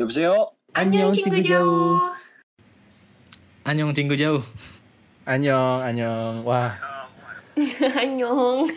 여보세요? 0.00 0.50
안녕 0.74 1.10
친구 1.12 1.42
jauh. 1.42 2.00
Anyong 3.66 3.90
cinggu 3.98 4.14
jauh. 4.14 4.44
Anyong, 5.26 5.82
anyong. 5.82 6.46
Wah, 6.46 6.78
Annyeong. 8.04 8.68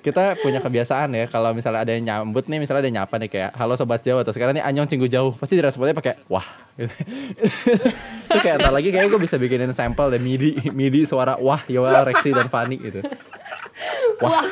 kita 0.00 0.40
punya 0.40 0.64
kebiasaan 0.64 1.12
ya 1.12 1.28
kalau 1.28 1.52
misalnya 1.52 1.84
ada 1.84 1.92
yang 1.92 2.04
nyambut 2.08 2.48
nih, 2.48 2.56
misalnya 2.56 2.80
ada 2.82 2.88
yang 2.88 2.98
nyapa 3.04 3.14
nih 3.20 3.28
kayak 3.28 3.50
halo 3.52 3.76
sobat 3.76 4.00
Jawa 4.00 4.24
atau 4.24 4.32
sekarang 4.32 4.56
nih 4.56 4.64
anyong 4.64 4.88
cinggu 4.88 5.06
jauh, 5.12 5.36
pasti 5.36 5.60
diresponnya 5.60 5.92
pakai 5.92 6.24
wah. 6.32 6.48
Gitu. 6.80 6.88
Itu 8.32 8.38
kayak 8.40 8.64
ntar 8.64 8.72
lagi 8.72 8.88
kayak 8.88 9.12
gue 9.12 9.20
bisa 9.20 9.36
bikinin 9.36 9.76
sampel 9.76 10.08
dan 10.08 10.24
midi 10.24 10.56
midi 10.72 11.04
suara 11.04 11.36
wah, 11.36 11.60
Yoel, 11.68 12.08
Rexi 12.08 12.32
dan 12.32 12.48
Fani 12.48 12.80
gitu. 12.80 13.04
Wah, 14.24 14.48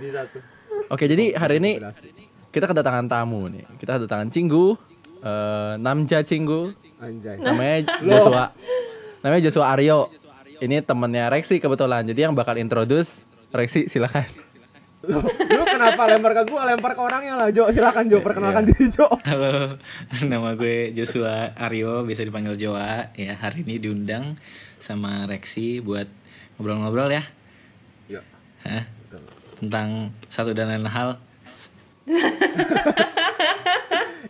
Bisa 0.00 0.24
tuh. 0.32 0.40
Oke, 0.88 1.04
jadi 1.04 1.36
hari 1.36 1.60
ini 1.60 1.76
kita 2.53 2.69
kedatangan 2.69 3.09
tamu 3.09 3.49
nih. 3.49 3.65
Kita 3.81 3.97
kedatangan 3.97 4.29
Cinggu, 4.29 4.77
eh, 5.25 5.73
Namja 5.81 6.21
Cinggu, 6.21 6.69
Anjay. 7.01 7.41
namanya 7.41 7.77
Joshua. 8.05 8.45
Namanya 9.25 9.41
Joshua 9.49 9.65
Aryo. 9.73 10.13
Ini 10.61 10.85
temennya 10.85 11.27
Rexi 11.33 11.57
kebetulan. 11.57 12.05
Jadi 12.05 12.29
yang 12.29 12.37
bakal 12.37 12.55
introduce 12.61 13.25
Rexi 13.49 13.89
silakan. 13.89 14.29
Lu, 15.03 15.19
lu 15.19 15.63
kenapa 15.67 16.07
lempar 16.07 16.31
ke 16.31 16.43
gua, 16.47 16.63
lempar 16.63 16.95
ke 16.95 17.01
orangnya 17.03 17.35
lah, 17.35 17.49
Jo. 17.51 17.67
Silakan 17.67 18.07
Jo, 18.07 18.23
perkenalkan 18.23 18.63
diri 18.63 18.87
Jo. 18.87 19.11
Halo, 19.27 19.75
nama 20.31 20.55
gue 20.55 20.95
Joshua 20.95 21.51
Aryo, 21.59 22.07
bisa 22.07 22.23
dipanggil 22.23 22.55
Joa. 22.55 23.11
Ya, 23.19 23.35
hari 23.35 23.67
ini 23.67 23.83
diundang 23.83 24.39
sama 24.79 25.27
Rexi 25.27 25.83
buat 25.83 26.07
ngobrol-ngobrol 26.55 27.11
ya. 27.11 27.23
Iya. 28.07 28.23
Tentang 29.59 30.15
satu 30.31 30.55
dan 30.55 30.71
lain 30.71 30.87
hal 30.87 31.19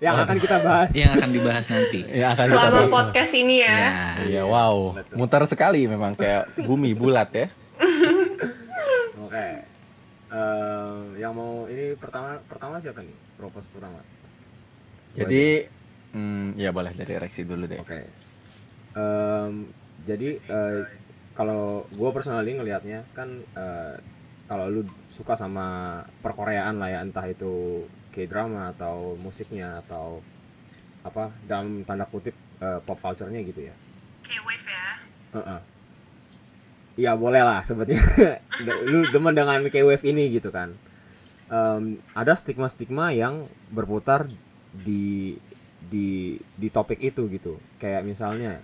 Yang 0.04 0.16
akan 0.28 0.38
kita 0.38 0.58
bahas. 0.60 0.90
yang 0.92 1.12
akan 1.16 1.30
dibahas 1.32 1.66
nanti. 1.72 2.00
Ya 2.12 2.36
akan 2.36 2.46
kita 2.46 2.60
selama 2.60 2.76
bahas. 2.76 2.92
podcast 2.92 3.34
ini 3.40 3.56
ya. 3.64 3.72
Ya, 3.72 4.04
Iya, 4.28 4.44
wow. 4.44 4.76
Muter 5.16 5.44
sekali 5.48 5.88
memang 5.88 6.14
kayak 6.20 6.52
bumi 6.68 6.92
bulat 6.92 7.32
ya. 7.32 7.48
Oke. 9.26 9.48
Eh, 10.34 10.98
yang 11.22 11.34
mau 11.38 11.70
ini 11.72 11.96
pertama 11.96 12.36
pertama 12.52 12.82
siapa 12.84 13.00
nih? 13.00 13.16
Propos 13.40 13.64
pertama. 13.72 14.04
Jadi 15.14 15.70
hmm, 16.12 16.58
ya 16.58 16.74
boleh 16.74 16.92
dari 16.98 17.14
Rexi 17.16 17.46
dulu 17.48 17.64
deh. 17.70 17.80
Oke. 17.80 18.02
Em, 18.94 19.72
jadi 20.04 20.36
eh, 20.36 20.82
kalau 21.34 21.86
gue 21.90 22.10
personally 22.12 22.58
ngelihatnya 22.58 23.08
kan 23.16 23.30
eh, 23.56 23.96
kalau 24.50 24.68
lu 24.68 24.82
suka 25.14 25.38
sama 25.38 26.02
perkoreaan 26.26 26.82
lah 26.82 26.90
ya 26.90 27.00
entah 27.06 27.30
itu 27.30 27.86
K-drama 28.10 28.74
atau 28.74 29.14
musiknya 29.22 29.78
atau 29.86 30.26
apa 31.06 31.30
dalam 31.46 31.86
tanda 31.86 32.10
kutip 32.10 32.34
eh, 32.58 32.80
pop 32.82 32.98
culture-nya 32.98 33.46
gitu 33.46 33.70
ya. 33.70 33.76
K-wave 34.26 34.68
ya. 34.70 34.88
Heeh. 35.38 35.60
Iya 36.94 37.12
boleh 37.18 37.42
lah 37.46 37.62
sebetulnya. 37.62 38.02
lu 38.90 39.06
demen 39.14 39.38
dengan 39.38 39.62
K-wave 39.70 40.02
ini 40.06 40.34
gitu 40.34 40.50
kan. 40.50 40.74
Em, 41.50 42.02
ada 42.18 42.34
stigma-stigma 42.34 43.14
yang 43.14 43.46
berputar 43.70 44.26
di 44.74 45.38
di 45.90 46.38
di 46.58 46.68
topik 46.74 46.98
itu 47.02 47.30
gitu. 47.30 47.62
Kayak 47.78 48.06
misalnya 48.06 48.62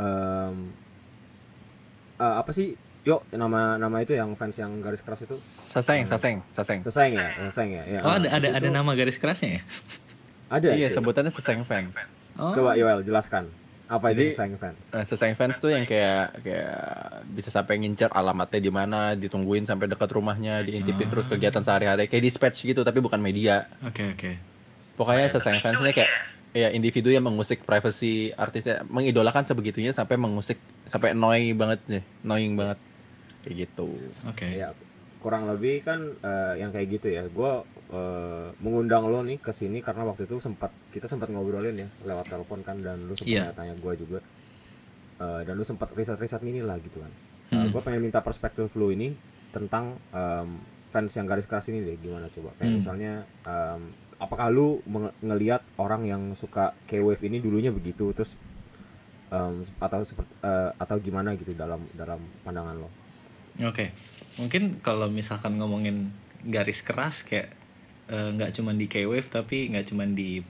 em, 0.00 0.72
eh, 2.20 2.34
apa 2.40 2.52
sih? 2.56 2.76
Yuk 3.00 3.24
nama 3.32 3.80
nama 3.80 3.96
itu 4.04 4.12
yang 4.12 4.36
fans 4.36 4.60
yang 4.60 4.76
garis 4.84 5.00
keras 5.00 5.24
itu 5.24 5.32
Saseng, 5.40 6.04
saseng, 6.04 6.44
saseng. 6.52 6.84
Seseng 6.84 7.10
ya, 7.16 7.28
Seseng 7.48 7.68
ya. 7.72 7.82
ya. 7.88 8.00
Oh, 8.04 8.12
ada 8.12 8.28
ada 8.28 8.48
ada 8.60 8.68
nama 8.68 8.92
garis 8.92 9.16
kerasnya 9.16 9.56
ya? 9.56 9.62
Ada. 10.52 10.68
Iya, 10.76 10.88
cuy. 10.90 10.94
sebutannya 11.00 11.32
saseng 11.32 11.64
fans. 11.64 11.96
Oh. 12.36 12.52
Coba 12.52 12.76
Yoel 12.76 13.00
jelaskan. 13.00 13.48
Apa 13.88 14.12
Jadi- 14.12 14.30
itu 14.30 14.36
Seseng 14.36 14.54
fans? 14.60 14.78
Eh, 14.92 15.04
saseng 15.08 15.32
fans 15.34 15.56
tuh 15.58 15.72
yang 15.72 15.82
kayak 15.82 16.44
kayak 16.44 16.76
bisa 17.32 17.48
sampai 17.48 17.80
ngincer 17.80 18.12
alamatnya 18.12 18.60
di 18.60 18.70
mana, 18.70 19.16
ditungguin 19.16 19.64
sampai 19.64 19.88
dekat 19.88 20.10
rumahnya, 20.12 20.60
diintipin 20.62 21.08
terus 21.08 21.24
kegiatan 21.26 21.64
sehari-hari 21.64 22.06
kayak 22.06 22.22
dispatch 22.22 22.68
gitu 22.68 22.84
tapi 22.84 23.00
bukan 23.00 23.18
media. 23.18 23.66
Oke, 23.82 24.12
oke. 24.12 24.30
Pokoknya 24.94 25.26
saseng 25.32 25.56
fans 25.58 25.80
ini 25.80 25.90
kayak 25.90 26.10
ya 26.50 26.68
individu 26.68 27.08
yang 27.08 27.22
mengusik 27.24 27.62
privacy 27.64 28.34
artisnya, 28.34 28.82
mengidolakan 28.90 29.46
sebegitunya 29.46 29.94
sampai 29.94 30.18
mengusik 30.18 30.58
sampai 30.84 31.14
annoying 31.14 31.54
banget 31.56 31.80
nih, 31.88 32.02
annoying 32.22 32.54
banget. 32.60 32.78
Kayak 33.40 33.56
gitu. 33.64 33.88
Oke. 34.24 34.46
Ya, 34.50 34.72
kurang 35.18 35.46
lebih 35.46 35.80
kan 35.80 36.00
eh, 36.16 36.54
yang 36.58 36.70
kayak 36.70 36.88
gitu 36.92 37.08
ya. 37.08 37.24
Gue 37.26 37.64
mengundang 38.58 39.02
lo 39.04 39.20
nih 39.20 39.36
ke 39.36 39.50
sini 39.50 39.80
karena 39.80 40.04
waktu 40.04 40.22
itu 40.22 40.38
sempat 40.38 40.70
kita 40.88 41.04
sempat 41.04 41.26
ngobrolin 41.26 41.74
ya 41.76 41.88
lewat 42.04 42.30
telepon 42.30 42.62
kan 42.62 42.78
dan 42.78 43.02
lu 43.02 43.14
sempat 43.14 43.26
Iya. 43.26 43.50
tanya 43.50 43.74
gue 43.74 43.92
juga. 43.96 44.18
Eh, 45.18 45.40
dan 45.42 45.54
lu 45.54 45.64
sempat 45.64 45.90
riset-riset 45.90 46.40
mini 46.40 46.60
lah 46.60 46.78
gitu 46.78 46.98
kan. 46.98 47.12
Hmm. 47.50 47.66
gue 47.66 47.82
pengen 47.82 47.98
minta 48.00 48.22
perspektif 48.22 48.70
lu 48.72 48.88
ini 48.88 49.10
tentang 49.50 49.98
em, 50.14 50.48
fans 50.86 51.10
yang 51.10 51.26
garis 51.26 51.44
keras 51.44 51.66
ini 51.66 51.82
deh 51.82 51.98
gimana 51.98 52.30
coba 52.30 52.54
kayak 52.54 52.62
Hmm. 52.64 52.78
misalnya 52.78 53.12
em, 53.42 53.90
apakah 54.16 54.46
lu 54.48 54.78
ngelihat 55.18 55.58
orang 55.74 56.06
yang 56.06 56.22
suka 56.32 56.78
K-wave 56.86 57.18
ini 57.22 57.42
dulunya 57.42 57.74
begitu 57.74 58.14
terus 58.14 58.38
em, 59.28 59.66
atau 59.76 59.98
seperti 60.00 60.30
eh, 60.40 60.70
atau 60.72 60.94
gimana 60.96 61.34
gitu 61.34 61.50
dalam 61.52 61.82
dalam 61.92 62.22
pandangan 62.40 62.78
lo 62.78 62.90
Oke, 63.60 63.92
mungkin 64.40 64.80
kalau 64.80 65.12
misalkan 65.12 65.60
ngomongin 65.60 66.08
garis 66.48 66.80
keras 66.80 67.20
kayak 67.28 67.52
eh, 68.08 68.28
nggak 68.32 68.56
cuman 68.56 68.80
di 68.80 68.88
K-wave 68.88 69.28
tapi 69.28 69.68
nggak 69.68 69.92
cuman 69.92 70.16
di 70.16 70.40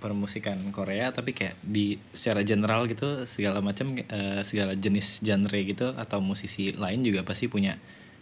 permusikan 0.00 0.56
Korea 0.72 1.12
tapi 1.12 1.36
kayak 1.36 1.60
di 1.60 2.00
secara 2.16 2.40
general 2.40 2.88
gitu 2.88 3.26
segala 3.26 3.60
macam 3.60 3.98
eh, 3.98 4.40
segala 4.46 4.78
jenis 4.78 5.20
genre 5.20 5.60
gitu 5.60 5.92
atau 5.98 6.22
musisi 6.22 6.72
lain 6.72 7.02
juga 7.02 7.26
pasti 7.26 7.50
punya 7.50 7.74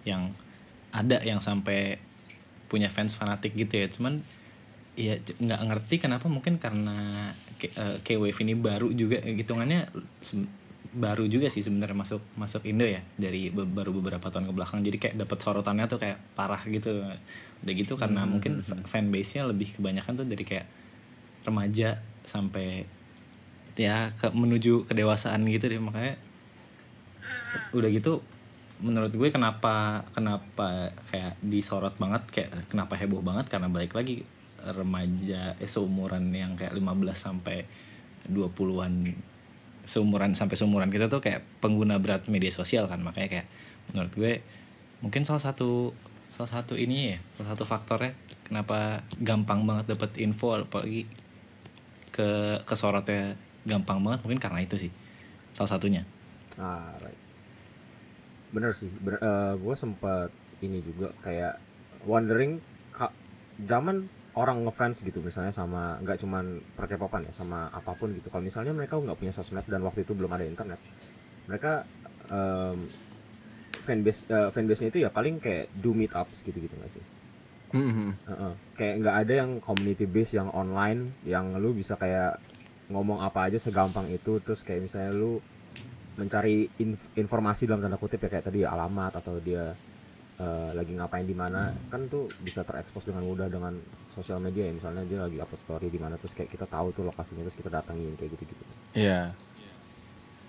yang 0.09 0.33
ada 0.91 1.21
yang 1.21 1.45
sampai 1.45 2.01
punya 2.73 2.89
fans 2.89 3.17
fanatik 3.17 3.53
gitu 3.53 3.85
ya. 3.85 3.87
Cuman 3.93 4.25
ya 4.99 5.15
nggak 5.21 5.61
ngerti 5.71 5.95
kenapa 6.03 6.27
mungkin 6.33 6.57
karena 6.57 7.31
eh, 7.61 8.01
K-wave 8.01 8.39
ini 8.43 8.57
baru 8.57 8.89
juga 8.97 9.21
hitungannya 9.21 9.93
baru 10.99 11.25
juga 11.31 11.47
sih 11.47 11.63
sebenarnya 11.63 11.95
masuk 11.95 12.23
masuk 12.35 12.67
Indo 12.67 12.85
ya. 12.85 13.01
Dari 13.15 13.55
be- 13.55 13.65
baru 13.67 13.95
beberapa 13.95 14.27
tahun 14.29 14.51
ke 14.51 14.55
belakang. 14.55 14.83
Jadi 14.83 14.97
kayak 14.99 15.15
dapat 15.23 15.39
sorotannya 15.39 15.87
tuh 15.87 15.99
kayak 16.03 16.19
parah 16.35 16.61
gitu. 16.67 17.07
Udah 17.63 17.75
gitu 17.75 17.95
karena 17.95 18.27
mungkin 18.27 18.67
fanbase 18.67 19.39
nya 19.39 19.47
lebih 19.47 19.79
kebanyakan 19.79 20.13
tuh 20.19 20.27
dari 20.27 20.45
kayak 20.45 20.67
remaja 21.47 22.03
sampai 22.27 22.85
ya 23.79 24.11
ke 24.19 24.35
menuju 24.35 24.91
kedewasaan 24.91 25.47
gitu 25.47 25.71
deh. 25.71 25.81
Makanya 25.81 26.19
udah 27.73 27.91
gitu 27.95 28.21
menurut 28.79 29.11
gue 29.11 29.29
kenapa 29.35 30.07
kenapa 30.15 30.95
kayak 31.11 31.35
disorot 31.43 31.95
banget 31.99 32.23
kayak 32.31 32.51
kenapa 32.71 32.99
heboh 32.99 33.23
banget? 33.23 33.47
Karena 33.51 33.71
balik 33.71 33.95
lagi 33.95 34.23
remaja 34.59 35.55
eh, 35.59 35.71
seumuran 35.71 36.35
yang 36.35 36.59
kayak 36.59 36.75
15 36.75 37.15
sampai 37.15 37.63
20-an 38.27 39.15
seumuran 39.89 40.37
sampai 40.37 40.61
seumuran 40.61 40.93
kita 40.93 41.09
tuh 41.09 41.25
kayak 41.25 41.41
pengguna 41.65 41.97
berat 41.97 42.29
media 42.29 42.53
sosial 42.53 42.85
kan 42.85 43.01
makanya 43.01 43.41
kayak 43.41 43.47
menurut 43.97 44.13
gue 44.13 44.33
mungkin 45.01 45.25
salah 45.25 45.41
satu 45.41 45.97
salah 46.29 46.61
satu 46.61 46.77
ini 46.77 47.17
ya 47.17 47.19
salah 47.41 47.57
satu 47.57 47.65
faktornya 47.65 48.13
kenapa 48.45 49.01
gampang 49.17 49.65
banget 49.65 49.97
dapet 49.97 50.21
info 50.21 50.61
apalagi 50.61 51.09
ke 52.13 52.61
kesorotnya 52.69 53.33
gampang 53.65 54.05
banget 54.05 54.21
mungkin 54.29 54.41
karena 54.43 54.61
itu 54.61 54.77
sih 54.77 54.93
salah 55.57 55.73
satunya 55.73 56.05
Ah, 56.59 56.91
right. 56.99 57.15
Bener 58.51 58.75
sih. 58.75 58.91
Bener, 58.99 59.23
gue 59.55 59.75
sempat 59.79 60.35
ini 60.59 60.83
juga 60.83 61.15
kayak 61.23 61.63
wondering 62.03 62.59
ka, 62.91 63.15
zaman 63.63 64.11
orang 64.41 64.57
ngefans 64.65 64.97
gitu 65.07 65.19
misalnya 65.29 65.53
sama 65.61 65.81
nggak 66.03 66.19
cuman 66.23 66.45
per 66.77 66.85
K-popan 66.91 67.23
ya 67.29 67.33
sama 67.41 67.59
apa 67.79 67.93
pun 67.99 68.09
gitu. 68.17 68.27
Kalau 68.33 68.45
misalnya 68.49 68.73
mereka 68.79 68.95
nggak 69.05 69.19
punya 69.21 69.33
sosmed 69.37 69.67
dan 69.73 69.83
waktu 69.87 70.01
itu 70.07 70.13
belum 70.19 70.33
ada 70.37 70.47
internet, 70.53 70.81
mereka 71.49 71.71
em, 72.33 72.79
fanbase 73.87 74.23
eh, 74.37 74.49
fanbase-nya 74.55 74.89
itu 74.93 75.01
ya 75.07 75.11
paling 75.19 75.35
kayak 75.45 75.65
do 75.83 75.91
meetups 76.01 76.37
gitu-gitu 76.47 76.75
nggak 76.79 76.93
sih? 76.97 77.05
Mhm. 77.73 78.19
Heeh. 78.29 78.53
Kayak 78.77 78.95
nggak 79.03 79.17
ada 79.25 79.33
yang 79.41 79.51
community 79.65 80.05
base 80.15 80.33
yang 80.39 80.51
online 80.53 81.01
yang 81.25 81.47
lu 81.63 81.73
bisa 81.81 81.95
kayak 82.03 82.39
ngomong 82.93 83.21
apa 83.27 83.49
aja 83.49 83.59
segampang 83.61 84.09
itu 84.17 84.41
terus 84.45 84.61
kayak 84.67 84.81
misalnya 84.87 85.13
lu 85.13 85.33
mencari 86.21 86.71
inf- 86.85 87.11
informasi 87.23 87.63
dalam 87.69 87.83
tanda 87.85 87.99
kutip 88.01 88.21
ya 88.25 88.31
kayak 88.33 88.47
tadi 88.49 88.59
ya, 88.67 88.71
alamat 88.77 89.13
atau 89.21 89.35
dia 89.43 89.77
eh, 90.43 90.71
lagi 90.79 90.93
ngapain 90.99 91.27
di 91.29 91.37
mana 91.37 91.59
kan 91.93 92.03
tuh 92.13 92.35
bisa 92.47 92.63
terekspos 92.69 93.05
dengan 93.09 93.25
mudah 93.31 93.49
dengan 93.53 93.75
sosial 94.19 94.43
media 94.43 94.67
ya 94.67 94.75
misalnya 94.75 95.07
dia 95.07 95.23
lagi 95.23 95.39
upload 95.39 95.63
story 95.63 95.87
di 95.95 96.03
mana 96.03 96.19
terus 96.19 96.35
kayak 96.35 96.51
kita 96.51 96.67
tahu 96.67 96.91
tuh 96.91 97.07
lokasinya 97.07 97.47
terus 97.47 97.55
kita 97.55 97.71
datangin 97.71 98.19
kayak 98.19 98.35
gitu-gitu. 98.35 98.65
Iya. 98.99 99.31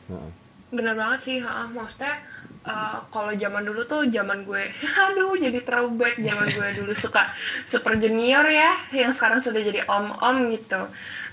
Heeh. 0.10 0.31
Bener 0.69 0.94
banget 0.94 1.19
sih, 1.25 1.38
ha, 1.42 1.66
maksudnya 1.66 2.13
eh, 2.62 2.98
kalau 3.10 3.33
zaman 3.33 3.66
dulu 3.66 3.81
tuh 3.89 4.06
zaman 4.06 4.45
gue, 4.45 4.62
aduh 5.10 5.33
jadi 5.33 5.66
throwback 5.66 6.21
zaman 6.21 6.45
gue 6.45 6.69
dulu 6.77 6.94
suka 6.94 7.25
Super 7.66 7.98
Junior 7.98 8.45
ya, 8.45 8.77
yang 8.94 9.10
sekarang 9.10 9.42
sudah 9.42 9.62
jadi 9.62 9.81
om-om 9.89 10.54
gitu. 10.54 10.81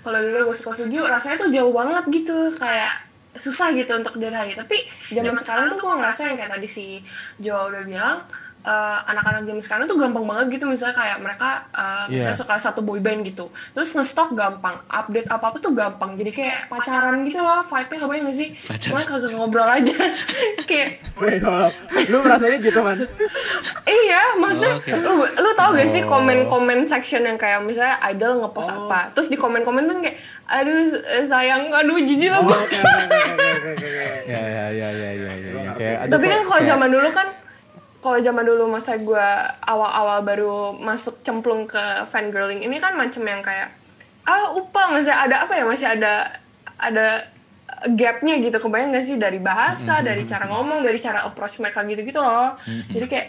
Kalau 0.00 0.18
dulu 0.24 0.52
gue 0.52 0.56
suka 0.56 0.80
setuju, 0.80 1.04
rasanya 1.04 1.36
tuh 1.36 1.50
jauh 1.52 1.72
banget 1.72 2.04
gitu, 2.08 2.56
kayak 2.56 3.04
susah 3.36 3.76
gitu 3.76 3.92
untuk 3.92 4.16
diraih. 4.16 4.56
Tapi 4.56 4.88
zaman 5.12 5.36
sekarang 5.44 5.64
tuh 5.76 5.84
gue 5.84 5.94
ngerasa 6.00 6.20
yang 6.32 6.36
kayak 6.40 6.52
tadi 6.56 6.68
si 6.72 6.84
Jo 7.36 7.68
udah 7.68 7.84
bilang, 7.84 8.24
eh, 8.66 8.98
anak-anak 9.06 9.42
zaman 9.44 9.62
sekarang 9.62 9.84
tuh 9.86 9.94
gampang 9.96 10.24
banget 10.24 10.46
gitu 10.52 10.66
misalnya 10.66 10.96
kayak 10.96 11.18
mereka 11.18 11.48
eh, 11.70 12.04
misalnya 12.10 12.34
Iya. 12.34 12.42
suka 12.42 12.54
satu 12.58 12.80
boy 12.80 12.98
band 12.98 13.22
gitu 13.22 13.46
terus 13.70 13.90
ngestok 13.90 14.34
gampang 14.34 14.74
update 14.86 15.28
apa 15.28 15.44
apa 15.46 15.58
tuh 15.58 15.70
gampang 15.72 16.12
jadi 16.12 16.30
kayak 16.30 16.56
pacaran 16.66 17.22
gitu 17.22 17.38
loh 17.38 17.62
vibe-nya 17.62 17.98
kebayang 17.98 18.24
gak 18.24 18.36
sih 18.36 18.48
cuma 18.82 19.00
kagak 19.00 19.30
ngobrol 19.30 19.64
aja 19.64 19.94
kayak 20.68 20.98
Wait, 21.16 21.40
hold 21.40 21.62
up. 21.64 21.72
lu 22.04 22.18
merasanya 22.18 22.58
gitu 22.58 22.80
man 22.80 22.98
iya 23.84 24.34
maksudnya 24.34 24.64
Oh, 24.68 24.82
oke. 24.82 24.92
lu 24.92 25.12
lu 25.24 25.50
tau 25.54 25.70
gak 25.72 25.86
sih 25.86 26.02
Oh. 26.02 26.10
komen-komen 26.10 26.78
section 26.84 27.22
yang 27.22 27.36
kayak 27.36 27.60
misalnya 27.60 27.96
idol 28.04 28.40
ngepost 28.40 28.68
Oh. 28.68 28.86
apa 28.86 29.12
terus 29.12 29.28
di 29.28 29.36
komen-komen 29.36 29.86
tuh 29.86 29.96
kayak 30.00 30.16
aduh 30.44 30.74
eh, 30.92 31.22
sayang 31.24 31.70
aduh 31.70 31.96
jijik 31.98 32.28
lah 32.28 32.40
oh, 32.40 32.50
oke 32.50 32.76
oke 32.76 33.88
Ya 34.26 34.42
ya 34.42 34.64
ya 34.68 34.88
ya 34.90 35.10
ya 35.12 35.32
ya. 35.32 35.32
ya. 35.54 35.70
Kayak, 35.72 35.98
tapi 36.08 36.26
kan 36.26 36.40
kalau 36.42 36.62
zaman 36.64 36.88
dulu 36.88 37.08
kan 37.10 37.28
kalau 38.06 38.22
zaman 38.22 38.46
dulu 38.46 38.70
masa 38.70 38.94
gue 38.94 39.26
awal-awal 39.66 40.22
baru 40.22 40.54
masuk 40.78 41.26
cemplung 41.26 41.66
ke 41.66 42.06
fangirling 42.06 42.62
ini 42.62 42.78
kan 42.78 42.94
macam 42.94 43.26
yang 43.26 43.42
kayak 43.42 43.74
ah 44.22 44.54
upa 44.54 44.94
masih 44.94 45.10
ada 45.10 45.42
apa 45.42 45.58
ya? 45.58 45.66
Masih 45.66 45.90
ada 45.90 46.38
ada 46.78 47.26
gapnya 47.98 48.38
gitu. 48.38 48.62
Kebayang 48.62 48.94
gak 48.94 49.02
sih? 49.02 49.18
Dari 49.18 49.42
bahasa 49.42 49.98
dari 50.06 50.22
cara 50.22 50.46
ngomong 50.46 50.86
dari 50.86 51.02
cara 51.02 51.26
approach 51.26 51.58
mereka 51.58 51.82
gitu 51.82 52.06
gitu 52.06 52.22
loh 52.22 52.54
jadi 52.94 53.06
kayak 53.10 53.28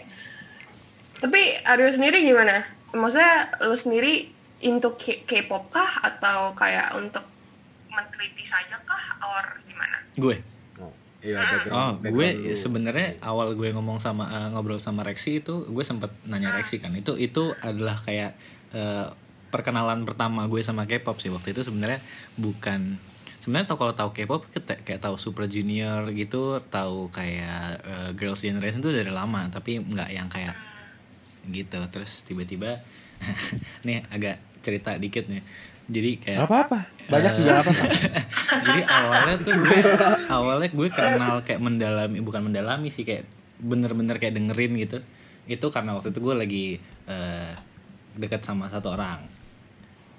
tapi 1.18 1.40
Aryo 1.66 1.90
sendiri 1.90 2.22
gimana? 2.22 2.62
Maksudnya 2.94 3.50
lo 3.66 3.74
sendiri 3.74 4.30
into 4.62 4.94
K- 4.94 5.26
K-pop 5.26 5.66
kah? 5.68 6.06
Atau 6.06 6.54
kayak 6.54 6.94
untuk 6.94 7.26
meneliti 7.90 8.46
saja 8.46 8.78
kah? 8.86 9.02
Or 9.26 9.58
gimana? 9.66 9.98
Gue 10.14 10.38
oh 11.18 11.26
iya 11.26 11.38
Oh, 11.68 11.98
background, 11.98 12.14
gue 12.14 12.28
sebenarnya 12.54 13.08
awal 13.26 13.58
gue 13.58 13.74
ngomong 13.74 13.98
sama 13.98 14.30
eh, 14.30 14.48
ngobrol 14.54 14.78
sama 14.78 15.02
Rexi 15.02 15.42
itu 15.42 15.66
gue 15.66 15.84
sempet 15.84 16.14
nanya 16.30 16.54
Rexi 16.54 16.78
kan. 16.78 16.94
Itu 16.94 17.18
itu 17.18 17.54
adalah 17.58 17.98
kayak 17.98 18.38
eh, 18.70 19.06
perkenalan 19.48 20.04
pertama 20.06 20.46
gue 20.46 20.60
sama 20.62 20.84
K-pop 20.84 21.18
sih 21.18 21.32
waktu 21.32 21.56
itu 21.56 21.64
sebenarnya 21.64 22.04
bukan 22.36 23.00
sebenarnya 23.42 23.66
tau 23.72 23.78
kalau 23.80 23.94
tahu 23.96 24.10
K-pop 24.12 24.44
kayak 24.84 25.00
tahu 25.00 25.16
Super 25.16 25.48
Junior 25.48 26.04
gitu, 26.12 26.60
tahu 26.68 27.08
kayak 27.08 27.82
eh, 27.82 28.10
Girls 28.14 28.44
Generation 28.44 28.84
itu 28.84 28.92
dari 28.92 29.10
lama, 29.10 29.48
tapi 29.48 29.80
nggak 29.80 30.10
yang 30.12 30.28
kayak 30.28 30.54
gitu. 31.48 31.80
Terus 31.88 32.22
tiba-tiba 32.28 32.84
nih 33.86 34.04
agak 34.12 34.38
cerita 34.60 34.94
dikit 35.00 35.26
nih. 35.32 35.42
Jadi 35.88 36.10
kayak 36.20 36.38
Gak 36.44 36.48
apa-apa. 36.52 36.78
Banyak 37.08 37.32
juga 37.40 37.52
apa-apa. 37.64 37.84
jadi 38.68 38.80
awalnya 38.84 39.34
tuh 39.40 39.52
gue 39.56 39.78
awalnya 40.28 40.68
gue 40.68 40.88
kenal 40.92 41.34
kayak 41.40 41.60
mendalami 41.64 42.18
bukan 42.20 42.42
mendalami 42.44 42.88
sih 42.92 43.08
kayak 43.08 43.24
bener-bener 43.58 44.20
kayak 44.20 44.36
dengerin 44.36 44.76
gitu 44.76 44.98
itu 45.48 45.66
karena 45.72 45.96
waktu 45.96 46.12
itu 46.12 46.20
gue 46.20 46.34
lagi 46.36 46.66
eh, 47.08 47.52
dekat 48.14 48.44
sama 48.44 48.68
satu 48.68 48.92
orang 48.92 49.24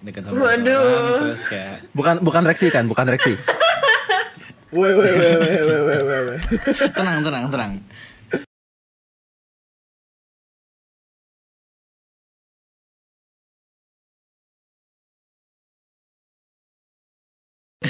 dekat 0.02 0.26
sama 0.26 0.42
satu 0.42 0.46
Waduh. 0.50 0.82
orang 0.82 1.22
terus 1.30 1.44
kayak 1.46 1.78
Bukan 1.94 2.16
bukan 2.26 2.42
Rexi 2.50 2.68
kan, 2.74 2.90
bukan 2.90 3.06
Rexi. 3.06 3.38
Woi 4.70 4.94
woi 4.94 5.10
woi 5.14 5.30
woi 5.34 5.56
woi 5.66 5.80
woi 5.82 6.00
woi 6.02 6.20
woi. 6.30 6.38
tenang 6.94 7.22
tenang 7.22 7.46
tenang 7.50 7.74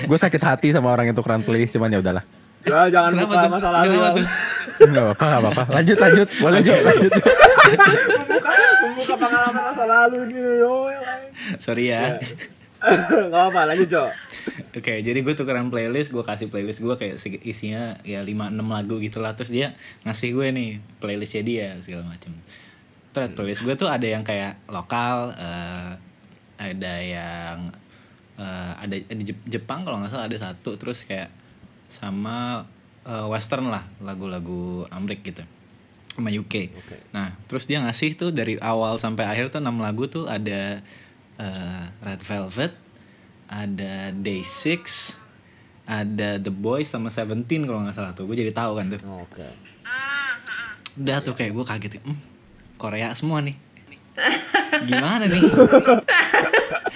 Gue 0.10 0.18
sakit 0.18 0.42
hati 0.42 0.74
sama 0.74 0.90
orang 0.90 1.14
yang 1.14 1.16
tukeran 1.16 1.46
playlist 1.46 1.78
cuman 1.78 1.94
ya 1.94 2.02
udahlah. 2.02 2.26
Ya 2.66 2.90
jangan 2.90 3.14
kenapa 3.16 3.30
buka 3.30 3.40
tuh 3.46 3.52
masa 3.54 3.68
lalu. 3.70 3.94
kenapa 3.94 4.10
tuh 4.18 4.26
Enggak 4.90 5.04
apa-apa, 5.06 5.24
enggak 5.24 5.40
apa-apa. 5.40 5.64
Lanjut 5.76 5.98
lanjut. 6.02 6.28
Boleh 6.42 6.60
Jo, 6.66 6.76
lanjut. 6.82 7.12
membuka 8.20 8.52
membuka 8.82 9.16
pengalaman 9.16 9.64
masa 9.70 9.84
lalu 9.86 10.18
gitu 10.34 10.52
yo. 10.58 10.74
sorry 11.62 11.94
ya 11.94 12.18
Gak 13.32 13.44
apa 13.54 13.62
lanjut 13.70 13.88
Jo. 13.92 14.04
Oke, 14.70 15.04
jadi 15.04 15.20
gue 15.20 15.34
tukeran 15.36 15.68
playlist, 15.68 16.10
gue 16.10 16.24
kasih 16.24 16.48
playlist 16.48 16.80
gue 16.80 16.96
kayak 16.96 17.20
isinya 17.44 18.00
ya 18.08 18.24
5-6 18.24 18.56
lagu 18.64 18.96
gitu 19.04 19.20
lah 19.20 19.36
Terus 19.36 19.52
dia 19.52 19.68
ngasih 20.08 20.30
gue 20.32 20.48
nih 20.54 20.70
playlistnya 20.98 21.44
dia 21.44 21.68
segala 21.84 22.08
macem 22.08 22.32
Terus 23.12 23.30
playlist 23.36 23.62
gue 23.68 23.76
tuh 23.76 23.90
ada 23.90 24.06
yang 24.06 24.24
kayak 24.24 24.62
lokal, 24.72 25.34
eh, 25.36 25.92
ada 26.56 26.94
yang 27.04 27.74
eh, 28.40 28.72
ada 28.80 28.96
di 28.96 29.24
Jep- 29.28 29.46
Jepang 29.46 29.84
kalau 29.84 30.00
nggak 30.00 30.10
salah 30.10 30.26
ada 30.26 30.40
satu, 30.40 30.80
terus 30.80 31.04
kayak 31.04 31.28
sama 31.86 32.64
eh, 33.04 33.26
western 33.28 33.68
lah, 33.68 33.84
lagu-lagu 34.00 34.88
Amrik 34.90 35.22
gitu 35.22 35.44
sama 36.10 36.32
UK. 36.32 36.76
Oke. 36.76 36.96
Nah, 37.12 37.32
terus 37.48 37.64
dia 37.64 37.80
ngasih 37.80 38.16
tuh 38.16 38.32
dari 38.32 38.60
awal 38.60 39.00
sampai 39.00 39.24
akhir 39.24 39.52
tuh 39.52 39.64
6 39.64 39.72
lagu 39.80 40.04
tuh 40.08 40.28
ada 40.28 40.84
eh, 41.40 41.84
Red 42.04 42.22
Velvet, 42.24 42.74
ada 43.48 44.12
Day 44.12 44.44
Six, 44.44 45.16
ada 45.88 46.36
The 46.38 46.52
Boys 46.52 46.92
sama 46.92 47.08
Seventeen 47.08 47.64
kalau 47.64 47.88
nggak 47.88 47.96
salah 47.96 48.12
tuh. 48.12 48.28
Gue 48.28 48.36
jadi 48.36 48.52
tahu 48.52 48.76
kan 48.76 48.92
tuh. 48.92 49.00
Oke. 49.24 49.48
Udah 51.00 51.24
tuh 51.24 51.32
kayak 51.32 51.56
gue 51.56 51.64
kaget, 51.64 51.92
hmm, 52.04 52.18
Korea 52.76 53.16
semua 53.16 53.40
nih. 53.40 53.56
Gimana 54.90 55.24
nih? 55.26 55.40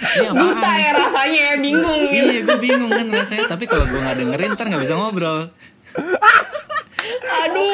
Ini 0.04 0.26
apaan? 0.26 0.36
buta 0.36 0.70
ya 0.74 0.90
rasanya 0.92 1.40
ya 1.44 1.56
bingung 1.58 2.02
gitu 2.06 2.28
Iya, 2.28 2.40
gue 2.42 2.58
bingung 2.58 2.88
kan 2.88 3.06
rasanya. 3.08 3.44
Tapi 3.46 3.64
kalau 3.64 3.84
gue 3.84 3.98
nggak 3.98 4.16
dengerin, 4.16 4.50
ntar 4.52 4.66
nggak 4.68 4.82
bisa 4.82 4.94
ngobrol. 4.94 5.40
aduh 7.24 7.70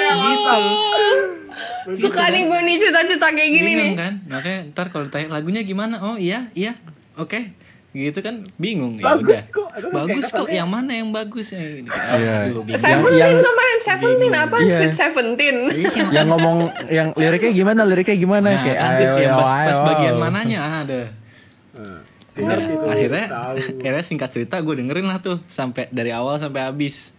suka 1.91 2.29
nih 2.29 2.43
gue 2.45 2.61
nih 2.63 2.75
cerita-cerita 2.79 3.27
kayak 3.31 3.51
gini 3.51 3.61
nih 3.65 3.75
bingung 3.75 3.97
kan? 3.97 4.13
Makanya 4.27 4.61
ntar 4.71 4.87
kalau 4.89 5.05
ditanya 5.07 5.27
lagunya 5.31 5.63
gimana? 5.63 5.97
Oh 5.99 6.15
iya, 6.15 6.49
iya, 6.53 6.77
oke. 7.15 7.57
Gitu 7.91 8.23
kan 8.23 8.47
bingung 8.55 8.95
ya 8.97 9.19
Bagus 9.19 9.51
udah. 9.51 9.67
kok. 9.67 9.69
Bagus 9.91 10.25
kok. 10.25 10.47
kesannya. 10.47 10.55
Yang 10.55 10.71
mana 10.71 10.91
yang 10.95 11.09
bagus 11.11 11.47
ya? 11.51 11.59
Gitu. 11.59 11.91
Iya. 11.91 12.35
Aduh, 12.47 12.63
bingung. 12.63 12.79
Seventeen 12.79 13.19
yang- 13.19 13.43
kemarin 13.43 13.79
Seventeen 13.81 14.33
apa 14.33 14.57
Iya. 14.57 14.77
Sweet 14.79 14.95
Seventeen 14.95 15.57
Iya, 15.67 15.91
yang 16.15 16.27
ngomong 16.31 16.57
yang 16.87 17.09
liriknya 17.13 17.51
gimana? 17.53 17.81
Liriknya 17.83 18.17
gimana? 18.17 18.47
Nah, 18.49 18.63
kayak 18.63 18.79
kan 18.79 18.93
ayo, 18.95 19.11
yang 19.19 19.35
ayo, 19.35 19.41
pas, 19.43 19.51
pas 19.51 19.75
ayo. 19.75 19.87
bagian 19.89 20.15
mananya 20.17 20.59
ada. 20.87 21.01
Singkat 22.31 22.59
itu 22.63 22.87
akhirnya 22.87 23.27
tahu. 23.27 23.55
akhirnya 23.83 24.05
singkat 24.07 24.31
cerita 24.31 24.57
gue 24.63 24.75
dengerin 24.79 25.07
lah 25.11 25.19
tuh 25.19 25.43
sampai 25.51 25.91
dari 25.91 26.15
awal 26.15 26.39
sampai 26.39 26.63
habis. 26.63 27.11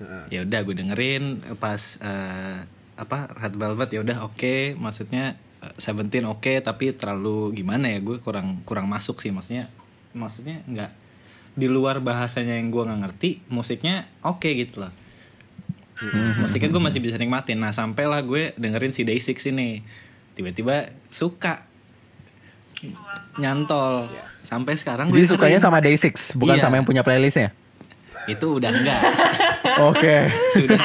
Heeh. 0.00 0.24
Ya 0.32 0.40
udah 0.48 0.60
gue 0.64 0.74
dengerin 0.76 1.24
pas 1.60 2.00
eh, 2.00 2.64
apa 2.96 3.18
Red 3.36 3.54
Velvet 3.60 3.90
ya 3.92 4.00
udah 4.00 4.18
oke, 4.24 4.76
maksudnya 4.80 5.36
eh, 5.60 5.72
Seventeen 5.76 6.24
oke 6.24 6.64
tapi 6.64 6.96
terlalu 6.96 7.52
gimana 7.52 7.92
ya 7.92 8.00
gue 8.00 8.16
kurang 8.24 8.64
kurang 8.64 8.88
masuk 8.88 9.20
sih. 9.20 9.28
Maksudnya 9.28 9.68
maksudnya 10.16 10.64
nggak 10.64 10.90
di 11.56 11.68
luar 11.68 12.00
bahasanya 12.00 12.56
yang 12.56 12.72
gue 12.72 12.82
nggak 12.88 13.00
ngerti 13.04 13.30
musiknya 13.52 14.08
oke 14.24 14.48
gitu 14.48 14.88
loh. 14.88 14.92
Musiknya 16.40 16.68
gue 16.68 16.82
masih 16.82 17.00
bisa 17.00 17.16
nikmatin. 17.16 17.56
Nah 17.56 17.72
sampailah 17.72 18.20
gue 18.24 18.52
dengerin 18.60 18.92
si 18.92 19.04
Day 19.08 19.16
Six 19.16 19.48
ini. 19.48 19.80
Tiba-tiba 20.36 20.92
suka 21.08 21.64
nyantol 23.36 24.06
sampai 24.28 24.74
sekarang 24.74 25.08
gue 25.08 25.18
Jadi 25.18 25.28
sukanya 25.28 25.58
sama 25.58 25.78
Day6, 25.78 26.06
bukan 26.34 26.54
Iya. 26.54 26.62
sama 26.62 26.74
yang 26.76 26.84
punya 26.84 27.00
playlistnya. 27.00 27.50
itu 28.26 28.46
udah 28.52 28.70
enggak 28.70 29.00
Oke. 29.88 30.26
sudah. 30.50 30.80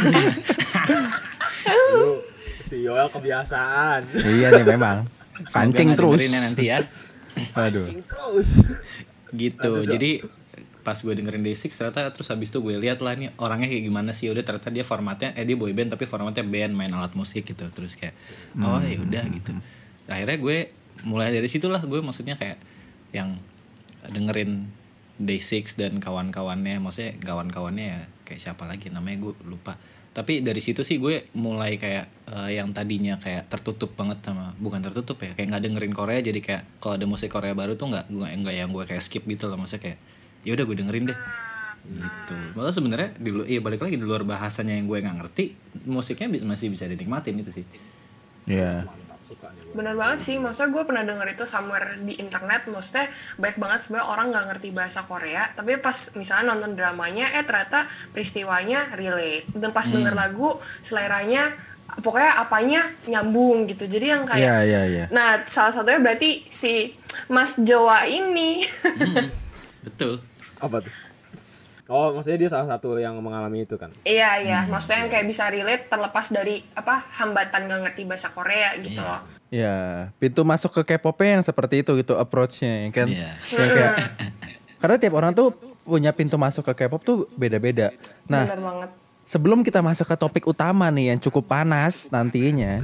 Lu 1.92 2.22
si 2.64 2.82
Yoel 2.82 3.08
kebiasaan. 3.08 4.02
iya 4.16 4.48
nih 4.52 4.66
memang. 4.68 5.10
Semoga 5.42 5.52
Pancing 5.52 5.88
nggak 5.88 5.98
terus. 5.98 6.12
dengerinnya 6.16 6.42
nanti 6.44 6.64
ya 6.68 6.78
Aduh. 7.56 7.82
Terus. 7.82 8.50
gitu 9.32 9.72
jadi 9.86 10.22
pas 10.82 10.94
gue 10.96 11.14
dengerin 11.14 11.42
Day6 11.42 11.72
ternyata 11.72 12.10
terus 12.10 12.28
habis 12.28 12.50
itu 12.50 12.60
gue 12.60 12.76
lihat 12.76 13.00
lah 13.00 13.14
nih 13.14 13.32
orangnya 13.38 13.66
kayak 13.68 13.86
gimana 13.86 14.12
sih 14.12 14.28
udah 14.28 14.42
ternyata 14.42 14.70
dia 14.70 14.82
formatnya 14.82 15.32
eh 15.34 15.42
dia 15.42 15.54
boy 15.54 15.72
band 15.72 15.90
tapi 15.90 16.04
formatnya 16.04 16.44
band 16.44 16.74
main 16.74 16.90
alat 16.90 17.14
musik 17.14 17.42
gitu 17.44 17.64
terus 17.70 17.96
kayak 17.96 18.12
oh 18.56 18.78
ya 18.80 18.98
udah 18.98 19.24
gitu 19.32 19.54
akhirnya 20.06 20.38
gue 20.38 20.58
mulai 21.08 21.34
dari 21.34 21.50
situlah 21.50 21.82
gue 21.82 22.00
maksudnya 22.02 22.38
kayak 22.38 22.58
yang 23.12 23.38
dengerin 24.10 24.70
Day6 25.22 25.78
dan 25.78 26.02
kawan-kawannya 26.02 26.82
maksudnya 26.82 27.14
kawan-kawannya 27.22 27.86
ya 27.86 28.02
kayak 28.26 28.42
siapa 28.42 28.64
lagi 28.66 28.90
namanya 28.90 29.30
gue 29.30 29.34
lupa. 29.46 29.78
Tapi 30.12 30.44
dari 30.44 30.60
situ 30.60 30.84
sih 30.84 31.00
gue 31.00 31.32
mulai 31.40 31.80
kayak 31.80 32.06
eh, 32.32 32.60
yang 32.60 32.76
tadinya 32.76 33.16
kayak 33.16 33.48
tertutup 33.48 33.96
banget 33.96 34.20
sama 34.26 34.52
bukan 34.60 34.84
tertutup 34.84 35.22
ya 35.24 35.32
kayak 35.38 35.56
nggak 35.56 35.64
dengerin 35.64 35.94
Korea 35.96 36.20
jadi 36.20 36.40
kayak 36.44 36.64
kalau 36.84 37.00
ada 37.00 37.06
musik 37.08 37.32
Korea 37.32 37.56
baru 37.56 37.80
tuh 37.80 37.96
nggak 37.96 38.12
gue 38.12 38.28
nggak 38.28 38.56
yang 38.56 38.70
gue 38.76 38.84
kayak 38.84 39.04
skip 39.04 39.24
gitu 39.24 39.48
loh 39.48 39.56
maksudnya 39.56 39.92
kayak 39.92 40.00
ya 40.44 40.52
udah 40.58 40.66
gue 40.68 40.78
dengerin 40.84 41.06
deh. 41.12 41.20
Gitu. 41.82 42.36
Malah 42.54 42.74
sebenarnya 42.76 43.10
di 43.18 43.30
iya 43.50 43.60
balik 43.64 43.82
lagi 43.82 43.96
di 43.96 44.06
luar 44.06 44.28
bahasanya 44.28 44.76
yang 44.76 44.86
gue 44.90 44.98
nggak 45.00 45.18
ngerti 45.22 45.46
musiknya 45.88 46.28
masih 46.44 46.68
bisa 46.74 46.86
dinikmatin 46.90 47.40
itu 47.40 47.52
sih. 47.62 47.66
Iya. 48.50 48.90
mantap 48.90 49.01
suka 49.32 49.48
nih 49.56 49.64
gue 49.64 49.74
Bener 49.80 49.96
banget 49.96 50.20
sih, 50.28 50.36
maksudnya 50.36 50.70
gue 50.76 50.84
pernah 50.84 51.04
denger 51.08 51.28
itu 51.32 51.46
somewhere 51.48 51.96
di 52.04 52.14
internet, 52.20 52.68
maksudnya 52.68 53.08
banyak 53.40 53.58
banget 53.58 53.80
sebenarnya 53.88 54.08
orang 54.12 54.28
nggak 54.36 54.46
ngerti 54.52 54.70
bahasa 54.76 55.00
Korea, 55.08 55.44
tapi 55.56 55.80
pas 55.80 55.98
misalnya 56.20 56.52
nonton 56.52 56.76
dramanya, 56.76 57.32
eh 57.32 57.48
ternyata 57.48 57.88
peristiwanya 58.12 58.92
relate, 59.00 59.48
dan 59.56 59.72
pas 59.72 59.88
denger 59.88 60.12
lagu, 60.12 60.60
seleranya, 60.84 61.56
pokoknya 62.04 62.32
apanya 62.36 62.82
nyambung 63.08 63.72
gitu, 63.72 63.88
jadi 63.88 64.20
yang 64.20 64.24
kayak, 64.28 64.44
Iya, 64.44 64.58
iya, 64.68 64.82
iya. 64.92 65.06
nah 65.08 65.40
salah 65.48 65.72
satunya 65.72 66.04
berarti 66.04 66.44
si 66.52 66.92
Mas 67.32 67.56
Jawa 67.56 68.04
ini, 68.04 68.68
betul. 69.88 70.20
Apa 70.62 70.78
tuh 70.84 70.94
oh 71.92 72.16
maksudnya 72.16 72.48
dia 72.48 72.50
salah 72.50 72.72
satu 72.72 72.96
yang 72.96 73.20
mengalami 73.20 73.68
itu 73.68 73.76
kan 73.76 73.92
iya 74.08 74.40
iya, 74.40 74.60
maksudnya 74.64 75.04
yang 75.04 75.12
kayak 75.12 75.28
bisa 75.28 75.52
relate 75.52 75.92
terlepas 75.92 76.32
dari 76.32 76.64
apa 76.72 77.04
hambatan 77.20 77.68
nggak 77.68 77.80
ngerti 77.92 78.02
bahasa 78.08 78.32
Korea 78.32 78.72
gitu 78.80 79.04
loh. 79.04 79.20
Iya, 79.52 80.08
pintu 80.16 80.48
masuk 80.48 80.72
ke 80.80 80.96
K-pop 80.96 81.20
yang 81.28 81.44
seperti 81.44 81.84
itu 81.84 81.92
gitu 82.00 82.16
approach-nya 82.16 82.88
ya 82.88 82.90
kan. 82.96 83.08
Iya. 83.12 83.32
Yang 83.52 83.70
kayak 83.76 83.96
karena 84.80 84.96
tiap 84.96 85.14
orang 85.20 85.36
tuh 85.36 85.52
punya 85.84 86.16
pintu 86.16 86.40
masuk 86.40 86.64
ke 86.72 86.88
K-pop 86.88 87.04
tuh 87.04 87.18
beda-beda. 87.36 87.92
Nah, 88.32 88.48
Bener 88.48 88.64
banget. 88.64 88.90
sebelum 89.28 89.60
kita 89.60 89.84
masuk 89.84 90.08
ke 90.08 90.16
topik 90.16 90.48
utama 90.48 90.88
nih 90.88 91.12
yang 91.12 91.20
cukup 91.20 91.52
panas 91.52 92.08
nantinya, 92.08 92.80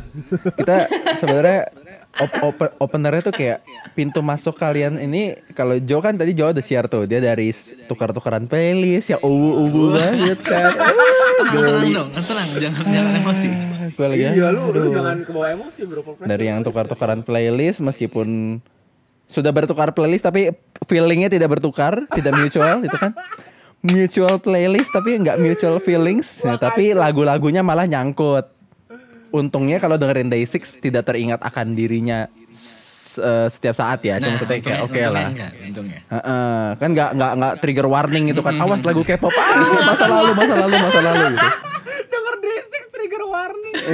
kita 0.60 0.92
sebenarnya 1.16 1.72
op- 2.18 2.40
op- 2.42 2.74
openernya 2.82 3.22
tuh 3.22 3.34
kayak 3.36 3.62
pintu 3.94 4.20
masuk 4.26 4.58
kalian 4.58 4.98
ini 4.98 5.38
kalau 5.54 5.78
Jo 5.78 6.02
kan 6.02 6.18
tadi 6.18 6.34
Jo 6.34 6.50
udah 6.50 6.64
share 6.66 6.90
tuh 6.90 7.06
dia 7.06 7.22
dari 7.22 7.54
tukar-tukaran 7.86 8.50
playlist 8.50 9.14
yang 9.14 9.22
uwu-uwu 9.22 9.94
banget 9.94 10.40
kan. 10.42 10.74
tenang 11.38 11.54
tenang 11.54 11.86
dong 11.94 12.10
tenang 12.18 12.48
jangan 12.58 12.86
jangan 12.90 13.14
emosi. 13.22 13.50
Gue 13.98 14.08
lagi 14.14 14.24
ya, 14.30 14.32
iya 14.36 14.48
lu, 14.54 14.62
lu 14.74 14.90
jangan 14.94 15.18
kebawa 15.26 15.48
emosi 15.58 15.82
bro 15.90 16.02
dari 16.26 16.46
yang 16.50 16.62
tukar-tukaran 16.62 17.22
playlist 17.26 17.82
meskipun 17.82 18.60
sudah 19.28 19.52
bertukar 19.52 19.92
playlist 19.92 20.26
tapi 20.26 20.54
feelingnya 20.88 21.28
tidak 21.28 21.58
bertukar 21.58 22.06
tidak 22.14 22.34
mutual 22.36 22.82
itu 22.82 22.98
kan. 22.98 23.14
Mutual 23.78 24.42
playlist 24.42 24.90
tapi 24.90 25.14
nggak 25.22 25.38
mutual 25.38 25.78
feelings. 25.78 26.42
Ya, 26.42 26.58
tapi 26.58 26.98
lagu-lagunya 26.98 27.62
malah 27.62 27.86
nyangkut 27.86 28.57
untungnya 29.38 29.78
kalau 29.78 29.96
dengerin 30.02 30.28
Day6 30.28 30.82
tidak 30.82 31.06
teringat 31.06 31.40
akan 31.40 31.78
dirinya 31.78 32.26
eh, 33.18 33.48
setiap 33.48 33.76
saat 33.78 34.02
ya 34.02 34.18
cuma 34.18 34.38
maksudnya 34.38 34.60
kayak 34.62 34.82
oke 34.84 35.00
lah 35.08 35.30
enggak, 35.30 35.52
untungnya 35.70 36.00
Heeh, 36.10 36.66
kan 36.82 36.90
nggak 36.94 37.10
nggak 37.16 37.32
nggak 37.38 37.54
trigger 37.62 37.88
warning 37.88 38.24
gitu 38.34 38.42
kan 38.42 38.58
awas 38.58 38.82
lagu 38.82 39.06
K-pop 39.06 39.32
ah 39.32 39.50
masa 39.94 40.06
lalu 40.10 40.32
masa 40.34 40.56
lalu 40.58 40.76
masa 40.82 41.00
lalu 41.02 41.24
gitu 41.38 41.48
denger 42.10 42.36
D6 42.42 42.74
trigger 42.90 43.24
warning 43.30 43.76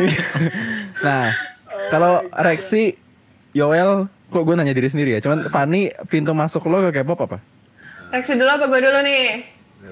Nah, 1.04 1.36
kalau 1.92 2.24
Rexi, 2.32 2.96
Yoel, 3.52 4.08
kok 4.32 4.44
gue 4.48 4.56
nanya 4.56 4.72
diri 4.72 4.88
sendiri 4.88 5.18
ya. 5.18 5.20
Cuman 5.20 5.52
Fanny, 5.52 5.92
pintu 6.08 6.32
masuk 6.32 6.64
lo 6.72 6.80
ke 6.90 7.04
K-pop 7.04 7.28
apa? 7.28 7.38
Reaksi 8.16 8.40
dulu 8.40 8.48
apa 8.48 8.66
gue 8.72 8.80
dulu 8.80 9.00
nih? 9.04 9.44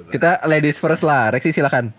Kita 0.08 0.40
ladies 0.48 0.80
first 0.80 1.04
lah. 1.04 1.36
Rexi 1.36 1.52
silakan. 1.52 1.92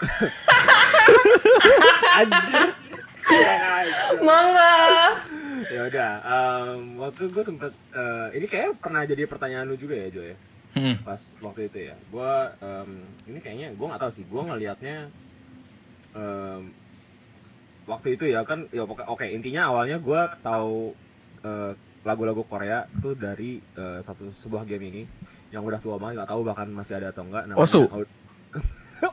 Mangga. 4.22 4.74
ya 5.66 5.80
udah 5.84 6.12
em, 6.22 6.78
waktu 6.96 7.26
gue 7.26 7.42
sempet 7.42 7.72
eh, 7.90 8.28
ini 8.34 8.46
kayak 8.46 8.78
pernah 8.78 9.02
jadi 9.02 9.24
pertanyaan 9.24 9.66
lu 9.66 9.76
juga 9.76 9.96
ya 9.96 10.08
Jo 10.08 10.22
ya 10.24 10.36
Hmm. 10.76 10.92
pas 11.00 11.16
waktu 11.40 11.72
itu 11.72 11.78
ya 11.82 11.96
gue 11.96 12.32
ini 13.24 13.40
kayaknya 13.40 13.72
gue 13.72 13.86
nggak 13.86 13.96
tahu 13.98 14.12
sih 14.12 14.22
gue 14.22 14.42
ngelihatnya 14.42 15.08
em, 16.12 16.68
waktu 17.86 18.08
itu 18.12 18.28
ya 18.28 18.44
kan 18.44 18.68
ya 18.68 18.84
oke 18.84 19.24
intinya 19.24 19.72
awalnya 19.72 19.96
gue 19.96 20.20
tahu 20.38 20.92
eh, 21.40 21.72
lagu-lagu 22.02 22.44
Korea 22.44 22.84
tuh 22.94 23.16
dari 23.16 23.56
eh, 23.72 23.98
satu 23.98 24.28
sebuah 24.30 24.62
game 24.62 24.92
ini 24.92 25.02
yang 25.48 25.64
udah 25.64 25.80
tua 25.80 25.96
banget 25.96 26.20
nggak 26.20 26.30
tahu 26.30 26.44
bahkan 26.44 26.68
masih 26.68 27.00
ada 27.00 27.08
atau 27.08 27.24
enggak 27.24 27.48
namanya 27.48 27.64
Osu. 27.64 27.88
Out- 27.88 28.12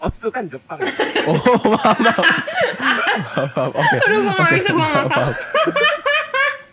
Osu 0.08 0.28
kan 0.30 0.44
Jepang. 0.48 0.80
Oh, 1.24 1.40
maaf, 1.72 1.98
maaf. 2.04 2.28
Oke. 3.72 3.96
Aduh, 4.04 4.20
gue 4.28 4.34
gak 4.36 4.52
bisa 4.60 4.72
gue 4.76 4.88
ngakak. 4.92 5.24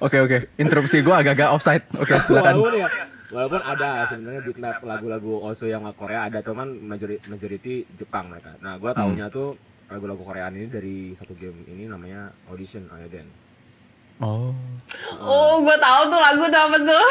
Oke, 0.02 0.16
oke. 0.18 0.38
Interupsi 0.58 1.06
gue 1.06 1.14
agak-agak 1.14 1.48
offside. 1.54 1.84
Oke, 1.94 2.18
silakan. 2.26 2.58
walaupun 2.58 2.74
ya 2.82 2.88
walaupun 3.30 3.62
ada 3.62 4.10
sebenarnya 4.10 4.42
beatmap 4.42 4.76
lagu-lagu 4.82 5.32
Osu 5.46 5.70
yang 5.70 5.86
Korea 5.94 6.26
ada 6.26 6.42
cuman 6.42 6.66
majority, 6.82 7.22
majority 7.30 7.74
Jepang 7.94 8.26
mereka 8.26 8.58
nah 8.58 8.74
gue 8.74 8.90
taunya 8.90 9.30
tuh 9.30 9.54
lagu-lagu 9.86 10.22
Koreaan 10.22 10.54
ini 10.58 10.66
dari 10.66 10.96
satu 11.14 11.38
game 11.38 11.62
ini 11.70 11.86
namanya 11.86 12.34
Audition 12.50 12.90
Aya 12.90 13.06
Dance 13.06 13.50
Oh. 14.20 14.52
Oh, 15.16 15.64
gue 15.64 15.76
tahu 15.80 16.12
tuh 16.12 16.20
lagu 16.20 16.44
tuh 16.44 16.60
apa 16.60 16.76
tuh. 16.76 17.06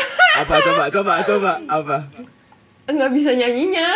apa 0.46 0.54
coba 0.62 0.84
coba 0.94 1.14
coba 1.26 1.52
apa 1.66 1.98
Nggak 2.90 3.12
bisa 3.14 3.32
nyanyinya. 3.34 3.90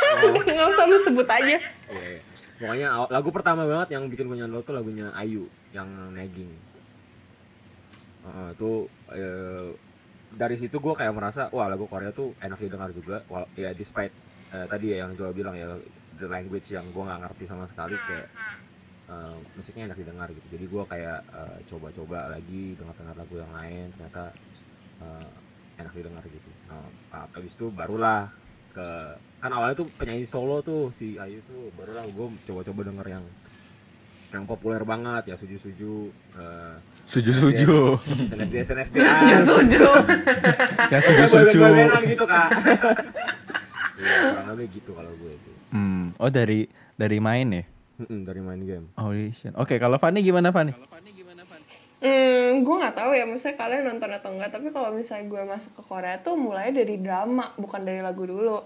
Nggak 0.48 0.68
usah 0.72 0.84
lu 0.88 0.98
sebut 1.04 1.28
aja. 1.28 1.56
Iya, 1.90 2.08
iya. 2.16 2.20
pokoknya 2.60 2.88
lagu 3.08 3.28
pertama 3.32 3.64
banget 3.64 3.96
yang 3.96 4.04
bikin 4.06 4.28
gue 4.28 4.36
nyantol 4.36 4.60
tuh 4.60 4.76
lagunya 4.76 5.08
Ayu 5.16 5.48
yang 5.72 5.88
Nagging 6.12 6.52
Heeh, 8.20 8.50
tuh 8.60 8.84
eh, 9.10 9.72
dari 10.30 10.60
situ 10.60 10.76
gue 10.76 10.92
kayak 10.92 11.16
merasa 11.16 11.48
wah 11.50 11.72
lagu 11.72 11.88
Korea 11.88 12.12
tuh 12.12 12.36
enak 12.36 12.60
didengar 12.60 12.92
juga 12.92 13.24
Wal- 13.32 13.48
ya 13.56 13.72
despite 13.72 14.12
eh, 14.52 14.66
tadi 14.68 14.92
ya 14.92 15.08
yang 15.08 15.16
Joel 15.16 15.32
bilang 15.32 15.56
ya 15.56 15.72
the 16.20 16.28
language 16.28 16.68
yang 16.68 16.84
gue 16.92 17.00
nggak 17.00 17.20
ngerti 17.24 17.44
sama 17.48 17.64
sekali 17.64 17.96
kayak 17.96 18.28
eh, 19.08 19.36
musiknya 19.56 19.88
enak 19.88 19.98
didengar 19.98 20.28
gitu 20.28 20.46
jadi 20.52 20.64
gue 20.68 20.82
kayak 20.84 21.20
coba-coba 21.64 22.28
lagi 22.28 22.76
dengar-dengar 22.76 23.16
lagu 23.16 23.34
yang 23.40 23.52
lain 23.56 23.88
ternyata 23.96 24.24
eh, 25.00 25.28
enak 25.80 25.92
didengar 25.92 26.22
gitu 26.22 26.48
nah, 26.66 26.84
habis 27.30 27.52
itu 27.52 27.66
barulah 27.68 28.28
ke 28.70 28.86
kan 29.38 29.50
awalnya 29.50 29.74
tuh 29.74 29.88
penyanyi 29.96 30.22
solo 30.22 30.60
tuh 30.60 30.88
si 30.90 31.16
Ayu 31.16 31.40
tuh 31.42 31.72
barulah 31.74 32.04
gue 32.04 32.26
coba-coba 32.44 32.80
denger 32.86 33.06
yang 33.10 33.24
yang 34.30 34.44
populer 34.46 34.78
banget 34.82 35.22
ya 35.26 35.36
suju 35.40 35.56
suju 35.58 35.92
uh, 36.36 36.78
Suju-suju. 37.02 37.98
SNSD 38.22 38.54
SNSD 38.62 38.94
Ya 39.02 39.42
setuju. 39.42 39.82
Ya 40.86 40.98
suju-suju. 41.02 41.58
gitu 42.06 42.24
kak 42.24 42.48
Iya, 44.00 44.16
kurang 44.32 44.46
lebih 44.54 44.66
gitu 44.72 44.90
kalau 44.94 45.12
gue 45.12 45.34
sih 45.36 45.54
Hmm. 45.70 46.10
Oh, 46.16 46.26
dari 46.26 46.66
dari 46.94 47.18
main 47.18 47.46
ya? 47.48 47.62
Mm-mm, 47.98 48.22
dari 48.22 48.38
main 48.38 48.58
game 48.60 48.86
Audition. 48.96 49.54
Oke, 49.54 49.76
kalau 49.76 49.98
Fanny 49.98 50.18
gimana 50.20 50.50
Fanny? 50.50 50.74
Hmm, 52.00 52.64
gue 52.64 52.74
nggak 52.80 52.96
tahu 52.96 53.12
ya, 53.12 53.28
maksudnya 53.28 53.60
kalian 53.60 53.84
nonton 53.84 54.08
atau 54.08 54.32
enggak. 54.32 54.50
Tapi 54.56 54.72
kalau 54.72 54.88
misalnya 54.88 55.28
gue 55.28 55.42
masuk 55.44 55.72
ke 55.76 55.82
Korea 55.84 56.16
tuh 56.24 56.40
mulai 56.40 56.72
dari 56.72 56.96
drama, 56.96 57.52
bukan 57.60 57.84
dari 57.84 58.00
lagu 58.00 58.24
dulu. 58.24 58.56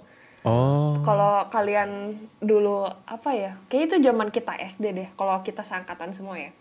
Oh. 0.44 0.94
Kalau 1.02 1.48
kalian 1.50 2.14
dulu 2.38 2.84
apa 2.86 3.30
ya? 3.34 3.52
Kayak 3.66 3.84
itu 3.90 3.96
zaman 4.06 4.28
kita 4.30 4.54
SD 4.54 4.84
deh. 4.94 5.08
Kalau 5.18 5.40
kita 5.42 5.64
seangkatan 5.66 6.14
semua 6.14 6.36
ya. 6.38 6.52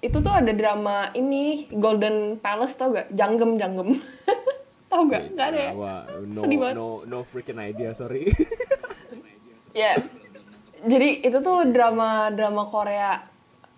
Itu 0.00 0.22
tuh 0.22 0.32
ada 0.32 0.50
drama 0.54 1.10
ini 1.12 1.66
Golden 1.70 2.38
Palace 2.38 2.78
tau 2.78 2.94
gak? 2.94 3.10
Janggem 3.12 3.58
Janggem. 3.58 3.98
tau 4.90 5.02
gak? 5.10 5.34
Gak 5.34 5.46
ada 5.50 5.60
ya? 5.60 5.72
No, 6.24 6.40
Sedih 6.40 6.58
banget. 6.62 6.74
no, 6.78 7.02
no 7.04 7.18
freaking 7.26 7.58
idea 7.58 7.90
sorry 7.92 8.30
Ya. 9.76 9.98
Jadi 10.82 11.26
itu 11.26 11.38
tuh 11.42 11.66
drama 11.70 12.30
drama 12.34 12.66
Korea 12.70 13.22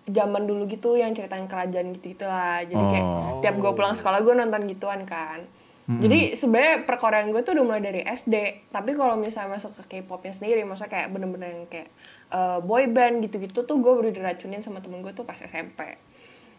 zaman 0.05 0.43
dulu 0.43 0.65
gitu 0.65 0.93
yang 0.93 1.11
ceritain 1.11 1.45
kerajaan 1.45 1.89
gitu 1.91 2.13
gitulah. 2.13 2.61
Jadi 2.61 2.77
kayak 2.79 3.03
Oh. 3.03 3.39
tiap 3.39 3.55
gue 3.55 3.71
pulang 3.71 3.93
sekolah 3.93 4.21
gue 4.21 4.33
nonton 4.33 4.65
gituan 4.65 5.03
kan. 5.03 5.41
Jadi 5.85 6.33
sebenarnya 6.33 6.81
perkoreaan 6.81 7.29
gue 7.29 7.41
tuh 7.41 7.53
udah 7.53 7.61
mulai 7.63 7.77
dari 7.79 8.01
SD. 8.01 8.33
Tapi 8.67 8.91
kalau 8.91 9.13
misalnya 9.15 9.53
masuk 9.53 9.77
ke 9.77 10.01
K-popnya 10.01 10.33
sendiri, 10.33 10.61
maksudnya 10.61 10.89
kayak 10.91 11.07
bener-bener 11.09 11.49
yang 11.51 11.65
kayak 11.67 11.93
eh, 12.27 12.57
boy 12.59 12.85
band 12.87 13.21
gitu-gitu 13.21 13.61
tuh 13.61 13.77
gue 13.77 13.93
baru 13.93 14.09
diracunin 14.09 14.59
sama 14.59 14.81
temen 14.81 14.99
gue 14.99 15.13
tuh 15.13 15.21
pas 15.21 15.37
SMP. 15.37 15.93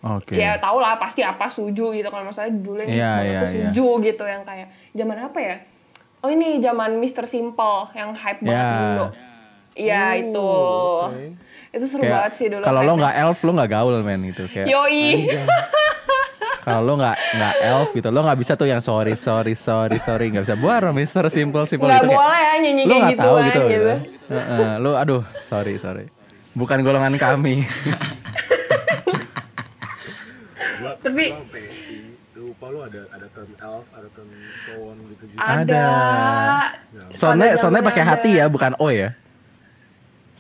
Oke. 0.00 0.36
Ya 0.36 0.54
tau 0.56 0.78
lah 0.78 0.94
pasti 0.94 1.20
apa 1.20 1.48
suju 1.48 1.90
gitu 1.90 2.06
kalau 2.06 2.22
masalah 2.24 2.46
dulu 2.48 2.78
yang 2.78 2.90
Iya, 2.92 3.10
semua 3.10 3.24
iya, 3.24 3.34
tuh 3.36 3.48
iya. 3.48 3.54
suju 3.66 3.86
gitu 4.04 4.24
yang 4.24 4.42
kayak 4.42 4.68
zaman 4.92 5.18
apa 5.20 5.38
ya? 5.40 5.56
Oh 6.16 6.28
ini 6.28 6.48
zaman 6.58 6.90
Mr. 6.96 7.24
Simple 7.24 7.78
yang 7.92 8.10
hype 8.12 8.40
banget 8.40 8.54
Ya. 8.62 8.70
dulu. 8.70 9.06
Iya 9.74 10.02
Oh, 10.04 10.14
itu. 10.16 10.50
oke. 11.02 11.24
Itu 11.76 11.86
seru 11.86 12.02
banget 12.02 12.32
sih 12.34 12.46
dulu. 12.48 12.64
kalau 12.64 12.80
lo 12.80 12.92
nggak 12.96 13.14
elf 13.20 13.38
lo 13.40 13.50
nggak 13.52 13.70
gaul 13.70 13.94
men 14.00 14.20
itu 14.24 14.48
kayak 14.48 14.66
Yoi. 14.66 15.28
kalau 16.64 16.80
lo 16.82 16.92
nggak 16.96 17.16
nggak 17.36 17.54
elf 17.62 17.88
gitu 17.92 18.08
lo 18.08 18.20
nggak 18.20 18.38
bisa 18.38 18.52
tuh 18.54 18.64
yang 18.64 18.80
sorry 18.80 19.12
sorry 19.12 19.52
sorry 19.52 20.00
sorry 20.00 20.32
nggak 20.32 20.44
bisa 20.44 20.56
buar 20.56 20.82
Mister 20.90 21.22
simple 21.28 21.68
simple 21.68 21.86
Nggak 21.86 22.00
gitu 22.00 22.08
kayak, 22.08 22.18
boleh 22.18 22.40
ya 22.40 22.52
nyanyi 22.58 22.82
lo 22.82 22.88
kayak 22.88 22.96
nggak 22.98 23.12
gitu 23.12 23.22
tahu 23.22 23.36
kan 23.36 23.44
gitu, 23.44 23.60
gitu. 23.60 23.70
gitu. 23.70 23.94
Heeh, 24.26 24.70
lo 24.80 24.90
aduh 24.94 25.22
sorry 25.42 25.74
sorry 25.76 26.04
bukan 26.52 26.78
golongan 26.80 27.14
kami 27.16 27.62
Tapi- 30.96 31.32
lupa 32.36 32.66
lu 32.68 32.78
ada 32.80 33.02
ada 33.10 33.26
term 33.30 33.50
elf, 33.58 33.86
ada 33.92 34.08
term 34.12 34.28
so 34.64 34.74
on 34.86 34.96
gitu 35.08 35.24
gitu. 35.26 35.38
Ada. 35.40 35.86
Sonnya 37.10 37.48
Pada 37.52 37.58
sonnya 37.58 37.58
zamannya 37.58 37.82
pakai 37.84 38.02
ada. 38.02 38.10
hati 38.12 38.30
ya, 38.36 38.44
bukan 38.46 38.72
O 38.76 38.88
ya. 38.88 39.12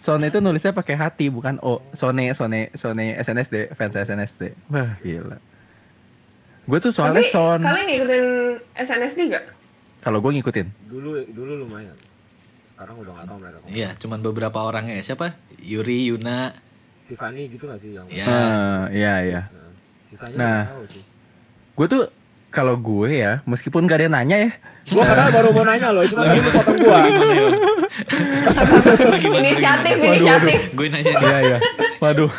Son 0.06 0.22
itu 0.22 0.38
nulisnya 0.38 0.70
pakai 0.70 0.94
hati 0.94 1.26
bukan 1.26 1.58
O. 1.66 1.82
Sone 1.90 2.30
Sone 2.30 2.70
Sone 2.72 3.18
SNSD 3.18 3.74
fans 3.74 3.98
SNSD. 3.98 4.54
Wah 4.70 4.94
gila. 5.02 5.34
Gue 6.62 6.78
tuh 6.78 6.94
soalnya 6.94 7.26
Tapi 7.26 7.34
Son. 7.34 7.58
kalian 7.58 7.86
ngikutin 7.90 8.26
SNSD 8.78 9.20
gak? 9.34 9.44
Kalau 9.98 10.22
gue 10.22 10.30
ngikutin. 10.30 10.66
Dulu 10.86 11.26
dulu 11.26 11.66
lumayan. 11.66 11.98
Sekarang 12.62 13.02
udah 13.02 13.12
nggak 13.14 13.26
tahu 13.26 13.38
mereka. 13.42 13.58
Iya, 13.66 13.90
cuman 13.98 14.18
beberapa 14.22 14.58
orang 14.62 14.86
ya. 14.86 15.02
Siapa? 15.02 15.34
Yuri, 15.58 16.14
Yuna. 16.14 16.54
Tiffany 17.10 17.50
gitu 17.50 17.66
nggak 17.66 17.80
sih 17.82 17.90
yang? 17.94 18.06
Ya. 18.06 18.26
Ah, 18.26 18.82
iya 18.90 19.14
iya. 19.26 19.42
Nah, 19.50 19.70
sisanya 20.06 20.34
Nah. 20.38 20.46
nggak 20.62 20.70
tahu 20.70 20.84
sih. 20.94 21.02
Gue 21.74 21.86
tuh 21.88 22.02
kalau 22.56 22.72
gue 22.74 23.12
ya, 23.12 23.44
meskipun 23.44 23.84
gak 23.84 24.00
ada 24.00 24.04
yang 24.06 24.16
nanya 24.16 24.36
ya, 24.40 24.50
Gua 24.86 25.02
kadang 25.02 25.28
baru 25.30 25.48
mau 25.50 25.64
nanya 25.64 25.90
loh, 25.90 26.06
cuma 26.06 26.22
tadi 26.24 26.38
lu 26.38 26.50
potong 26.50 26.78
gua. 26.78 26.98
Inisiatif, 29.18 29.94
inisiatif. 29.98 30.58
Gue 30.72 30.86
nanya 30.88 31.12
nih. 31.12 31.22
Iya 31.22 31.38
iya. 31.42 31.58
Waduh. 31.98 32.30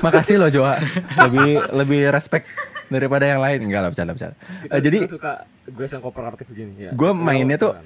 Makasih 0.00 0.36
loh 0.36 0.50
Joa. 0.50 0.82
Lebih 1.20 1.48
lebih 1.72 2.00
respect 2.10 2.50
daripada 2.88 3.24
yang 3.24 3.38
lain. 3.38 3.58
Enggak 3.62 3.80
lah 3.80 3.90
bercanda 3.90 4.12
bercanda. 4.12 4.34
Kita, 4.34 4.72
Eh, 4.72 4.80
jadi 4.82 4.98
suka 5.06 5.32
gue 5.64 5.86
yang 5.86 6.02
kooperatif 6.02 6.46
begini 6.48 6.72
ya. 6.76 6.90
Gua 6.92 7.14
Kita 7.14 7.22
mainnya 7.22 7.56
tuh- 7.56 7.76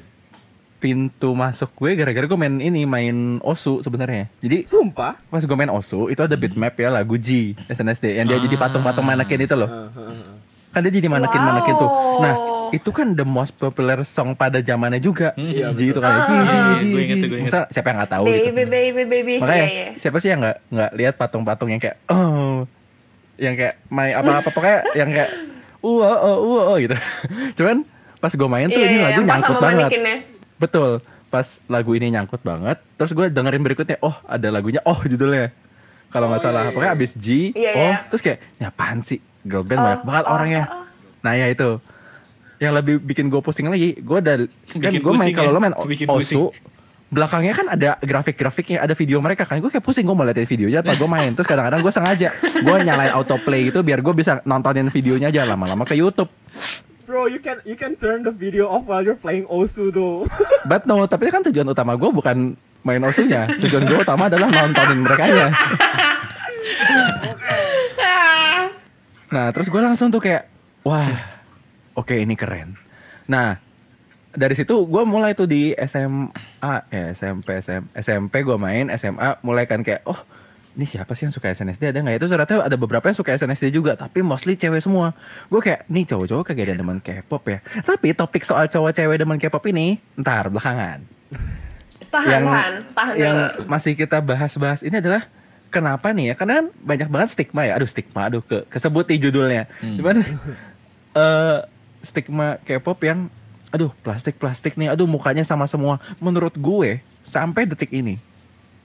pintu 0.77 1.33
masuk 1.33 1.73
gue 1.75 1.93
gara-gara 1.95 2.25
gue 2.27 2.39
main 2.39 2.53
ini 2.55 2.85
main 2.85 3.17
Osu 3.41 3.81
sebenarnya. 3.81 4.29
Jadi 4.39 4.65
Sumpah. 4.65 5.17
pas 5.27 5.41
gue 5.41 5.57
main 5.57 5.73
Osu 5.73 6.09
itu 6.09 6.21
ada 6.21 6.37
bitmap 6.37 6.73
ya 6.75 6.89
lagu 6.89 7.17
G 7.17 7.53
SNSD 7.67 8.17
yang 8.17 8.25
dia 8.25 8.37
jadi 8.39 8.57
patung-patung 8.57 9.03
manekin 9.03 9.41
itu 9.41 9.53
loh. 9.53 9.69
Kan 10.77 10.85
dia 10.85 10.93
jadi 10.93 11.09
manekin 11.09 11.41
manekin 11.41 11.75
tuh. 11.75 11.89
Nah, 12.21 12.35
itu 12.69 12.91
kan 12.91 13.09
the 13.11 13.25
most 13.25 13.57
popular 13.57 14.05
song 14.05 14.37
pada 14.37 14.61
zamannya 14.61 15.01
juga. 15.01 15.33
Iya, 15.35 15.73
G 15.73 15.89
itu 15.89 15.97
kan 15.97 16.21
Gue 16.21 16.37
G. 16.77 16.85
inget 17.01 17.17
tuh, 17.17 17.29
gue 17.33 17.39
inget. 17.41 17.49
Masa 17.49 17.61
siapa 17.71 17.87
yang 17.89 17.97
nggak 17.97 18.13
tahu 18.13 18.25
gitu. 18.27 18.45
Baby, 18.53 18.65
baby, 18.67 19.03
baby. 19.07 19.35
Makanya 19.41 19.57
Iya, 19.57 19.67
iya. 19.67 19.89
siapa 19.97 20.17
sih 20.19 20.29
yang 20.29 20.45
nggak 20.45 20.57
nggak 20.69 20.91
lihat 20.93 21.15
patung-patung 21.17 21.73
yang 21.73 21.81
kayak 21.81 21.97
oh 22.07 22.69
yang 23.37 23.53
kayak 23.53 23.81
main 23.87 24.13
apa-apa 24.15 24.49
pokoknya 24.49 24.79
yang 24.93 25.09
kayak 25.09 25.31
uh 25.79 25.97
uh 25.97 26.19
uh, 26.37 26.37
uh, 26.69 26.77
gitu. 26.77 26.97
Cuman 27.57 27.89
pas 28.17 28.29
gue 28.31 28.49
main 28.51 28.67
tuh 28.67 28.77
Iya, 28.77 28.87
ini 28.87 28.97
iya, 28.97 29.03
lagu 29.03 29.13
yang 29.15 29.25
pas 29.25 29.33
nyangkut 29.35 29.57
banget. 29.57 29.81
manekinnya. 29.89 30.17
Betul. 30.57 30.91
Pas 31.27 31.47
lagu 31.67 31.91
ini 31.93 32.07
nyangkut 32.09 32.41
banget, 32.41 32.79
terus 32.95 33.11
gue 33.11 33.27
dengerin 33.27 33.61
berikutnya, 33.61 33.97
oh 33.99 34.15
ada 34.25 34.49
lagunya, 34.49 34.79
oh 34.85 34.97
judulnya. 35.03 35.51
Kalau 36.07 36.31
nggak 36.31 36.39
Oh, 36.39 36.45
salah, 36.45 36.61
iya, 36.61 36.65
iya. 36.65 36.73
pokoknya 36.73 36.93
abis 36.93 37.11
G, 37.15 37.27
Iya, 37.51 37.73
oh, 37.73 37.83
iya. 37.83 37.97
terus 38.07 38.23
kayak, 38.23 38.39
apaan 38.63 39.03
sih? 39.03 39.19
Girl 39.47 39.63
band 39.63 39.77
Oh, 39.77 39.83
banyak 39.83 40.03
banget 40.03 40.25
oh, 40.25 40.35
orangnya. 40.35 40.63
oh, 40.65 40.77
oh. 40.77 40.85
Nah 41.23 41.33
ya 41.33 41.47
itu. 41.49 41.69
Yang 42.57 42.73
lebih 42.75 42.95
bikin 43.01 43.25
gue 43.27 43.39
pusing 43.39 43.67
lagi, 43.67 43.95
gue 43.95 44.17
ada, 44.17 44.33
kan 44.41 44.79
Bikin 44.81 44.99
gue 44.99 45.07
main 45.07 45.19
pusing 45.21 45.35
kalau 45.35 45.49
ya? 45.49 45.55
lo 45.55 45.59
main 45.61 45.75
Bikin 45.77 46.07
Osu, 46.09 46.49
belakangnya 47.07 47.53
kan 47.53 47.69
ada 47.69 47.89
grafik-grafiknya, 48.01 48.81
ada 48.81 48.93
video 48.93 49.21
mereka 49.21 49.45
kan. 49.45 49.61
Gue 49.61 49.69
kayak 49.69 49.85
pusing, 49.85 50.03
gue 50.03 50.11
mau 50.11 50.25
liatin 50.25 50.43
videonya 50.43 50.81
apa 50.81 50.93
gue 50.93 51.07
main. 51.07 51.31
Terus 51.31 51.45
kadang-kadang 51.45 51.79
gue 51.79 51.93
sengaja, 51.93 52.29
gue 52.57 52.75
nyalain 52.81 53.13
autoplay 53.13 53.69
gitu 53.69 53.85
biar 53.85 54.01
gue 54.01 54.11
bisa 54.11 54.41
nontonin 54.43 54.89
videonya 54.89 55.29
aja 55.29 55.45
lama-lama 55.45 55.85
ke 55.85 55.95
YouTube. 55.95 56.33
Bro, 57.05 57.29
you 57.29 57.39
can 57.39 57.61
you 57.63 57.77
can 57.77 57.95
turn 57.95 58.23
the 58.23 58.33
video 58.33 58.67
off 58.67 58.83
while 58.83 58.99
you're 58.99 59.15
playing 59.15 59.47
Osu 59.47 59.91
though. 59.91 60.25
But 60.71 60.89
no, 60.89 61.05
tapi 61.05 61.29
kan 61.29 61.45
tujuan 61.45 61.63
utama 61.63 61.95
gue 61.95 62.09
bukan 62.09 62.57
main 62.83 63.03
osunya. 63.05 63.47
Tujuan 63.61 63.85
gue 63.85 63.99
utama 64.01 64.27
adalah 64.27 64.49
nontonin 64.49 65.05
mereka 65.05 65.23
Ah. 65.29 65.53
Nah, 69.31 69.51
terus 69.51 69.67
gue 69.67 69.83
langsung 69.83 70.11
tuh 70.15 70.23
kayak, 70.23 70.47
wah, 70.87 71.11
oke 71.99 72.15
ini 72.15 72.39
keren. 72.39 72.79
Nah, 73.27 73.59
dari 74.37 74.55
situ 74.55 74.87
gue 74.87 75.03
mulai 75.03 75.33
tuh 75.33 75.49
di 75.49 75.73
SMA, 75.89 76.75
ya 76.93 77.05
SMP, 77.17 77.59
SM, 77.59 77.83
SMP 77.97 78.45
gue 78.47 78.55
main, 78.61 78.93
SMA 78.95 79.41
mulai 79.43 79.65
kan 79.67 79.83
kayak, 79.83 80.05
oh 80.07 80.21
ini 80.77 80.85
siapa 80.85 81.17
sih 81.17 81.25
yang 81.25 81.33
suka 81.33 81.49
SNSD 81.57 81.89
ada 81.89 82.05
nggak? 82.05 82.15
ya? 82.15 82.19
Itu 82.21 82.29
ternyata 82.29 82.69
ada 82.69 82.77
beberapa 82.77 83.09
yang 83.09 83.17
suka 83.17 83.33
SNSD 83.33 83.73
juga, 83.73 83.97
tapi 83.97 84.21
mostly 84.21 84.61
cewek 84.61 84.85
semua. 84.85 85.17
Gue 85.49 85.65
kayak, 85.65 85.89
nih 85.89 86.05
cowok-cowok 86.05 86.45
kagak 86.53 86.69
ada 86.69 86.85
demen 86.85 87.01
K-pop 87.01 87.43
ya. 87.49 87.59
Tapi 87.81 88.13
topik 88.13 88.45
soal 88.45 88.69
cowok 88.69 88.93
cewek 88.93 89.17
demen 89.25 89.41
K-pop 89.41 89.65
ini, 89.73 89.97
ntar 90.21 90.53
belakangan. 90.53 91.01
Tahan, 92.07 92.29
yang 92.29 92.45
tahan, 92.45 92.75
tahan 92.93 93.15
yang 93.17 93.37
dulu. 93.57 93.73
masih 93.73 93.93
kita 93.97 94.21
bahas-bahas 94.21 94.85
ini 94.85 95.01
adalah 95.01 95.27
kenapa 95.71 96.13
nih 96.13 96.33
ya? 96.33 96.35
Karena 96.35 96.55
kan 96.63 96.67
banyak 96.83 97.09
banget 97.11 97.29
stigma 97.35 97.63
ya. 97.67 97.79
Aduh 97.79 97.91
stigma, 97.91 98.29
aduh 98.29 98.43
ke 98.43 98.67
kesebut 98.71 99.05
di 99.07 99.17
judulnya. 99.21 99.71
Cuman 99.83 100.23
eh 101.21 101.59
stigma 102.01 102.61
K-pop 102.63 102.99
yang 103.03 103.29
aduh 103.75 103.91
plastik-plastik 104.01 104.79
nih, 104.79 104.95
aduh 104.95 105.09
mukanya 105.09 105.43
sama 105.43 105.67
semua. 105.67 105.99
Menurut 106.23 106.55
gue 106.57 107.03
sampai 107.27 107.67
detik 107.67 107.91
ini 107.91 108.17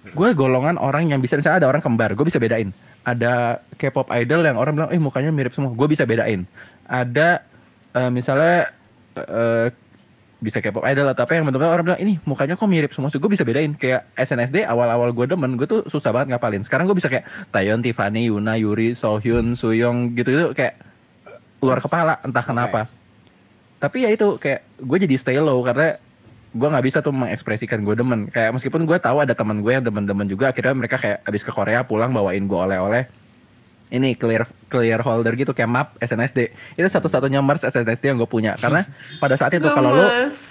gue 0.02 0.30
golongan 0.34 0.82
orang 0.82 1.14
yang 1.14 1.22
bisa 1.22 1.38
misalnya 1.38 1.62
ada 1.62 1.70
orang 1.70 1.84
kembar, 1.84 2.18
gue 2.18 2.26
bisa 2.26 2.42
bedain. 2.42 2.74
Ada 3.06 3.62
K-pop 3.78 4.10
idol 4.18 4.42
yang 4.46 4.58
orang 4.58 4.74
bilang, 4.74 4.90
eh 4.90 4.98
mukanya 4.98 5.30
mirip 5.30 5.54
semua, 5.54 5.70
gue 5.70 5.88
bisa 5.90 6.10
bedain. 6.10 6.46
Ada 6.90 7.46
eh, 7.94 8.10
misalnya 8.10 8.74
eh, 9.14 9.70
bisa 10.42 10.58
K-pop 10.58 10.82
idol 10.90 11.06
atau 11.06 11.22
apa 11.22 11.38
yang 11.38 11.46
bentuknya 11.46 11.70
orang 11.70 11.86
bilang 11.86 12.02
ini 12.02 12.18
mukanya 12.26 12.58
kok 12.58 12.66
mirip 12.66 12.92
semua, 12.92 13.14
gue 13.14 13.32
bisa 13.32 13.46
bedain. 13.46 13.78
Kayak 13.78 14.10
SNSD 14.18 14.66
awal-awal 14.66 15.14
gue 15.14 15.30
demen, 15.30 15.54
gue 15.54 15.70
tuh 15.70 15.86
susah 15.86 16.10
banget 16.10 16.34
ngapalin. 16.34 16.66
Sekarang 16.66 16.90
gue 16.90 16.98
bisa 16.98 17.08
kayak 17.08 17.30
Taeyeon, 17.54 17.86
Tiffany, 17.86 18.34
Yuna, 18.34 18.58
Yuri, 18.58 18.98
Sohyun, 18.98 19.54
Suyong 19.54 20.18
gitu-gitu 20.18 20.58
kayak 20.58 20.82
luar 21.62 21.78
kepala 21.78 22.18
entah 22.26 22.42
kenapa. 22.42 22.90
Tapi 23.78 24.04
ya 24.06 24.10
itu 24.10 24.42
kayak 24.42 24.66
gue 24.82 24.98
jadi 25.06 25.16
stay 25.22 25.38
low 25.38 25.62
karena 25.62 26.02
gue 26.52 26.68
nggak 26.68 26.86
bisa 26.90 27.00
tuh 27.00 27.16
mengekspresikan 27.16 27.80
gue 27.80 27.96
demen 27.96 28.28
kayak 28.28 28.52
meskipun 28.52 28.84
gue 28.84 28.98
tahu 29.00 29.24
ada 29.24 29.32
teman 29.32 29.64
gue 29.64 29.72
yang 29.72 29.88
demen-demen 29.88 30.28
juga 30.28 30.52
akhirnya 30.52 30.76
mereka 30.76 31.00
kayak 31.00 31.24
abis 31.24 31.48
ke 31.48 31.52
Korea 31.56 31.88
pulang 31.88 32.12
bawain 32.12 32.44
gue 32.44 32.60
oleh-oleh 32.60 33.08
ini 33.92 34.16
clear 34.16 34.44
clear 34.66 35.00
holder 35.00 35.36
gitu 35.36 35.52
kayak 35.52 35.68
map 35.68 35.88
SNSD 35.98 36.48
itu 36.74 36.88
satu-satunya 36.88 37.38
merch 37.38 37.62
SNSD 37.62 38.08
yang 38.08 38.18
gue 38.18 38.26
punya. 38.26 38.56
Karena 38.56 38.88
pada 39.20 39.36
saat 39.36 39.52
itu 39.52 39.68
kalau 39.68 39.92
lo 39.92 40.08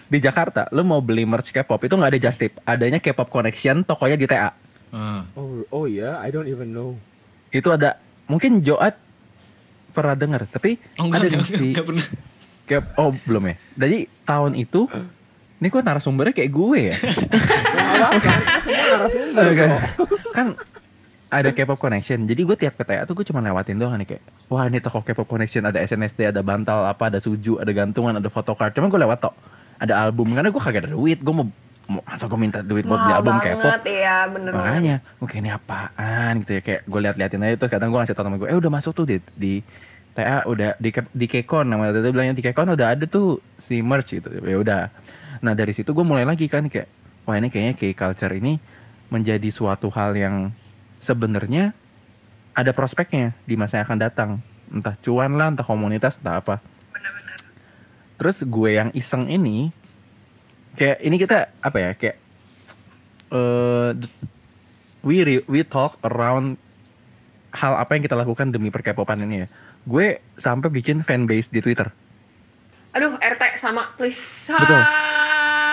di 0.06 0.18
Jakarta 0.18 0.68
lo 0.68 0.80
mau 0.82 1.00
beli 1.00 1.24
merch 1.24 1.48
K-pop 1.48 1.80
itu 1.80 1.94
nggak 1.94 2.10
ada 2.10 2.20
just 2.20 2.36
tip. 2.36 2.52
Adanya 2.62 2.98
K-pop 2.98 3.26
connection 3.26 3.80
tokonya 3.82 4.14
di 4.14 4.26
TA 4.26 4.52
Ah. 4.90 5.22
Oh, 5.32 5.62
oh 5.70 5.86
ya, 5.86 6.18
I 6.18 6.28
don't 6.28 6.46
even 6.46 6.70
know. 6.70 6.98
itu 7.48 7.66
ada 7.66 7.94
mungkin 8.26 8.58
Joat 8.60 8.94
pernah 9.90 10.14
dengar 10.14 10.44
tapi 10.44 10.78
Oh, 10.96 11.06
ada 11.06 11.24
enggak, 11.24 11.30
di 11.32 11.46
si 11.48 11.64
enggak 11.68 11.82
pernah. 11.82 12.06
K- 12.64 12.90
oh 12.96 13.10
belum 13.20 13.42
ya. 13.44 13.54
Jadi 13.76 13.98
tahun 14.20 14.52
itu 14.54 14.86
ini 15.56 15.66
kok 15.66 15.80
narasumbernya 15.80 16.30
kayak 16.32 16.50
gue 16.50 16.78
ya? 16.84 16.96
Nah, 17.74 18.10
semua 18.58 18.84
narasumber. 18.88 19.44
Kan 20.30 20.46
ada 21.30 21.54
K-pop 21.54 21.78
connection. 21.78 22.26
Jadi 22.26 22.42
gue 22.42 22.56
tiap 22.58 22.74
ke 22.74 22.82
TA 22.82 23.06
tuh 23.06 23.14
gue 23.14 23.22
cuma 23.22 23.38
lewatin 23.38 23.78
doang 23.78 23.94
nih 23.96 24.18
kayak, 24.18 24.22
wah 24.50 24.66
ini 24.66 24.82
toko 24.82 25.00
K-pop 25.00 25.24
connection 25.24 25.62
ada 25.62 25.78
SNSD, 25.78 26.26
ada 26.26 26.42
bantal 26.42 26.82
apa, 26.84 27.06
ada 27.06 27.22
suju, 27.22 27.62
ada 27.62 27.70
gantungan, 27.70 28.18
ada 28.18 28.26
photocard. 28.26 28.74
Cuma 28.74 28.90
gue 28.90 28.98
lewat 28.98 29.22
tok. 29.22 29.34
Ada 29.78 29.96
album 29.96 30.34
karena 30.34 30.50
gue 30.50 30.58
kagak 30.58 30.84
ada 30.84 30.90
duit. 30.92 31.22
Gue 31.22 31.30
mau, 31.30 31.46
mau 31.86 32.02
masa 32.02 32.26
gue 32.26 32.34
minta 32.34 32.60
duit 32.60 32.82
buat 32.82 32.98
beli 32.98 33.14
album 33.14 33.34
K-pop. 33.38 33.86
iya 33.86 34.26
bener 34.26 34.50
banget. 34.52 34.66
Makanya, 34.74 34.96
oke 35.22 35.34
ini 35.38 35.50
apaan 35.50 36.32
gitu 36.42 36.52
ya 36.58 36.60
kayak 36.60 36.80
gue 36.84 37.00
liat-liatin 37.06 37.40
aja 37.46 37.54
terus 37.56 37.70
kadang 37.70 37.88
gue 37.94 37.98
ngasih 38.02 38.14
tau 38.18 38.24
temen 38.26 38.36
gue, 38.36 38.48
eh 38.50 38.58
udah 38.58 38.70
masuk 38.70 38.92
tuh 38.92 39.06
di, 39.06 39.16
di 39.38 39.52
TA 40.10 40.42
udah 40.44 40.74
di 40.82 40.90
K- 40.90 41.14
di 41.14 41.26
Kekon 41.30 41.70
namanya 41.70 42.02
tadi 42.02 42.10
bilangnya 42.10 42.34
di 42.34 42.42
Kekon 42.42 42.74
udah 42.74 42.98
ada 42.98 43.06
tuh 43.06 43.38
si 43.56 43.78
merch 43.80 44.18
gitu. 44.18 44.26
Ya 44.42 44.58
udah. 44.58 44.82
Nah, 45.40 45.54
dari 45.54 45.70
situ 45.70 45.94
gue 45.94 46.02
mulai 46.02 46.26
lagi 46.26 46.50
kan 46.50 46.66
kayak 46.66 46.90
wah 47.22 47.38
ini 47.38 47.46
kayaknya 47.48 47.78
K-culture 47.78 48.34
ini 48.34 48.58
menjadi 49.08 49.48
suatu 49.48 49.86
hal 49.90 50.14
yang 50.14 50.50
sebenarnya 51.00 51.72
ada 52.54 52.70
prospeknya 52.76 53.32
di 53.48 53.56
masa 53.56 53.80
yang 53.80 53.88
akan 53.88 54.00
datang. 54.00 54.30
Entah 54.70 54.94
cuan 55.00 55.34
lah, 55.34 55.50
entah 55.50 55.66
komunitas, 55.66 56.20
entah 56.20 56.38
apa. 56.38 56.62
Terus 58.20 58.44
gue 58.44 58.70
yang 58.76 58.92
iseng 58.92 59.26
ini 59.32 59.72
kayak 60.76 60.98
ini 61.02 61.16
kita 61.16 61.50
apa 61.64 61.78
ya 61.80 61.90
kayak 61.96 62.16
eh 63.32 63.90
we 65.00 65.24
re- 65.24 65.46
we 65.48 65.64
talk 65.64 65.96
around 66.04 66.60
hal 67.50 67.74
apa 67.74 67.96
yang 67.96 68.04
kita 68.04 68.14
lakukan 68.14 68.52
demi 68.52 68.68
perkepopan 68.68 69.24
ini 69.24 69.44
ya. 69.44 69.46
Gue 69.88 70.20
sampai 70.36 70.68
bikin 70.68 71.00
fanbase 71.00 71.48
di 71.48 71.64
Twitter. 71.64 71.88
Aduh, 72.92 73.16
RT 73.16 73.42
sama 73.56 73.88
please. 73.96 74.52
Betul. 74.52 74.82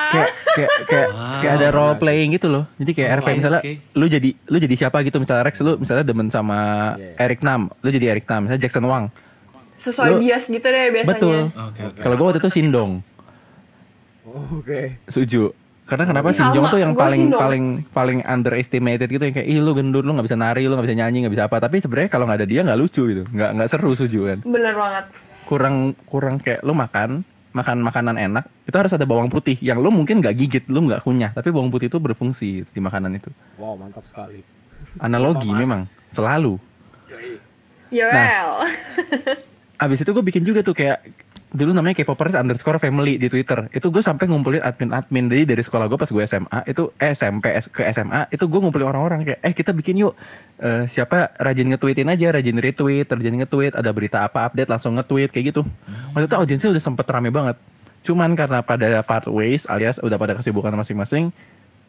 Kayak 0.08 0.32
kayak 0.58 0.72
kayak, 0.84 1.08
Wow. 1.10 1.40
kayak 1.40 1.54
ada 1.54 1.68
role 1.70 1.96
playing 1.96 2.30
gitu 2.32 2.48
loh. 2.48 2.64
Jadi 2.76 2.92
kayak 2.92 3.10
Oke, 3.10 3.18
RP 3.20 3.28
misalnya 3.36 3.62
oke. 3.62 3.74
lu 3.94 4.06
jadi 4.08 4.30
lu 4.44 4.58
jadi 4.58 4.76
siapa 4.76 4.98
gitu 5.02 5.18
misalnya 5.18 5.44
Rex 5.44 5.56
lu 5.60 5.78
misalnya 5.78 6.04
demen 6.04 6.28
sama 6.28 6.58
Iya. 6.94 7.14
Eric 7.22 7.40
Nam, 7.42 7.70
lu 7.78 7.90
jadi 7.90 8.06
Eric 8.12 8.26
Nam, 8.26 8.44
misalnya 8.44 8.62
Jackson 8.62 8.84
Wang. 8.84 9.06
Sesuai 9.76 10.10
Lu- 10.10 10.20
bias 10.20 10.44
gitu 10.48 10.66
deh 10.66 10.86
biasanya. 10.92 11.12
Betul. 11.14 11.40
Oke, 11.54 11.82
oke. 11.86 12.00
Kalau 12.00 12.16
gue 12.16 12.26
waktu 12.26 12.40
itu 12.40 12.50
Sindong, 12.52 12.92
Oh, 14.26 14.60
Oke. 14.60 15.00
Suju. 15.08 15.56
Karena 15.86 16.04
kenapa 16.04 16.30
Sama, 16.30 16.52
Sindong 16.52 16.66
tuh 16.68 16.80
yang 16.80 16.92
paling 16.94 17.22
Sindong. 17.24 17.40
paling 17.40 17.66
paling 17.90 18.20
underestimated 18.22 19.08
gitu 19.08 19.24
yang 19.24 19.32
kayak 19.34 19.48
ih 19.48 19.56
lu 19.58 19.72
gendut 19.72 20.04
lu 20.04 20.12
nggak 20.12 20.28
bisa 20.28 20.36
nari 20.36 20.68
lu 20.68 20.74
nggak 20.74 20.84
bisa 20.84 20.98
nyanyi 20.98 21.24
nggak 21.24 21.32
bisa 21.32 21.46
apa 21.48 21.58
tapi 21.58 21.80
sebenarnya 21.80 22.10
kalau 22.10 22.28
nggak 22.28 22.38
ada 22.38 22.46
dia 22.46 22.60
nggak 22.62 22.76
lucu 22.76 23.08
gitu 23.08 23.24
nggak 23.26 23.50
nggak 23.56 23.68
seru 23.68 23.96
Suju 23.96 24.20
kan 24.26 24.38
Bener 24.44 24.76
banget. 24.76 25.06
kurang 25.48 25.76
kurang 26.04 26.36
kayak 26.38 26.60
lu 26.60 26.76
makan 26.76 27.24
makan 27.58 27.82
makanan 27.82 28.16
enak 28.16 28.46
itu 28.64 28.76
harus 28.76 28.94
ada 28.94 29.04
bawang 29.04 29.28
putih 29.28 29.58
yang 29.60 29.78
lu 29.78 29.90
mungkin 29.90 30.22
nggak 30.22 30.36
gigit 30.36 30.64
lu 30.68 30.86
nggak 30.86 31.02
kunyah 31.02 31.34
tapi 31.34 31.50
bawang 31.50 31.68
putih 31.68 31.90
itu 31.90 31.98
berfungsi 31.98 32.64
di 32.64 32.80
makanan 32.80 33.18
itu 33.18 33.34
Wow, 33.58 33.74
mantap 33.76 34.06
sekali. 34.06 34.46
analogi 34.98 35.50
memang 35.50 35.90
selalu 36.08 36.62
Yoel. 37.90 38.50
abis 39.78 40.02
itu 40.02 40.10
gue 40.10 40.24
bikin 40.24 40.44
juga 40.44 40.60
tuh 40.60 40.74
kayak 40.74 41.00
dulu 41.48 41.72
namanya 41.72 42.04
K-popers 42.04 42.36
underscore 42.36 42.76
family 42.76 43.16
di 43.16 43.32
Twitter. 43.32 43.72
Itu 43.72 43.88
gue 43.88 44.04
sampai 44.04 44.28
ngumpulin 44.28 44.60
admin-admin 44.60 45.32
jadi 45.32 45.44
dari 45.48 45.64
sekolah 45.64 45.88
gue 45.88 45.96
pas 45.96 46.12
gue 46.12 46.24
SMA 46.28 46.60
itu 46.68 46.92
eh, 47.00 47.16
SMP 47.16 47.56
ke 47.72 47.82
SMA 47.96 48.28
itu 48.36 48.44
gue 48.52 48.60
ngumpulin 48.60 48.88
orang-orang 48.92 49.24
kayak 49.24 49.40
eh 49.40 49.54
kita 49.56 49.72
bikin 49.72 49.96
yuk. 50.04 50.14
Eh, 50.60 50.84
siapa? 50.92 51.32
Rajin 51.40 51.72
nge-tweetin 51.72 52.12
aja 52.12 52.36
rajin 52.36 52.58
retweet 52.60 53.08
rajin 53.08 53.36
nge-tweet 53.40 53.80
ada 53.80 53.90
berita 53.96 54.28
apa 54.28 54.52
update 54.52 54.68
langsung 54.68 55.00
nge-tweet 55.00 55.32
kayak 55.32 55.56
gitu. 55.56 55.62
Waktu 56.12 56.28
itu 56.28 56.36
audiensnya 56.36 56.70
udah 56.76 56.84
sempet 56.84 57.08
rame 57.08 57.32
banget. 57.32 57.56
Cuman 58.04 58.36
karena 58.36 58.60
pada 58.60 59.00
part 59.08 59.28
ways 59.32 59.64
alias 59.72 60.04
udah 60.04 60.20
pada 60.20 60.36
kesibukan 60.36 60.76
masing-masing 60.76 61.32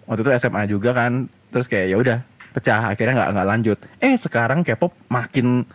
waktu 0.06 0.22
itu 0.22 0.30
SMA 0.38 0.62
juga 0.70 0.94
kan 0.96 1.26
terus 1.50 1.66
kayak 1.66 1.86
ya 1.92 1.96
udah 2.00 2.18
pecah 2.54 2.94
akhirnya 2.94 3.14
nggak 3.26 3.30
nggak 3.34 3.48
lanjut. 3.50 3.78
Eh 3.98 4.14
sekarang 4.14 4.62
K-pop 4.62 4.94
makin 5.10 5.66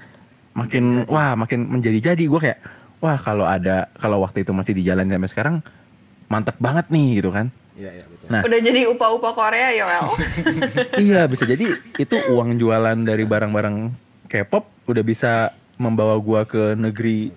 makin 0.56 1.04
wah 1.10 1.36
makin 1.36 1.68
menjadi 1.68 2.14
jadi 2.14 2.24
gue 2.30 2.40
kayak 2.40 2.60
wah 3.04 3.20
kalau 3.20 3.44
ada 3.44 3.92
kalau 4.00 4.24
waktu 4.24 4.48
itu 4.48 4.56
masih 4.56 4.74
di 4.80 4.88
jalan 4.88 5.12
sampai 5.12 5.30
sekarang 5.30 5.56
mantep 6.32 6.56
banget 6.58 6.88
nih 6.88 7.20
gitu 7.20 7.30
kan 7.36 7.52
Iya, 7.74 7.90
iya 7.90 8.06
betul. 8.06 8.28
Nah. 8.30 8.42
Udah 8.46 8.60
jadi 8.62 8.86
upa-upa 8.86 9.34
Korea 9.34 9.74
Yoel. 9.74 10.06
iya 11.10 11.26
bisa 11.26 11.42
jadi 11.42 11.74
itu 11.98 12.16
uang 12.30 12.62
jualan 12.62 13.02
dari 13.02 13.26
barang-barang 13.26 13.90
K-pop 14.30 14.70
udah 14.86 15.02
bisa 15.02 15.58
membawa 15.82 16.14
gua 16.22 16.46
ke 16.46 16.78
negeri 16.78 17.34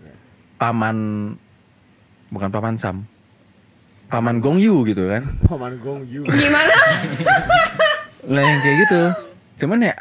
paman 0.61 1.33
bukan 2.29 2.53
paman 2.53 2.77
Sam 2.77 3.09
paman 4.07 4.39
Gongyu 4.39 4.87
gitu 4.87 5.11
kan 5.11 5.27
Paman 5.47 5.81
Gong 5.83 6.07
Yu. 6.07 6.23
Gimana? 6.27 6.75
Nah 8.27 8.43
yang 8.43 8.59
kayak 8.59 8.77
gitu. 8.83 9.03
Cuman 9.63 9.87
ya 9.87 9.95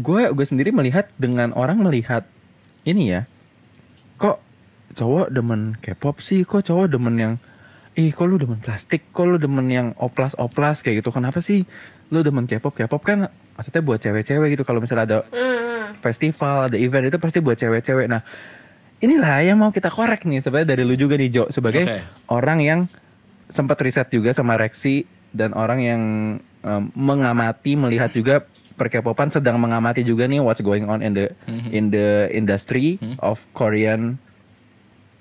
gue 0.00 0.22
gue 0.32 0.46
sendiri 0.48 0.72
melihat 0.72 1.04
dengan 1.20 1.52
orang 1.52 1.76
melihat 1.76 2.24
ini 2.88 3.12
ya. 3.12 3.28
Kok 4.16 4.40
cowok 4.98 5.30
demen 5.30 5.78
K-pop 5.78 6.18
sih? 6.18 6.42
Kok 6.42 6.62
cowok 6.64 6.86
demen 6.90 7.14
yang 7.14 7.32
ih 7.94 8.10
kok 8.10 8.26
lu 8.26 8.36
demen 8.36 8.58
plastik? 8.58 9.06
Kok 9.10 9.24
lu 9.24 9.36
demen 9.36 9.66
yang 9.68 9.86
oplas-oplas 9.94 10.82
kayak 10.82 11.00
gitu? 11.00 11.10
Kenapa 11.10 11.38
sih 11.38 11.62
lu 12.10 12.20
demen 12.20 12.44
K-pop? 12.44 12.74
K-pop 12.74 13.00
kan 13.00 13.30
maksudnya 13.54 13.80
buat 13.80 13.98
cewek-cewek 13.98 14.48
gitu. 14.52 14.62
Kalau 14.62 14.78
misalnya 14.78 15.04
ada 15.06 15.18
Hmm. 15.28 15.94
festival, 15.98 16.68
ada 16.68 16.76
event 16.76 17.06
itu 17.06 17.16
pasti 17.16 17.38
buat 17.38 17.54
cewek-cewek. 17.54 18.06
Nah, 18.06 18.20
inilah 18.98 19.40
yang 19.40 19.56
mau 19.56 19.70
kita 19.70 19.88
korek 19.88 20.22
nih 20.24 20.38
sebenarnya 20.38 20.68
dari 20.68 20.82
lu 20.82 20.94
juga 20.94 21.14
nih 21.14 21.28
Jo 21.28 21.44
sebagai 21.48 21.86
Oke. 21.86 21.98
orang 22.28 22.58
yang 22.58 22.80
sempat 23.48 23.78
riset 23.80 24.06
juga 24.08 24.30
sama 24.30 24.54
Rexi 24.54 25.06
dan 25.30 25.54
orang 25.54 25.78
yang 25.78 26.02
em, 26.58 26.82
mengamati 26.92 27.78
melihat 27.78 28.10
juga 28.10 28.42
perkepopan 28.74 29.26
sedang 29.26 29.56
mengamati 29.56 30.02
juga 30.02 30.26
nih 30.26 30.38
what's 30.38 30.58
going 30.58 30.84
on 30.84 31.00
in 31.00 31.14
the 31.14 31.30
Mhm. 31.46 31.68
in 31.70 31.84
the 31.88 32.08
industry 32.30 32.98
Hmm. 32.98 33.14
of 33.18 33.42
Korean 33.52 34.18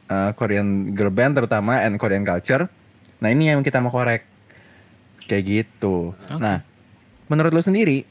uh, 0.09 0.31
Korean 0.35 0.91
girl 0.95 1.13
band 1.13 1.37
terutama 1.37 1.83
and 1.83 1.95
Korean 1.99 2.23
culture. 2.23 2.67
Nah, 3.19 3.29
ini 3.31 3.51
yang 3.51 3.63
kita 3.63 3.79
mau 3.79 3.91
korek. 3.91 4.25
Kayak 5.27 5.43
gitu. 5.43 6.15
Oke. 6.15 6.39
Nah, 6.39 6.63
menurut 7.27 7.51
lu 7.51 7.59
sendiri 7.59 8.07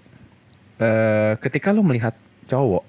eh 0.76 1.32
ketika 1.40 1.72
lu 1.72 1.80
melihat 1.80 2.12
cowok 2.44 2.84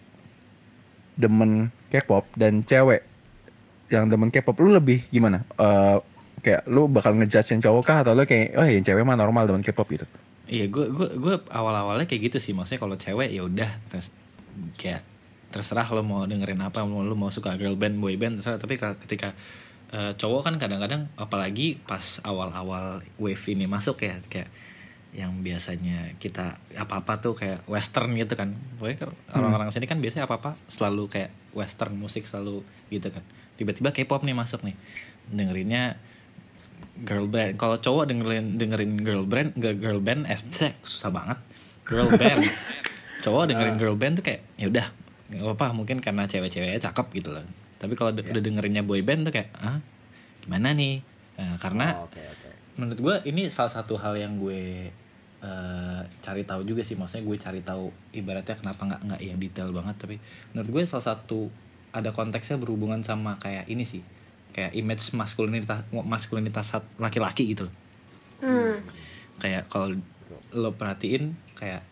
demen 1.16 1.72
K-pop 1.88 2.28
dan 2.36 2.60
cewek 2.68 3.08
yang 3.88 4.12
demen 4.12 4.28
K-pop 4.28 4.60
lu 4.60 4.76
lebih 4.76 5.08
gimana? 5.08 5.48
Eh 5.56 5.98
kayak 6.44 6.68
lu 6.68 6.92
bakal 6.92 7.16
ngejudge 7.16 7.56
yang 7.56 7.64
cowok 7.64 7.84
kah 7.88 7.98
atau 8.04 8.12
lu 8.12 8.28
kayak 8.28 8.60
oh 8.60 8.68
yang 8.68 8.84
cewek 8.84 9.08
mah 9.08 9.16
normal 9.16 9.48
demen 9.48 9.64
K-pop 9.64 9.88
gitu. 9.88 10.04
Iya, 10.48 10.68
gue 10.72 10.92
gue 10.92 11.08
gue 11.16 11.36
awal-awalnya 11.52 12.08
kayak 12.08 12.32
gitu 12.32 12.38
sih. 12.40 12.52
Maksudnya 12.52 12.80
kalau 12.84 12.96
cewek 13.00 13.32
ya 13.32 13.48
udah 13.48 13.72
terus 13.88 14.12
kayak 14.76 15.04
terserah 15.52 15.88
lo 15.96 16.04
mau 16.04 16.28
dengerin 16.28 16.60
apa, 16.60 16.84
mau 16.84 17.04
lo 17.04 17.16
mau 17.16 17.32
suka 17.32 17.56
girl 17.56 17.80
band, 17.80 17.98
boy 17.98 18.20
band 18.20 18.40
terserah. 18.40 18.60
Tapi 18.60 18.76
ketika 18.78 19.34
eh, 19.96 20.12
cowok 20.16 20.42
kan 20.52 20.56
kadang-kadang 20.60 21.08
apalagi 21.16 21.80
pas 21.88 22.20
awal-awal 22.24 23.04
wave 23.20 23.44
ini 23.52 23.66
masuk 23.66 24.04
ya 24.04 24.20
kayak 24.28 24.50
yang 25.16 25.42
biasanya 25.42 26.14
kita 26.20 26.60
apa-apa 26.76 27.18
tuh 27.24 27.34
kayak 27.34 27.64
western 27.66 28.14
gitu 28.20 28.36
kan. 28.36 28.54
Pokoknya 28.78 29.08
kan 29.08 29.12
orang-orang 29.34 29.72
sini 29.72 29.88
kan 29.88 29.98
biasanya 30.04 30.28
apa-apa 30.28 30.60
selalu 30.68 31.10
kayak 31.10 31.32
western 31.56 31.96
musik 31.96 32.28
selalu 32.28 32.62
gitu 32.92 33.10
kan. 33.10 33.24
Tiba-tiba 33.58 33.90
K-pop 33.96 34.22
nih 34.28 34.36
masuk 34.38 34.62
nih. 34.68 34.76
Dengerinnya 35.32 35.98
girl 37.02 37.26
band. 37.26 37.58
Kalau 37.58 37.80
cowok 37.80 38.14
dengerin 38.14 38.62
dengerin 38.62 38.94
girl 39.02 39.26
band, 39.26 39.58
girl 39.58 40.04
band, 40.04 40.30
eh 40.30 40.38
susah 40.86 41.10
banget. 41.10 41.40
Girl 41.88 42.12
band. 42.14 42.44
cowok 43.26 43.44
dengerin 43.50 43.78
girl 43.82 43.98
band 43.98 44.22
tuh 44.22 44.26
kayak 44.30 44.42
ya 44.60 44.70
udah 44.70 44.88
nggak 45.30 45.44
apa-apa 45.46 45.74
mungkin 45.74 45.98
karena 45.98 46.24
cewek-ceweknya 46.24 46.80
cakep 46.82 47.08
gitu 47.14 47.30
loh. 47.30 47.44
Tapi 47.76 47.94
kalau 47.94 48.10
de- 48.10 48.24
udah 48.24 48.40
dengerinnya 48.40 48.82
boy 48.82 49.02
band 49.02 49.24
tuh 49.24 49.34
kayak 49.34 49.52
ah 49.56 49.78
gimana 50.40 50.72
nih? 50.72 51.04
Nah, 51.36 51.56
karena 51.58 51.94
Oh, 51.96 52.06
Oke, 52.06 52.18
oke. 52.20 52.50
menurut 52.76 53.00
gue 53.00 53.16
ini 53.28 53.46
salah 53.48 53.70
satu 53.70 53.96
hal 53.96 54.16
yang 54.16 54.36
gue 54.36 54.90
eh, 55.38 56.02
cari 56.18 56.42
tahu 56.44 56.66
juga 56.66 56.82
sih 56.82 56.94
maksudnya 56.94 57.22
gue 57.22 57.38
cari 57.38 57.62
tahu 57.62 57.88
ibaratnya 58.12 58.56
kenapa 58.56 58.82
nggak 58.84 59.02
nggak 59.04 59.22
yang 59.22 59.38
detail 59.38 59.70
banget 59.70 59.94
tapi 59.96 60.16
menurut 60.50 60.70
gue 60.72 60.82
salah 60.88 61.06
satu 61.08 61.54
ada 61.92 62.10
konteksnya 62.10 62.58
berhubungan 62.58 63.02
sama 63.02 63.38
kayak 63.38 63.68
ini 63.68 63.86
sih 63.86 64.02
kayak 64.50 64.74
image 64.74 65.14
maskulinitas 65.14 65.86
maskulinitas 65.94 66.68
laki-laki 66.96 67.54
gitu 67.54 67.70
loh 67.70 67.76
Hmm. 68.38 68.82
kayak 69.38 69.66
kalau 69.66 69.94
lo 70.52 70.70
perhatiin 70.72 71.34
kayak 71.54 71.86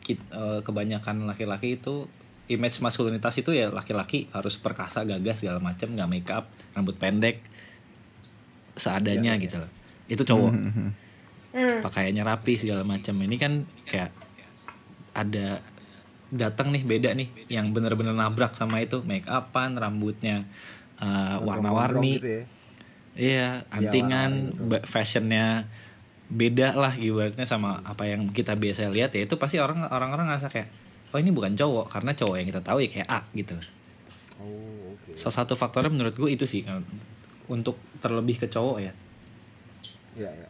kit- 0.00 0.22
eh, 0.28 0.60
kebanyakan 0.60 1.26
laki-laki 1.26 1.74
itu 1.74 2.06
image 2.46 2.78
maskulinitas 2.78 3.34
itu 3.42 3.50
ya 3.50 3.70
laki-laki 3.74 4.30
harus 4.30 4.54
perkasa 4.58 5.02
gagah 5.02 5.34
segala 5.34 5.58
macam 5.58 5.90
nggak 5.90 6.10
make 6.10 6.30
up 6.30 6.46
rambut 6.78 6.94
pendek 6.94 7.42
seadanya 8.76 9.34
gitu 9.40 9.58
loh. 9.58 9.70
Itu 10.06 10.22
cowok. 10.22 10.52
Mhm. 10.52 10.88
Hmm. 11.56 11.80
pakaiannya 11.80 12.20
rapi 12.20 12.60
segala 12.60 12.84
macam 12.84 13.16
ini 13.24 13.40
kan 13.40 13.64
kayak 13.88 14.12
ada 15.16 15.64
datang 16.28 16.68
nih 16.68 16.84
beda 16.84 17.16
nih 17.16 17.48
yang 17.48 17.72
bener-bener 17.72 18.12
nabrak 18.12 18.52
sama 18.52 18.84
itu. 18.84 19.00
Make 19.00 19.24
upan 19.24 19.72
rambutnya 19.72 20.44
uh, 21.00 21.40
warna-warni. 21.40 22.20
Gitu 22.20 22.28
ya. 22.28 22.44
iya 23.16 23.48
antingan 23.72 24.52
ba- 24.68 24.84
fashionnya 24.84 25.64
beda 26.28 26.76
lah 26.76 26.92
ibaratnya 27.00 27.48
sama 27.48 27.80
apa 27.88 28.04
yang 28.04 28.28
kita 28.36 28.52
biasa 28.52 28.92
lihat. 28.92 29.16
Ya 29.16 29.24
itu 29.24 29.40
pasti 29.40 29.56
orang 29.56 29.88
orang-orang 29.88 30.28
ngerasa 30.28 30.52
kayak 30.52 30.68
oh 31.16 31.18
ini 31.18 31.32
bukan 31.32 31.56
cowok 31.56 31.88
karena 31.88 32.12
cowok 32.12 32.36
yang 32.36 32.48
kita 32.52 32.60
tahu 32.60 32.84
ya 32.84 32.88
kayak 32.92 33.08
A 33.08 33.20
gitu 33.32 33.56
Oh, 34.36 34.92
oke. 34.92 35.16
salah 35.16 35.32
satu 35.40 35.56
faktornya 35.56 35.88
menurut 35.88 36.12
gue 36.12 36.28
itu 36.28 36.44
sih 36.44 36.60
kan, 36.60 36.84
untuk 37.48 37.80
terlebih 38.04 38.36
ke 38.36 38.52
cowok 38.52 38.84
ya 38.84 38.92
Iya, 40.12 40.28
iya. 40.32 40.48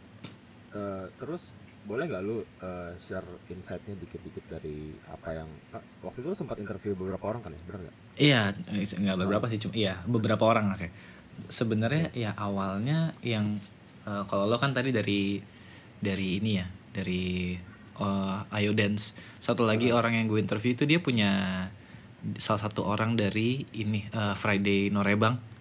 Eh, 0.75 1.05
terus 1.19 1.51
boleh 1.87 2.07
nggak 2.07 2.23
lu 2.23 2.43
eh, 2.43 2.93
share 2.99 3.27
insight-nya 3.47 3.95
dikit-dikit 3.95 4.43
dari 4.51 4.91
apa 5.07 5.39
yang 5.39 5.47
ah, 5.71 5.83
waktu 6.03 6.19
itu 6.19 6.29
lu 6.31 6.39
sempat 6.39 6.59
interview 6.59 6.95
beberapa 6.95 7.31
orang 7.31 7.47
kan 7.47 7.51
ya, 7.55 7.61
benar 7.67 7.81
nggak? 7.87 7.97
Iya, 8.19 8.41
nggak 8.75 9.19
beberapa 9.23 9.47
sih 9.47 9.59
cuma 9.63 9.75
iya 9.75 9.95
beberapa 10.03 10.45
orang 10.47 10.71
lah 10.71 10.79
kayak. 10.79 10.95
Sebenarnya 11.47 12.11
ya 12.11 12.31
awalnya 12.35 13.15
yang 13.23 13.59
eh, 14.03 14.23
kalau 14.27 14.47
lo 14.47 14.59
kan 14.59 14.75
tadi 14.75 14.91
dari 14.91 15.39
dari 15.99 16.43
ini 16.43 16.51
ya 16.59 16.67
dari 16.91 17.55
eh, 17.99 18.57
Ayo 18.57 18.73
Dance. 18.73 19.13
Satu 19.39 19.65
lagi 19.65 19.91
orang 19.91 20.17
yang 20.17 20.27
gue 20.27 20.41
interview 20.41 20.73
itu 20.73 20.85
dia 20.85 20.99
punya 20.99 21.31
salah 22.37 22.59
satu 22.59 22.83
orang 22.83 23.15
dari 23.15 23.63
ini 23.75 24.07
eh, 24.09 24.35
Friday 24.35 24.89
Norebang. 24.91 25.57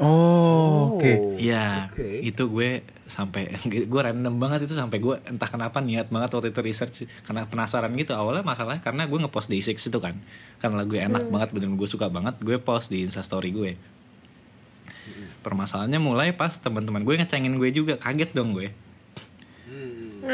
Oh, 0.00 0.96
oke. 0.96 1.36
Iya, 1.36 1.92
Oke. 1.92 2.24
itu 2.24 2.48
gue 2.48 2.80
sampai 3.04 3.52
gue 3.92 4.00
random 4.00 4.40
banget 4.40 4.64
itu 4.64 4.72
sampai 4.72 4.96
gue 4.96 5.20
entah 5.28 5.44
kenapa 5.44 5.84
niat 5.84 6.08
banget 6.08 6.32
waktu 6.32 6.48
itu 6.48 6.60
research 6.64 6.96
karena 7.20 7.44
penasaran 7.44 7.92
gitu 7.92 8.16
awalnya 8.16 8.40
masalahnya 8.40 8.80
karena 8.80 9.04
gue 9.04 9.20
ngepost 9.20 9.52
di 9.52 9.60
Six 9.60 9.92
itu 9.92 10.00
kan 10.00 10.16
karena 10.64 10.80
lagu 10.80 10.96
enak 10.96 11.28
banget 11.28 11.52
bener 11.52 11.76
gue 11.76 11.84
suka 11.84 12.08
banget 12.08 12.40
gue 12.40 12.56
post 12.56 12.88
di 12.88 13.04
instastory 13.04 13.52
gue 13.52 13.76
permasalahannya 15.44 16.00
mulai 16.00 16.32
pas 16.32 16.56
teman-teman 16.56 17.04
gue 17.04 17.20
ngecengin 17.20 17.52
gue 17.60 17.68
juga 17.68 18.00
kaget 18.00 18.32
dong 18.32 18.56
gue 18.56 18.72
Hmm. 19.72 20.24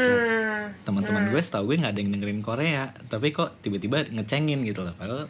Teman-teman 0.85 1.29
gue 1.31 1.41
setahu 1.41 1.73
gue 1.73 1.81
nggak 1.81 1.93
ada 1.93 1.99
yang 2.01 2.11
dengerin 2.15 2.41
Korea 2.41 2.83
tapi 3.07 3.31
kok 3.35 3.61
tiba-tiba 3.61 4.07
ngecengin 4.09 4.63
gitu 4.65 4.85
loh. 4.85 4.93
Padahal 4.95 5.27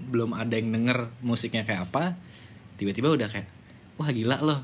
belum 0.00 0.32
ada 0.32 0.56
yang 0.56 0.72
denger 0.72 1.12
musiknya 1.20 1.68
kayak 1.68 1.92
apa 1.92 2.16
tiba-tiba 2.80 3.12
udah 3.12 3.28
kayak 3.28 3.48
wah 4.00 4.08
gila 4.08 4.40
loh. 4.40 4.60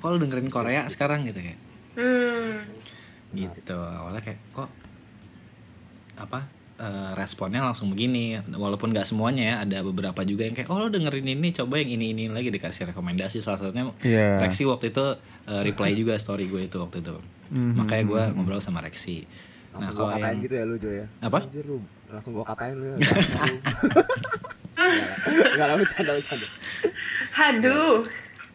Kok 0.00 0.08
lo 0.12 0.16
dengerin 0.20 0.52
Korea 0.52 0.84
sekarang? 0.92 1.24
gitu 1.24 1.40
kayak. 1.40 1.60
Hmm. 1.96 2.60
gitu. 3.32 3.76
Awalnya 3.76 4.20
kayak 4.20 4.40
kok 4.52 4.68
apa 6.14 6.46
eh, 6.76 7.10
responnya 7.12 7.60
langsung 7.60 7.88
begini 7.88 8.24
walaupun 8.48 8.90
nggak 8.90 9.04
semuanya 9.04 9.42
ya 9.44 9.54
ada 9.62 9.78
beberapa 9.80 10.20
juga 10.22 10.42
yang 10.42 10.52
kayak 10.52 10.66
oh 10.66 10.78
lo 10.78 10.88
dengerin 10.88 11.26
ini 11.30 11.52
coba 11.52 11.76
yang 11.76 11.90
ini 11.92 12.10
ini 12.10 12.24
lagi 12.26 12.48
dikasih 12.48 12.90
rekomendasi 12.90 13.38
salah 13.38 13.58
satunya 13.58 13.90
Iya. 14.00 14.40
Rexi 14.40 14.64
waktu 14.64 14.90
itu 14.90 15.04
eh, 15.44 15.62
reply 15.62 15.92
juga 15.92 16.14
story 16.16 16.46
gue 16.46 16.64
itu 16.64 16.76
waktu 16.76 16.98
itu 17.00 17.16
Mhm. 17.46 17.72
makanya 17.76 18.04
gue 18.04 18.22
ngobrol 18.32 18.58
sama 18.58 18.80
Rexi 18.80 19.22
nah 19.74 19.90
kalau 19.90 20.14
yang 20.14 20.38
gitu 20.38 20.54
ya 20.54 20.64
lu 20.64 20.74
Jo 20.76 20.86
ya. 20.88 21.06
Apa? 21.20 21.42
Anjir 21.42 21.62
lu 21.64 21.82
langsung 22.06 22.30
gua 22.32 22.46
katain 22.46 22.74
lu 22.74 22.86
ya. 22.88 22.96
Enggak 25.50 25.66
lah 25.66 25.76
bercanda 25.76 26.12
bercanda. 26.12 26.46
Haduh. 27.32 27.96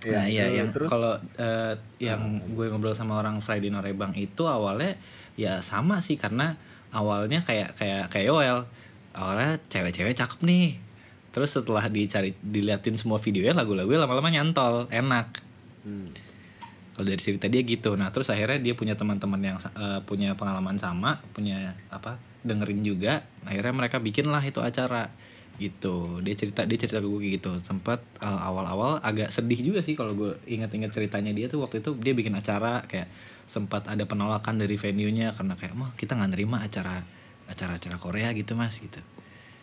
Nah 0.08 0.26
iya 0.26 0.48
lu- 0.48 0.56
yang 0.56 0.70
terus 0.72 0.88
kalau 0.88 1.20
eh, 1.36 1.74
yang 2.00 2.22
gue 2.50 2.66
ngobrol 2.68 2.96
sama 2.96 3.20
orang 3.20 3.40
Friday 3.40 3.68
Norebang 3.68 4.16
itu 4.16 4.48
awalnya 4.48 4.96
ya 5.36 5.60
sama 5.60 6.00
sih 6.00 6.16
karena 6.16 6.56
awalnya 6.94 7.42
kayak 7.46 7.78
kayak 7.78 8.10
kayak 8.14 8.26
Yoel. 8.30 8.60
Awalnya 9.14 9.58
cewek-cewek 9.68 10.14
cakep 10.16 10.40
nih. 10.46 10.78
Terus 11.30 11.50
setelah 11.54 11.86
dicari 11.90 12.34
diliatin 12.42 12.98
semua 12.98 13.22
videonya 13.22 13.54
lagu-lagu 13.58 13.90
lama-lama 13.94 14.30
nyantol 14.30 14.90
enak. 14.90 15.46
Hmm. 15.80 16.12
kalau 16.92 17.16
dari 17.16 17.24
cerita 17.24 17.48
dia 17.48 17.64
gitu. 17.64 17.96
Nah 17.96 18.12
terus 18.12 18.28
akhirnya 18.28 18.60
dia 18.60 18.76
punya 18.76 18.92
teman-teman 19.00 19.40
yang 19.40 19.56
eh, 19.56 20.04
punya 20.04 20.36
pengalaman 20.36 20.76
sama 20.76 21.24
punya 21.32 21.80
apa 21.88 22.20
dengerin 22.44 22.84
juga. 22.84 23.24
Akhirnya 23.48 23.72
mereka 23.72 24.04
bikin 24.04 24.28
lah 24.28 24.44
itu 24.44 24.60
acara 24.60 25.08
gitu 25.60 25.96
dia 26.20 26.34
cerita 26.34 26.64
dia 26.64 26.76
cerita 26.76 26.98
ke 26.98 27.06
gue 27.06 27.36
gitu 27.36 27.52
sempat 27.60 28.00
eh, 28.18 28.40
awal-awal 28.42 28.98
agak 29.00 29.30
sedih 29.30 29.60
juga 29.62 29.80
sih 29.80 29.94
kalau 29.94 30.12
gue 30.14 30.40
ingat-ingat 30.46 30.90
ceritanya 30.90 31.30
dia 31.30 31.46
tuh 31.46 31.60
waktu 31.60 31.80
itu 31.80 31.94
dia 31.94 32.12
bikin 32.12 32.34
acara 32.34 32.82
kayak 32.84 33.12
sempat 33.44 33.86
ada 33.86 34.02
penolakan 34.04 34.56
dari 34.58 34.74
venue-nya 34.74 35.32
karena 35.32 35.54
kayak 35.54 35.74
mah 35.74 35.92
kita 35.94 36.14
nggak 36.14 36.32
nerima 36.32 36.58
acara 36.60 37.04
acara-acara 37.46 37.98
Korea 37.98 38.32
gitu 38.32 38.54
mas 38.54 38.78
gitu 38.78 39.04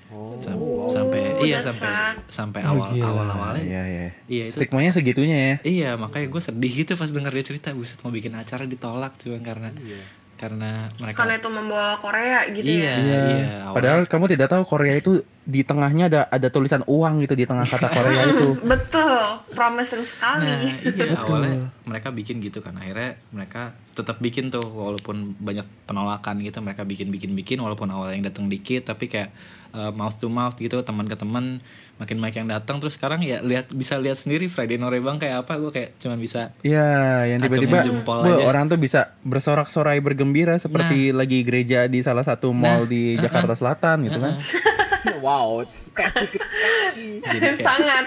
Oh. 0.06 0.38
Sam- 0.38 0.54
Oh, 0.54 0.86
sampai 0.86 1.18
iya 1.42 1.58
sampai 1.58 1.90
sampai 2.28 2.62
Oh, 2.62 2.78
awal 2.78 2.94
gila. 2.94 3.06
awal 3.08 3.26
awalnya 3.28 3.58
Iya, 3.58 3.82
iya. 3.84 4.06
iya 4.28 4.44
itu 4.46 4.54
Stigmanya 4.56 4.94
segitunya 4.94 5.34
ya. 5.34 5.54
Iya 5.60 5.90
makanya 5.96 6.30
gue 6.30 6.38
sedih 6.40 6.72
gitu 6.76 6.94
pas 6.94 7.10
denger 7.10 7.32
dia 7.32 7.42
cerita 7.44 7.74
buset 7.74 7.98
mau 8.00 8.14
bikin 8.14 8.30
acara 8.32 8.62
ditolak 8.64 9.18
cuma 9.18 9.34
karena 9.40 9.74
Iya. 9.74 9.98
karena 10.36 10.70
mereka 10.94 11.18
Karena 11.18 11.34
itu 11.34 11.48
membawa 11.48 11.98
Korea 11.98 12.38
gitu 12.46 12.62
iya 12.62 12.78
ya. 12.78 12.94
iya, 12.94 13.02
Iya. 13.02 13.18
awalnya- 13.26 13.74
Padahal 13.74 14.00
kamu 14.04 14.24
tidak 14.30 14.48
tahu 14.48 14.62
Korea 14.64 14.94
itu 14.94 15.12
di 15.46 15.62
tengahnya 15.62 16.04
ada 16.06 16.20
ada 16.26 16.48
tulisan 16.48 16.82
uang 16.82 17.22
gitu 17.22 17.32
di 17.32 17.46
tengah 17.46 17.62
kata 17.62 17.86
Korea 17.88 18.22
itu. 18.26 18.58
Betul, 18.74 19.22
promising 19.48 20.02
sekali. 20.02 20.42
nah 20.44 20.58
iya 20.58 21.14
Betul. 21.14 21.38
awalnya 21.38 21.70
mereka 21.82 22.10
bikin 22.10 22.42
gitu 22.42 22.58
kan 22.58 22.74
akhirnya 22.74 23.14
mereka 23.30 23.70
tetap 23.94 24.18
bikin 24.18 24.50
tuh 24.50 24.60
walaupun 24.60 25.38
banyak 25.38 25.64
penolakan 25.86 26.42
gitu 26.42 26.58
mereka 26.58 26.82
bikin 26.82 27.08
bikin 27.08 27.32
bikin 27.32 27.58
walaupun 27.58 27.86
awalnya 27.86 28.12
yang 28.12 28.26
datang 28.26 28.44
dikit 28.46 28.84
tapi 28.84 29.06
kayak 29.06 29.30
uh, 29.70 29.88
mouth 29.90 30.18
to 30.18 30.26
mouth 30.26 30.52
gitu 30.54 30.82
teman 30.82 31.06
ke 31.06 31.14
teman 31.14 31.62
makin 31.96 32.18
banyak 32.18 32.36
yang 32.38 32.50
datang 32.50 32.76
terus 32.76 32.92
sekarang 32.92 33.22
ya 33.22 33.40
lihat 33.40 33.70
bisa 33.70 33.96
lihat 33.96 34.18
sendiri 34.18 34.46
Friday 34.46 34.76
Norebang 34.76 35.16
kayak 35.16 35.46
apa 35.46 35.56
gue 35.56 35.70
kayak 35.70 35.90
cuma 35.96 36.12
bisa 36.14 36.52
Iya, 36.60 36.84
yang 37.26 37.40
tiba-tiba 37.40 37.80
jempol 37.80 38.20
aja. 38.20 38.44
orang 38.44 38.66
tuh 38.66 38.76
bisa 38.76 39.16
bersorak-sorai 39.22 39.96
bergembira 39.98 40.58
seperti 40.58 41.08
lagi 41.10 41.40
gereja 41.40 41.86
di 41.86 42.02
salah 42.02 42.20
satu 42.20 42.50
mall 42.50 42.84
Nah, 42.84 42.84
di 42.84 43.16
Jakarta 43.16 43.54
Selatan 43.54 44.04
gitu 44.04 44.18
kan. 44.18 44.34
Wow, 45.24 45.64
spesifik 45.66 46.42
sekali. 46.42 47.20
jadi 47.20 47.54
Sangat. 47.54 48.04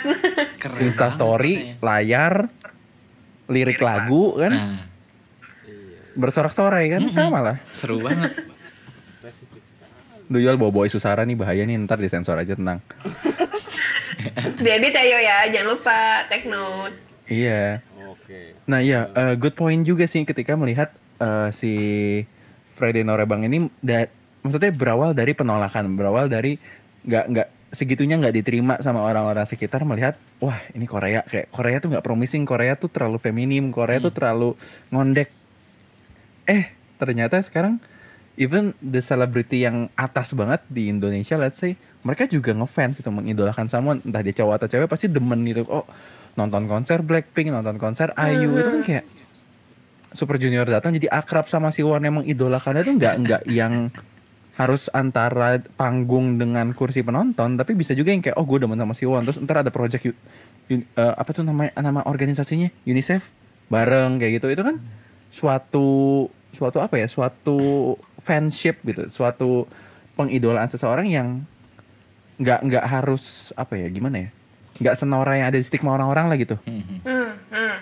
keren 0.55 0.79
Insta 0.81 1.05
banget 1.05 1.15
story, 1.15 1.53
layar, 1.79 2.33
lirik 3.45 3.79
lagu 3.79 4.35
kan, 4.35 4.51
nah 4.51 4.79
bersorak-sorai 6.11 6.89
kan, 6.89 7.01
sama 7.07 7.39
lah. 7.39 7.57
seru 7.69 7.95
banget 7.97 8.35
Spesifik 9.15 9.63
sekali. 9.63 10.27
Duyol 10.27 10.55
bawa 10.55 10.71
bawa 10.73 10.85
isu 10.85 10.97
sara 10.97 11.23
nih 11.23 11.33
bahaya 11.33 11.63
nih 11.63 11.79
ntar 11.79 11.95
disensor 11.95 12.35
aja 12.35 12.53
tenang. 12.53 12.83
Diedit 14.59 14.91
ya 14.91 15.03
Yo 15.05 15.17
ya, 15.17 15.37
jangan 15.49 15.67
lupa 15.69 15.99
take 16.27 16.45
note. 16.45 16.95
Iya. 17.25 17.79
Oke. 18.05 18.57
Nah 18.65 18.79
iya, 18.79 19.07
eh, 19.09 19.33
good 19.35 19.53
point 19.53 19.79
juga 19.81 20.03
sih 20.03 20.21
ketika 20.21 20.53
melihat 20.53 20.91
eh, 21.17 21.49
si 21.51 21.73
Friday 22.69 23.01
Norebang 23.01 23.43
ini, 23.43 23.71
da- 23.79 24.11
maksudnya 24.39 24.71
berawal 24.71 25.11
dari 25.11 25.31
penolakan, 25.31 25.95
berawal 25.95 26.27
dari 26.27 26.59
nggak 27.05 27.25
nggak 27.31 27.47
segitunya 27.69 28.17
nggak 28.17 28.33
diterima 28.33 28.73
sama 28.81 29.05
orang-orang 29.05 29.45
sekitar 29.45 29.85
melihat, 29.85 30.17
wah 30.41 30.57
ini 30.73 30.89
Korea 30.89 31.21
kayak 31.21 31.53
Korea 31.53 31.77
tuh 31.77 31.93
nggak 31.93 32.05
promising, 32.05 32.43
Korea 32.43 32.73
tuh 32.73 32.89
terlalu 32.89 33.21
feminim, 33.21 33.69
Korea 33.69 34.01
tuh 34.01 34.13
terlalu 34.13 34.57
ngondek. 34.89 35.29
Eh 36.49 36.73
ternyata 36.97 37.37
sekarang 37.45 37.77
even 38.39 38.73
the 38.81 39.03
celebrity 39.05 39.67
yang 39.67 39.91
atas 39.93 40.33
banget 40.33 40.65
di 40.65 40.89
Indonesia, 40.89 41.37
let's 41.37 41.61
say 41.61 41.77
mereka 42.01 42.25
juga 42.25 42.57
ngefans 42.57 43.05
itu 43.05 43.09
mengidolakan 43.13 43.69
someone, 43.69 44.01
entah 44.01 44.25
dia 44.25 44.33
cowok 44.33 44.65
atau 44.65 44.67
cewek 44.67 44.87
pasti 44.89 45.05
demen 45.05 45.45
gitu. 45.45 45.67
Oh 45.69 45.85
nonton 46.33 46.65
konser 46.65 47.05
Blackpink, 47.05 47.53
nonton 47.53 47.77
konser 47.77 48.15
IU 48.17 48.49
itu 48.57 48.69
kan 48.69 48.81
kayak 48.81 49.05
Super 50.09 50.41
Junior 50.41 50.65
datang 50.65 50.89
jadi 50.97 51.05
akrab 51.05 51.45
sama 51.45 51.69
si 51.69 51.85
Won 51.85 52.01
yang 52.01 52.17
mengidolakannya 52.17 52.81
tuh 52.81 52.95
nggak 52.97 53.15
nggak 53.21 53.41
yang 53.45 53.93
harus 54.59 54.91
antara 54.91 55.63
panggung 55.79 56.35
dengan 56.35 56.75
kursi 56.75 56.99
penonton 56.99 57.55
tapi 57.55 57.79
bisa 57.79 57.95
juga 57.95 58.11
yang 58.11 58.19
kayak 58.19 58.35
oh 58.35 58.43
gue 58.43 58.59
demen 58.59 58.75
sama 58.75 58.91
si 58.91 59.07
Won 59.07 59.23
terus 59.23 59.39
ntar 59.39 59.63
ada 59.63 59.71
project 59.71 60.11
eh, 60.11 60.83
apa 60.95 61.29
tuh 61.31 61.47
namanya 61.47 61.71
nama 61.79 62.03
organisasinya 62.03 62.67
UNICEF 62.83 63.31
bareng 63.71 64.19
kayak 64.19 64.43
gitu 64.43 64.51
itu 64.51 64.63
kan 64.67 64.75
suatu 65.31 65.87
suatu 66.51 66.83
apa 66.83 66.99
ya 66.99 67.07
suatu 67.07 67.95
fanship 68.19 68.83
gitu 68.83 69.07
suatu 69.07 69.63
pengidolaan 70.19 70.67
seseorang 70.67 71.07
yang 71.07 71.47
nggak 72.35 72.59
nggak 72.67 72.85
harus 72.85 73.55
apa 73.55 73.79
ya 73.79 73.87
gimana 73.87 74.27
ya 74.27 74.29
nggak 74.79 74.95
senora 74.95 75.35
yang 75.35 75.47
ada 75.51 75.59
di 75.59 75.65
stigma 75.67 75.91
orang-orang 75.91 76.25
lah 76.31 76.37
gitu. 76.39 76.55
Hmm, 76.63 77.03
hmm. 77.03 77.75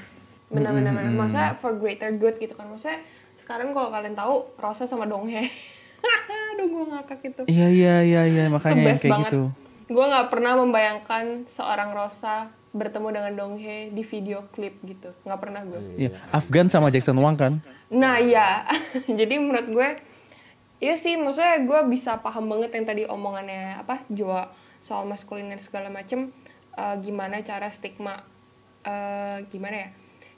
Benar-benar. 0.49 0.91
Hmm, 0.91 0.99
hmm, 0.99 1.09
hmm. 1.13 1.17
Maksudnya 1.21 1.51
for 1.61 1.73
greater 1.77 2.09
good 2.17 2.35
gitu 2.41 2.57
kan. 2.57 2.65
Maksudnya 2.73 3.05
sekarang 3.37 3.71
kalau 3.77 3.93
kalian 3.93 4.17
tahu 4.17 4.49
Rosa 4.57 4.89
sama 4.89 5.05
Donghae. 5.05 5.47
Aduh 6.55 6.65
gue 6.67 6.85
ngakak 6.93 7.19
itu. 7.25 7.41
iya 7.47 7.67
iya 7.69 7.95
iya 8.03 8.21
iya 8.25 8.43
makanya 8.49 8.95
yang 8.95 8.99
kayak 8.99 9.13
banget. 9.13 9.31
gitu 9.31 9.41
Gue 9.87 10.03
nggak 10.03 10.27
pernah 10.27 10.53
membayangkan 10.59 11.47
seorang 11.47 11.95
Rosa 11.95 12.51
bertemu 12.75 13.07
dengan 13.15 13.33
Donghae 13.39 13.89
di 13.95 14.03
video 14.03 14.43
klip 14.51 14.75
gitu. 14.83 15.15
Nggak 15.23 15.39
pernah 15.39 15.61
gue. 15.63 15.79
Iya, 15.95 16.19
Afgan 16.35 16.67
sama 16.67 16.91
Jackson 16.91 17.15
Wang 17.17 17.39
kan? 17.39 17.63
Nah 17.87 18.19
iya, 18.19 18.67
jadi 19.19 19.39
menurut 19.39 19.71
gue, 19.71 19.89
iya 20.83 20.99
sih, 20.99 21.15
maksudnya 21.15 21.63
gue 21.63 21.79
bisa 21.87 22.19
paham 22.19 22.51
banget 22.51 22.75
yang 22.75 22.85
tadi 22.85 23.03
omongannya 23.07 23.79
apa 23.79 24.03
Joa 24.11 24.51
soal 24.83 25.07
maskuliner 25.07 25.57
segala 25.57 25.87
macem. 25.87 26.35
eh, 26.77 26.95
gimana 27.01 27.41
cara 27.41 27.73
stigma, 27.73 28.21
eh, 28.85 29.41
gimana 29.49 29.87
ya? 29.87 29.89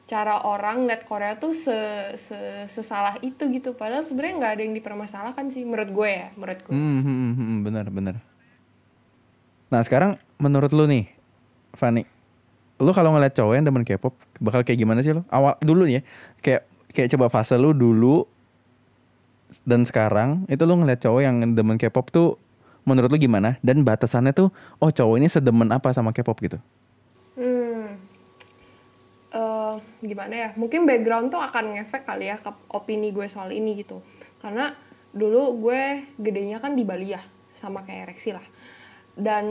Cara 0.09 0.41
orang 0.41 0.89
liat 0.89 1.05
Korea 1.05 1.37
tuh 1.37 1.53
se, 1.53 1.77
se- 2.17 2.65
sesalah 2.73 3.21
itu 3.21 3.45
gitu. 3.53 3.77
Padahal 3.77 4.01
sebenarnya 4.01 4.33
nggak 4.41 4.53
ada 4.57 4.61
yang 4.65 4.73
dipermasalahkan 4.73 5.53
sih, 5.53 5.61
menurut 5.61 5.93
gue 5.93 6.09
ya, 6.09 6.27
menurut 6.33 6.59
gue. 6.65 6.73
Hmm, 6.73 6.99
hmm, 7.05 7.17
hmm, 7.29 7.33
hmm, 7.37 7.59
bener. 7.93 8.15
Nah 9.69 9.81
sekarang 9.85 10.17
menurut 10.41 10.73
lu 10.73 10.89
nih, 10.89 11.05
Fanny, 11.77 12.09
lu 12.81 12.89
kalau 12.89 13.13
ngeliat 13.13 13.37
cowok 13.37 13.53
yang 13.53 13.65
demen 13.69 13.85
K-pop 13.85 14.17
bakal 14.41 14.65
kayak 14.65 14.81
gimana 14.81 15.05
sih 15.05 15.13
lu? 15.13 15.21
Awal 15.29 15.61
dulu 15.61 15.85
ya, 15.85 16.01
kayak 16.41 16.65
kayak 16.89 17.13
coba 17.13 17.29
fase 17.29 17.53
lu 17.53 17.77
dulu 17.77 18.25
dan 19.61 19.85
sekarang 19.85 20.49
itu 20.49 20.65
lu 20.65 20.73
ngeliat 20.73 21.05
cowok 21.05 21.21
yang 21.21 21.37
demen 21.53 21.77
K-pop 21.77 22.09
tuh 22.09 22.41
menurut 22.81 23.13
lu 23.13 23.21
gimana? 23.21 23.61
Dan 23.61 23.85
batasannya 23.85 24.33
tuh, 24.33 24.49
oh 24.81 24.89
cowok 24.89 25.21
ini 25.21 25.29
sedemen 25.29 25.69
apa 25.69 25.93
sama 25.93 26.09
K-pop 26.09 26.37
gitu? 26.41 26.57
Hmm. 27.37 27.93
Eh, 29.29 29.75
gimana 29.99 30.35
ya? 30.35 30.49
Mungkin 30.55 30.87
background 30.87 31.31
tuh 31.31 31.41
akan 31.41 31.79
ngefek 31.79 32.07
kali 32.07 32.31
ya 32.31 32.39
ke 32.39 32.51
opini 32.71 33.11
gue 33.11 33.27
soal 33.27 33.51
ini 33.51 33.79
gitu. 33.79 33.99
Karena 34.39 34.71
dulu 35.11 35.69
gue 35.69 36.05
gedenya 36.21 36.61
kan 36.61 36.77
di 36.77 36.83
Bali 36.87 37.11
ya, 37.11 37.21
sama 37.57 37.83
kayak 37.83 38.15
Rexi 38.15 38.31
lah. 38.31 38.45
Dan 39.15 39.45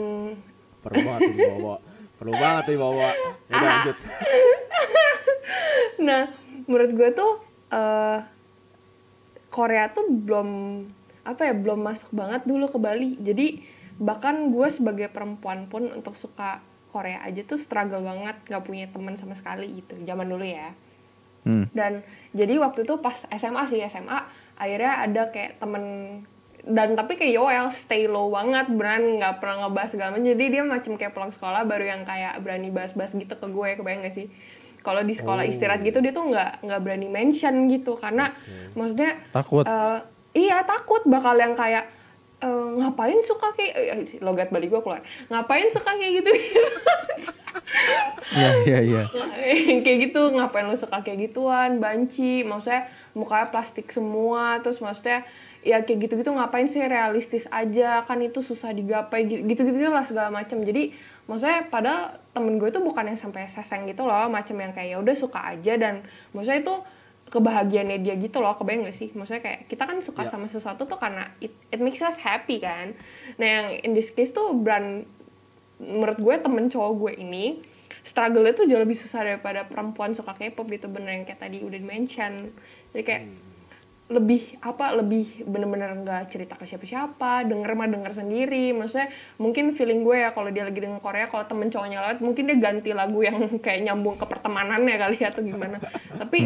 Perlu 0.79 0.99
banget 1.03 1.21
dibawa. 1.35 1.75
Perlu 2.17 2.33
banget 2.33 2.63
dibawa. 2.71 3.07
Ya 3.11 3.55
udah 3.55 3.61
lanjut. 3.61 3.97
nah, 6.07 6.21
menurut 6.65 6.91
gue 6.95 7.09
tuh 7.13 7.31
eh 7.69 8.19
Korea 9.49 9.89
tuh 9.91 10.05
belum 10.07 10.49
apa 11.25 11.41
ya, 11.45 11.53
belum 11.53 11.79
masuk 11.83 12.09
banget 12.15 12.47
dulu 12.47 12.71
ke 12.71 12.79
Bali. 12.79 13.19
Jadi 13.19 13.61
bahkan 13.99 14.49
gue 14.55 14.67
sebagai 14.71 15.11
perempuan 15.11 15.67
pun 15.67 15.91
untuk 15.91 16.15
suka 16.15 16.63
Korea 16.89 17.21
aja 17.21 17.41
tuh 17.43 17.55
struggle 17.55 18.01
banget, 18.01 18.35
gak 18.45 18.63
punya 18.63 18.89
teman 18.89 19.15
sama 19.15 19.33
sekali 19.33 19.79
gitu. 19.79 19.95
Zaman 20.01 20.25
dulu 20.25 20.43
ya. 20.43 20.73
Hmm. 21.39 21.71
dan 21.71 22.03
jadi 22.35 22.59
waktu 22.59 22.83
itu 22.83 22.99
pas 22.99 23.15
SMA 23.31 23.63
sih 23.71 23.79
SMA 23.87 24.27
akhirnya 24.59 25.07
ada 25.07 25.31
kayak 25.31 25.55
temen 25.55 25.83
dan 26.67 26.99
tapi 26.99 27.15
kayak 27.15 27.31
Yoel 27.31 27.71
stay 27.71 28.11
low 28.11 28.27
banget 28.27 28.67
beneran 28.67 29.15
nggak 29.15 29.39
pernah 29.39 29.65
ngebahas 29.65 29.87
segala 29.87 30.09
macam 30.11 30.27
jadi 30.27 30.45
dia 30.51 30.63
macam 30.67 30.99
kayak 30.99 31.15
pulang 31.15 31.31
sekolah 31.31 31.63
baru 31.63 31.85
yang 31.87 32.03
kayak 32.03 32.43
berani 32.43 32.69
bahas-bahas 32.69 33.15
gitu 33.15 33.31
ke 33.31 33.47
gue 33.47 33.69
kebayang 33.71 34.03
gak 34.03 34.15
sih 34.19 34.27
kalau 34.83 34.99
di 34.99 35.15
sekolah 35.15 35.47
Oh. 35.47 35.49
istirahat 35.49 35.79
gitu 35.79 36.03
dia 36.03 36.11
tuh 36.11 36.27
nggak 36.27 36.59
nggak 36.59 36.79
berani 36.83 37.07
mention 37.07 37.71
gitu 37.71 37.95
karena 37.95 38.35
maksudnya 38.75 39.15
Takut. 39.31 39.63
eh, 39.63 39.97
iya 40.35 40.67
takut 40.67 41.07
bakal 41.07 41.39
yang 41.39 41.55
kayak 41.55 41.87
"Eh, 42.39 42.67
ngapain 42.79 43.19
suka 43.19 43.51
kayak 43.51 43.73
eh, 43.75 43.99
logat 44.23 44.47
Bali 44.47 44.71
gue 44.71 44.79
keluar. 44.79 45.03
Ngapain 45.27 45.67
suka 45.67 45.91
kayak 45.99 46.23
gitu? 46.23 46.31
Iya 48.29 48.51
iya 48.63 48.79
iya. 48.79 49.03
kayak 49.83 49.97
gitu 50.09 50.21
ngapain 50.37 50.63
lu 50.69 50.77
suka 50.79 51.03
kayak 51.03 51.29
gituan 51.29 51.83
banci? 51.83 52.47
Maksudnya 52.47 52.87
mukanya 53.11 53.51
plastik 53.51 53.91
semua 53.91 54.63
terus 54.63 54.79
maksudnya 54.79 55.27
ya 55.59 55.83
kayak 55.83 56.07
gitu-gitu 56.07 56.31
ngapain 56.31 56.69
sih 56.69 56.79
realistis 56.79 57.43
aja? 57.51 58.07
Kan 58.07 58.23
itu 58.23 58.39
susah 58.39 58.71
digapai 58.71 59.27
gitu-gitu 59.27 59.91
lah 59.91 60.07
segala 60.07 60.31
macam 60.31 60.63
jadi 60.63 60.95
maksudnya 61.27 61.67
padahal 61.67 62.23
temen 62.31 62.55
gue 62.55 62.69
itu 62.71 62.79
bukan 62.79 63.03
yang 63.11 63.19
sampai 63.19 63.51
seseng 63.51 63.83
gitu 63.89 64.07
loh 64.07 64.31
macam 64.31 64.55
yang 64.55 64.71
kayak 64.71 64.95
ya 64.95 64.97
udah 65.03 65.15
suka 65.17 65.39
aja. 65.43 65.75
Dan 65.75 66.07
maksudnya 66.31 66.63
itu 66.63 66.75
kebahagiaannya 67.29 68.01
dia 68.01 68.17
gitu 68.17 68.41
loh 68.41 68.57
kebayang 68.57 68.89
gak 68.89 68.97
sih? 68.97 69.09
Maksudnya 69.13 69.41
kayak 69.45 69.59
kita 69.69 69.85
kan 69.85 69.97
suka 70.01 70.25
Ya. 70.25 70.29
sama 70.33 70.49
sesuatu 70.49 70.89
tuh 70.89 70.97
karena 70.97 71.29
it, 71.39 71.53
it 71.69 71.77
makes 71.77 72.01
us 72.01 72.17
happy 72.17 72.57
kan. 72.59 72.97
Nah 73.37 73.47
yang 73.47 73.67
in 73.85 73.91
this 73.93 74.09
case 74.09 74.33
tuh 74.33 74.51
brand 74.53 75.05
menurut 75.79 76.19
gue 76.19 76.35
temen 76.41 76.67
cowok 76.67 76.91
gue 76.99 77.11
ini 77.23 77.45
struggle 78.03 78.43
itu 78.43 78.67
jauh 78.67 78.81
lebih 78.81 78.97
susah 78.99 79.23
daripada 79.23 79.63
perempuan 79.63 80.11
suka 80.11 80.35
K-pop 80.35 80.67
gitu 80.67 80.91
bener 80.91 81.21
yang 81.21 81.23
kayak 81.23 81.39
tadi 81.39 81.63
udah 81.63 81.79
mention 81.79 82.51
jadi 82.91 83.03
kayak 83.05 83.23
lebih 84.09 84.57
apa 84.65 84.97
lebih 84.97 85.45
bener-bener 85.45 85.93
nggak 86.01 86.33
cerita 86.33 86.57
ke 86.57 86.65
siapa-siapa 86.65 87.45
denger 87.45 87.77
mah 87.77 87.85
denger 87.85 88.17
sendiri. 88.17 88.73
Maksudnya 88.73 89.13
mungkin 89.37 89.77
feeling 89.77 90.01
gue 90.01 90.17
ya 90.25 90.33
kalau 90.33 90.49
dia 90.49 90.65
lagi 90.65 90.81
denger 90.81 90.97
Korea 90.97 91.29
kalau 91.29 91.45
temen 91.45 91.69
cowoknya 91.69 92.01
lewat 92.01 92.19
mungkin 92.25 92.49
dia 92.49 92.57
ganti 92.57 92.89
lagu 92.89 93.21
yang 93.21 93.37
kayak 93.65 93.85
nyambung 93.85 94.17
ke 94.17 94.25
pertemanannya 94.25 94.97
kali 94.97 95.17
ya 95.21 95.29
atau 95.29 95.45
gimana. 95.45 95.77
Tapi 96.17 96.39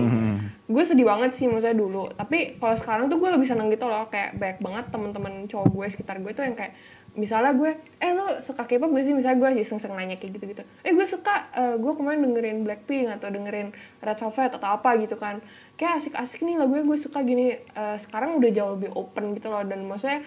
gue 0.67 0.83
sedih 0.83 1.07
banget 1.07 1.31
sih 1.31 1.47
maksudnya 1.47 1.71
dulu. 1.71 2.11
Tapi 2.11 2.59
kalau 2.59 2.75
sekarang 2.75 3.07
tuh 3.07 3.15
gue 3.15 3.29
lebih 3.31 3.47
seneng 3.47 3.71
gitu 3.71 3.87
loh 3.87 4.11
kayak 4.11 4.35
banyak 4.35 4.59
banget 4.59 4.85
temen-temen 4.91 5.33
cowok 5.47 5.67
gue 5.71 5.85
sekitar 5.87 6.19
gue 6.19 6.35
tuh 6.35 6.43
yang 6.43 6.59
kayak 6.59 6.75
misalnya 7.13 7.53
gue 7.53 7.71
eh 8.01 8.11
lo 8.17 8.41
suka 8.41 8.65
K-pop 8.65 8.89
gak 8.89 9.05
sih? 9.05 9.13
Misalnya 9.13 9.37
gue 9.37 9.49
iseng-iseng 9.61 9.93
nanya 9.93 10.17
kayak 10.17 10.33
gitu-gitu. 10.33 10.63
Eh 10.81 10.91
gue 10.97 11.05
suka 11.05 11.49
eh, 11.53 11.75
gue 11.77 11.93
kemarin 11.93 12.25
dengerin 12.25 12.65
Blackpink 12.65 13.07
atau 13.21 13.29
dengerin 13.29 13.69
Red 14.01 14.17
Velvet 14.17 14.51
atau 14.57 14.69
apa 14.73 14.89
gitu 14.97 15.15
kan. 15.21 15.37
Kayak 15.77 16.01
asik-asik 16.01 16.41
nih 16.41 16.57
lagunya 16.57 16.83
gue 16.85 16.97
suka 16.97 17.21
gini. 17.21 17.53
Eh, 17.53 17.97
sekarang 18.01 18.41
udah 18.41 18.49
jauh 18.49 18.71
lebih 18.77 18.89
open 18.97 19.37
gitu 19.37 19.53
loh. 19.53 19.61
Dan 19.61 19.85
maksudnya 19.85 20.25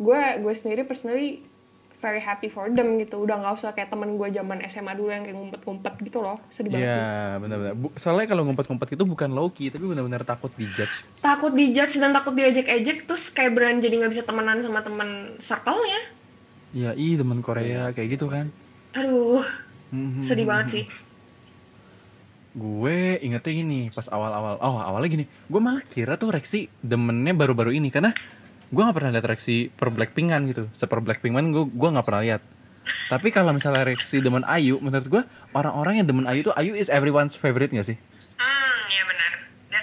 gue 0.00 0.20
gue 0.40 0.52
sendiri 0.56 0.88
personally 0.88 1.44
very 2.02 2.18
happy 2.18 2.48
for 2.48 2.66
them 2.72 2.96
gitu. 2.98 3.20
Udah 3.22 3.38
nggak 3.38 3.62
usah 3.62 3.70
kayak 3.76 3.92
temen 3.92 4.16
gue 4.16 4.28
zaman 4.32 4.58
SMA 4.66 4.92
dulu 4.96 5.12
yang 5.12 5.22
kayak 5.28 5.36
ngumpet-ngumpet 5.36 5.94
gitu 6.00 6.18
loh. 6.24 6.40
Sedih 6.48 6.72
banget 6.72 6.96
sih. 6.96 6.98
Iya 6.98 7.38
benar-benar. 7.38 7.74
Soalnya 8.00 8.26
kalau 8.26 8.42
ngumpet-ngumpet 8.48 8.88
itu 8.96 9.04
bukan 9.04 9.30
low 9.30 9.52
key 9.52 9.68
tapi 9.68 9.84
benar-benar 9.84 10.24
takut 10.24 10.50
dijudge. 10.56 11.06
takut 11.20 11.52
dijudge 11.54 12.00
dan 12.00 12.10
takut 12.10 12.34
diajak-ejek 12.34 13.04
terus 13.06 13.30
kayak 13.30 13.52
beran 13.54 13.78
jadi 13.78 14.02
nggak 14.02 14.12
bisa 14.16 14.24
temenan 14.26 14.58
sama 14.64 14.82
temen 14.82 15.38
circle-nya 15.38 16.21
Iya, 16.72 16.90
ih 16.94 17.14
teman 17.14 17.40
Korea 17.40 17.92
kayak 17.92 18.08
gitu 18.10 18.26
kan. 18.26 18.48
aduh 18.92 19.44
Mhm. 19.88 20.20
sedih 20.20 20.44
banget 20.44 20.68
sih 20.68 20.84
Gue 22.52 23.16
ingetnya 23.18 23.52
gini 23.54 23.80
pas 23.88 24.04
awal-awal. 24.06 24.60
Oh 24.60 24.76
awalnya 24.76 25.08
gini. 25.08 25.24
Gue 25.48 25.56
malah 25.56 25.80
kira 25.82 26.20
tuh 26.20 26.28
Rexy 26.28 26.68
demennya 26.84 27.32
baru-baru 27.32 27.72
ini 27.72 27.88
karena 27.88 28.12
gue 28.68 28.76
nggak 28.76 28.92
pernah 28.92 29.08
lihat 29.08 29.24
Rexy 29.24 29.72
per 29.72 29.88
Blackpinkan 29.88 30.44
gitu. 30.44 30.68
Seper 30.76 31.00
Blackpinkan 31.00 31.48
gue 31.48 31.64
gue 31.64 31.88
nggak 31.88 32.04
pernah 32.04 32.20
lihat. 32.20 32.44
Tapi 33.08 33.32
kalau 33.32 33.56
misalnya 33.56 33.88
Rexy 33.88 34.20
demen 34.20 34.44
Ayu, 34.44 34.76
menurut 34.84 35.08
gue 35.08 35.22
orang-orang 35.54 36.02
yang 36.02 36.06
demen 36.06 36.28
Ayu 36.28 36.44
tuh 36.44 36.52
Ayu 36.52 36.76
is 36.76 36.92
everyone's 36.92 37.32
favorite 37.32 37.72
gak 37.72 37.88
sih? 37.88 37.96
hmm 38.36 38.80
ya 38.90 39.02
benar 39.06 39.30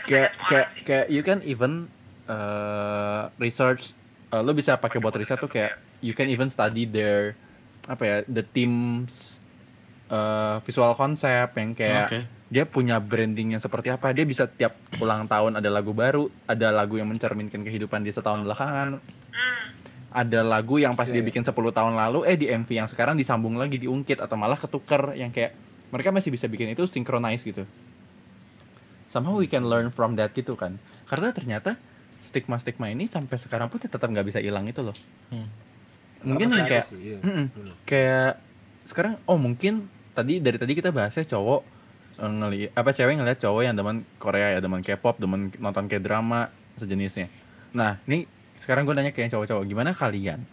kayak 0.03 0.29
kayak 0.45 0.67
kayak 0.83 1.05
you 1.09 1.21
can 1.21 1.41
even 1.41 1.89
uh, 2.25 3.33
research 3.37 3.97
uh, 4.29 4.41
lo 4.41 4.53
bisa 4.53 4.77
pakai 4.77 4.99
buat 4.99 5.15
riset 5.15 5.37
tuh 5.37 5.49
kayak 5.49 5.73
you 5.99 6.15
can 6.15 6.27
even 6.31 6.47
study 6.47 6.87
their 6.87 7.35
apa 7.87 8.03
ya 8.05 8.17
the 8.27 8.43
teams 8.43 9.39
uh, 10.11 10.59
visual 10.65 10.93
concept 10.93 11.55
yang 11.55 11.71
kayak 11.73 12.05
Oke. 12.09 12.19
dia 12.49 12.63
punya 12.65 12.97
branding 12.97 13.55
yang 13.57 13.61
seperti 13.61 13.93
apa 13.93 14.11
dia 14.11 14.25
bisa 14.25 14.49
tiap 14.49 14.75
ulang 14.97 15.29
tahun 15.29 15.57
ada 15.57 15.69
lagu 15.69 15.93
baru 15.93 16.27
ada 16.49 16.73
lagu 16.73 16.97
yang 16.97 17.07
mencerminkan 17.09 17.61
kehidupan 17.63 18.03
di 18.03 18.11
setahun 18.11 18.43
belakangan. 18.43 18.99
Ada 20.09 20.41
lagu 20.41 20.81
yang 20.81 20.97
pas 20.97 21.05
dia 21.05 21.21
bikin 21.21 21.45
10 21.45 21.53
tahun 21.53 21.93
lalu 21.93 22.25
eh 22.25 22.33
di 22.33 22.49
MV 22.49 22.65
yang 22.65 22.89
sekarang 22.89 23.13
disambung 23.13 23.53
lagi 23.61 23.77
diungkit 23.77 24.17
atau 24.17 24.33
malah 24.33 24.57
ketuker 24.57 25.13
yang 25.13 25.29
kayak 25.29 25.53
mereka 25.93 26.09
masih 26.09 26.33
bisa 26.33 26.49
bikin 26.49 26.73
itu 26.73 26.89
synchronize 26.89 27.45
gitu. 27.45 27.61
Somehow 29.05 29.37
we 29.37 29.45
can 29.45 29.69
learn 29.69 29.93
from 29.93 30.17
that 30.17 30.33
gitu 30.33 30.57
kan. 30.57 30.81
Karena 31.05 31.29
ternyata 31.29 31.77
stigma-stigma 32.25 32.89
ini 32.89 33.05
sampai 33.05 33.37
sekarang 33.37 33.69
pun 33.69 33.77
tetap 33.77 34.05
nggak 34.09 34.25
bisa 34.25 34.41
hilang 34.41 34.65
itu 34.65 34.81
loh. 34.81 34.97
Hmm. 35.29 35.68
Mungkin 36.23 36.47
yang 36.51 36.67
kayak 36.67 36.85
sih, 36.87 36.99
iya. 36.99 37.17
Mm-mm. 37.23 37.45
Bener. 37.51 37.75
kayak 37.87 38.31
sekarang 38.83 39.15
oh 39.29 39.37
mungkin 39.39 39.87
tadi 40.11 40.43
dari 40.43 40.57
tadi 40.59 40.73
kita 40.75 40.91
bahasnya 40.91 41.23
cowok 41.23 41.61
eh, 42.19 42.31
ngeli 42.31 42.59
apa 42.75 42.89
cewek 42.91 43.15
ngeliat 43.15 43.39
cowok 43.39 43.61
yang 43.63 43.75
demen 43.77 44.03
Korea 44.19 44.57
ya 44.57 44.59
demen 44.59 44.83
K-pop 44.83 45.21
demen 45.21 45.53
nonton 45.61 45.87
kayak 45.87 46.03
drama 46.03 46.51
sejenisnya 46.75 47.31
nah 47.71 48.01
ini 48.09 48.25
sekarang 48.59 48.83
gue 48.83 48.91
nanya 48.97 49.15
ke 49.15 49.23
yang 49.23 49.31
cowok-cowok 49.31 49.63
gimana 49.63 49.95
kalian 49.95 50.43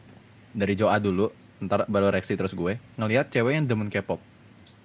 dari 0.54 0.78
Joa 0.78 1.02
dulu 1.02 1.32
ntar 1.64 1.88
baru 1.88 2.12
reaksi 2.12 2.36
terus 2.36 2.52
gue 2.54 2.78
ngelihat 3.00 3.32
cewek 3.32 3.58
yang 3.58 3.66
demen 3.66 3.90
K-pop 3.90 4.20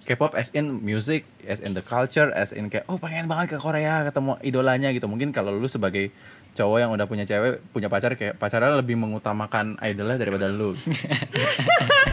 K-pop 0.02 0.34
as 0.34 0.50
in 0.50 0.82
music, 0.82 1.22
as 1.46 1.62
in 1.62 1.78
the 1.78 1.84
culture, 1.84 2.34
as 2.34 2.50
in 2.50 2.66
kayak 2.66 2.90
oh 2.90 2.98
pengen 2.98 3.30
banget 3.30 3.54
ke 3.54 3.58
Korea 3.62 4.02
ketemu 4.02 4.34
idolanya 4.42 4.90
gitu. 4.90 5.06
Mungkin 5.06 5.30
kalau 5.30 5.54
lu 5.54 5.70
sebagai 5.70 6.10
cowok 6.52 6.78
yang 6.78 6.90
udah 6.92 7.06
punya 7.06 7.24
cewek, 7.24 7.64
punya 7.72 7.88
pacar 7.88 8.12
kayak 8.12 8.36
pacarnya 8.36 8.76
lebih 8.76 8.94
mengutamakan 8.94 9.80
idolnya 9.80 10.20
daripada 10.20 10.46
lu. 10.46 10.72
aduh 10.72 10.78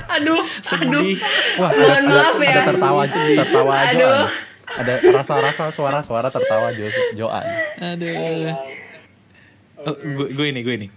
aduh 0.15 0.41
Sedih. 0.59 1.19
Wah, 1.59 1.71
Mohon 1.71 1.83
ada, 1.85 1.99
ada, 1.99 2.07
maaf 2.07 2.37
ya. 2.37 2.49
ada 2.49 2.61
tertawa 2.65 3.01
tertawa 3.05 3.73
Aduh. 3.75 3.99
Joan. 3.99 4.27
Ada 4.69 4.93
rasa-rasa 5.11 5.63
suara-suara 5.73 6.27
tertawa 6.29 6.67
Jo 6.71 6.87
Joan. 7.15 7.45
Aduh. 7.77 8.53
Oh, 9.79 9.95
gue 9.95 10.27
gue 10.31 10.47
ini 10.47 10.59
gue 10.61 10.75
ini. 10.75 10.87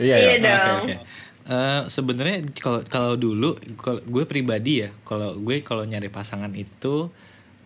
Iya, 0.00 0.16
Iya 0.16 0.30
iya. 0.30 0.36
dong. 0.40 0.80
Oke, 0.80 0.94
oke. 0.96 0.96
Eh, 1.50 1.80
sebenarnya 1.88 2.36
kalau 2.56 2.80
kalau 2.86 3.12
dulu 3.16 3.56
kalau 3.76 4.00
gue 4.00 4.24
pribadi 4.24 4.86
ya 4.86 4.94
kalau 5.02 5.34
gue 5.34 5.60
kalau 5.60 5.82
nyari 5.82 6.06
pasangan 6.06 6.52
itu 6.54 7.10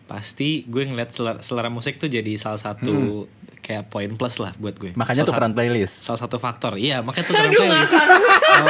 pasti 0.05 0.63
gue 0.63 0.83
ngeliat 0.83 1.09
selera, 1.09 1.41
selera 1.41 1.67
musik 1.67 1.97
tuh 1.97 2.05
jadi 2.05 2.35
salah 2.35 2.57
satu 2.57 3.25
kayak 3.59 3.89
poin 3.89 4.13
plus 4.13 4.37
lah 4.37 4.53
buat 4.55 4.73
gue. 4.73 4.93
Makanya 4.93 5.25
Salah 5.25 5.29
tukeran 5.31 5.51
satu- 5.51 5.57
playlist. 5.57 5.95
salah 5.99 6.19
satu 6.21 6.37
faktor. 6.37 6.73
Iya 6.77 7.01
makanya 7.01 7.25
tukeran 7.25 7.51
playlist. 7.51 7.93
Oh, 7.93 8.69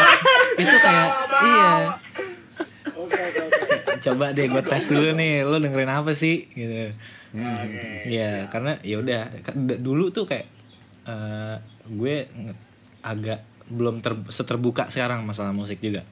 itu 0.55 0.77
kayak 0.79 1.09
iya. 1.41 1.67
Coba 4.01 4.31
deh 4.31 4.45
gue 4.45 4.63
tes 4.63 4.85
dulu 4.87 5.11
nih 5.13 5.41
lo 5.41 5.57
dengerin 5.57 5.89
apa 5.89 6.11
sih? 6.13 6.47
Gitu. 6.47 6.93
Ya 8.07 8.47
karena 8.47 8.79
ya 8.81 8.99
udah 8.99 9.21
dulu 9.75 10.09
tuh 10.09 10.23
kayak 10.23 10.47
eh, 11.03 11.55
gue 11.85 12.15
agak 13.01 13.39
belum 13.65 13.99
ter- 13.99 14.29
seterbuka 14.29 14.87
sekarang 14.87 15.25
masalah 15.25 15.51
musik 15.51 15.79
juga. 15.79 16.07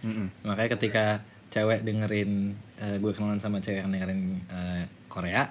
Mm-mm. 0.00 0.28
makanya 0.44 0.70
ketika 0.76 1.04
cewek 1.54 1.86
dengerin 1.86 2.58
eh, 2.82 2.98
gue 2.98 3.12
kenalan 3.14 3.38
sama 3.38 3.62
cewek 3.62 3.86
yang 3.86 3.94
dengerin 3.94 4.42
eh, 4.50 4.82
Korea 5.06 5.46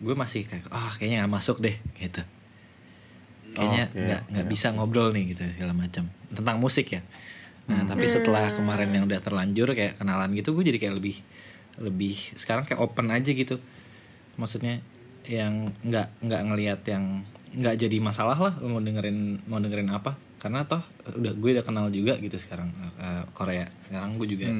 gue 0.00 0.14
masih 0.16 0.48
kayak 0.48 0.72
ah 0.72 0.92
kayaknya 0.96 1.24
nggak 1.24 1.34
masuk 1.36 1.60
deh 1.60 1.76
gitu. 2.00 2.24
Kayaknya 3.54 3.84
nggak 3.92 4.22
nggak 4.32 4.46
oke, 4.48 4.52
bisa 4.52 4.66
ngobrol 4.72 5.12
nih 5.12 5.36
gitu 5.36 5.44
segala 5.52 5.76
macam 5.76 6.08
tentang 6.32 6.56
musik 6.58 6.96
ya. 6.96 7.04
Nah 7.68 7.84
tapi 7.84 8.08
setelah 8.08 8.50
kemarin 8.50 8.90
yang 8.90 9.04
udah 9.04 9.20
terlanjur 9.20 9.76
kayak 9.76 10.00
kenalan 10.00 10.32
gitu 10.32 10.56
gue 10.56 10.64
jadi 10.64 10.78
kayak 10.80 10.94
lebih 10.98 11.16
lebih 11.78 12.16
sekarang 12.34 12.64
kayak 12.64 12.80
open 12.80 13.12
aja 13.12 13.30
gitu. 13.30 13.60
Maksudnya 14.40 14.80
yang 15.28 15.72
nggak 15.84 16.24
nggak 16.24 16.42
ngelihat 16.50 16.80
yang 16.88 17.24
nggak 17.54 17.76
jadi 17.78 17.96
masalah 18.02 18.36
lah 18.36 18.54
mau 18.60 18.82
dengerin 18.82 19.46
mau 19.46 19.62
dengerin 19.62 19.88
apa 19.94 20.18
karena 20.44 20.60
toh 20.62 20.84
udah 21.10 21.32
gue 21.32 21.50
udah 21.56 21.64
kenal 21.64 21.88
juga 21.88 22.20
gitu 22.20 22.36
sekarang 22.36 22.68
eh, 23.00 23.24
Korea 23.32 23.64
sekarang 23.80 24.12
gue 24.14 24.28
juga 24.28 24.52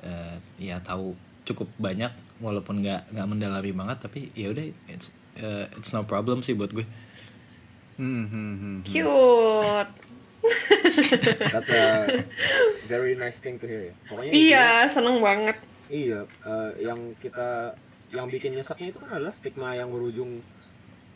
eh, 0.00 0.36
ya 0.56 0.80
tahu 0.80 1.12
cukup 1.44 1.68
banyak 1.76 2.08
walaupun 2.40 2.80
nggak 2.80 3.12
nggak 3.12 3.26
mendalami 3.28 3.70
banget 3.70 3.98
tapi 4.00 4.32
ya 4.32 4.48
udah 4.48 4.64
it's 4.88 5.12
eh, 5.36 5.68
it's 5.76 5.92
no 5.92 6.02
problem 6.02 6.40
sih 6.40 6.56
buat 6.56 6.72
gue 6.72 6.88
Mhm. 8.00 8.80
cute 8.80 9.92
That's 11.52 11.68
a 11.68 12.08
very 12.88 13.12
nice 13.12 13.44
thing 13.44 13.60
to 13.60 13.68
hear 13.68 13.92
ya. 13.92 13.94
Pokoknya 14.08 14.32
iya 14.32 14.66
seneng 14.88 15.20
banget 15.20 15.60
Iya, 15.84 16.24
eh, 16.24 16.70
yang 16.80 17.12
kita 17.20 17.76
yang 18.08 18.24
bikin 18.24 18.56
nyeseknya 18.56 18.88
itu 18.88 18.98
kan 18.98 19.20
adalah 19.20 19.36
stigma 19.36 19.74
yang 19.74 19.92
berujung 19.92 20.40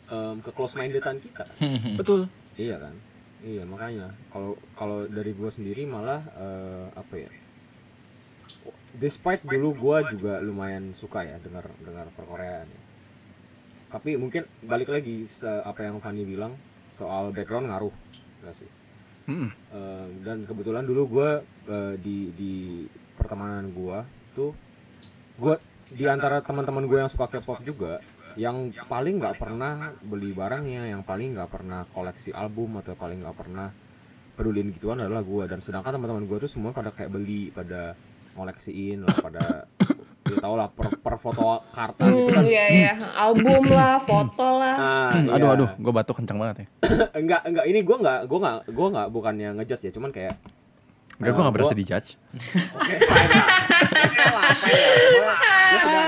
em, 0.05 0.35
ke 0.39 0.51
close 0.51 0.77
mindedan 0.77 1.17
kita. 1.17 1.41
Betul. 1.99 2.29
iya 2.53 2.77
kan? 2.77 2.93
Iya, 3.45 3.61
makanya 3.69 4.09
kalau 4.33 4.57
kalau 4.73 5.05
dari 5.05 5.29
gua 5.37 5.53
sendiri 5.53 5.85
malah 5.85 6.25
eh, 6.33 6.85
apa 6.97 7.13
ya? 7.13 7.29
Despite 8.97 9.45
dulu 9.45 9.77
gua 9.77 10.01
juga 10.09 10.41
lumayan 10.41 10.97
suka 10.97 11.21
ya 11.21 11.37
dengar 11.37 11.69
dengar 11.85 12.09
perkoreaan 12.17 12.65
ya. 12.65 12.81
Tapi 13.93 14.17
mungkin 14.17 14.49
balik 14.65 14.89
lagi 14.89 15.29
se 15.29 15.45
apa 15.45 15.85
yang 15.85 16.01
Fanny 16.01 16.25
bilang 16.25 16.57
soal 16.89 17.29
background 17.29 17.69
ngaruh 17.69 17.93
nggak 18.41 18.55
sih? 18.57 18.69
Mm-mm. 19.29 19.53
Eh, 19.53 20.07
dan 20.25 20.49
kebetulan 20.49 20.81
dulu 20.81 21.21
gue 21.21 21.29
di 22.01 22.33
di 22.33 22.53
pertemanan 23.13 23.69
gue 23.69 23.97
tuh 24.33 24.57
gue 25.37 25.55
di 25.93 26.09
antara 26.09 26.41
teman-teman 26.41 26.89
gue 26.89 26.97
yang 26.97 27.11
suka 27.13 27.29
K-pop 27.29 27.61
juga 27.61 28.01
yang 28.35 28.57
paling 28.83 29.15
nggak 29.17 29.35
pernah 29.35 29.73
beli 29.99 30.31
barangnya 30.31 30.87
yang 30.87 31.01
paling 31.01 31.33
nggak 31.33 31.47
pernah 31.47 31.87
koleksi 31.87 32.31
album 32.31 32.77
atau 32.77 32.93
paling 32.93 33.19
nggak 33.19 33.33
pernah 33.33 33.71
pedulin 34.31 34.69
gituan 34.69 34.99
adalah 34.99 35.21
gue 35.21 35.43
dan 35.45 35.57
sedangkan 35.57 35.93
teman-teman 35.93 36.23
gue 36.23 36.37
tuh 36.37 36.49
semua 36.49 36.69
pada 36.69 36.89
kayak 36.89 37.07
beli 37.09 37.49
pada 37.49 37.95
koleksiin 38.33 39.01
lah 39.01 39.15
pada 39.15 39.45
ya 40.25 40.37
tau 40.37 40.53
lah 40.53 40.67
per, 40.67 40.91
per 40.93 41.15
foto 41.15 41.63
karta 41.69 42.03
gitu 42.03 42.25
Hmm, 42.25 42.33
kan 42.33 42.43
iya 42.43 42.65
iya, 42.67 42.93
album 43.15 43.61
lah, 43.69 43.95
foto 43.99 44.57
lah. 44.57 44.75
Ah, 44.75 45.11
aduh 45.29 45.37
iya. 45.37 45.55
aduh, 45.55 45.69
gue 45.71 45.93
batuk 45.93 46.17
kencang 46.17 46.35
banget 46.35 46.55
ya. 46.57 46.67
enggak 47.19 47.41
enggak 47.43 47.65
ini 47.65 47.79
gue 47.79 47.95
nggak 47.95 48.19
gue 48.25 48.39
nggak 48.41 48.59
gue 48.67 48.87
nggak 48.89 49.07
bukannya 49.07 49.49
ngejudge 49.55 49.83
ya 49.83 49.91
cuman 49.91 50.09
kayak 50.09 50.35
Enggak, 51.15 51.31
gue 51.31 51.39
Eh, 51.39 51.45
gak 51.45 51.55
berasa 51.55 51.71
gua- 51.71 51.79
di 51.79 51.85
judge. 51.85 52.09
Oke, 52.75 52.95
fine 52.99 53.31
lah. 53.31 53.47
Oke 54.03 54.19
lah, 54.19 54.51
fine 54.57 54.83
lah. 54.83 55.37
Gua- 55.79 55.85
gua 55.85 56.03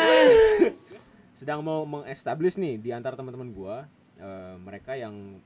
sedang 1.38 1.62
mau 1.62 1.86
mengestablish 1.86 2.58
nih 2.58 2.82
di 2.82 2.90
antara 2.90 3.14
teman-teman 3.14 3.54
gua 3.54 3.86
eh, 4.18 4.58
mereka 4.58 4.98
yang 4.98 5.38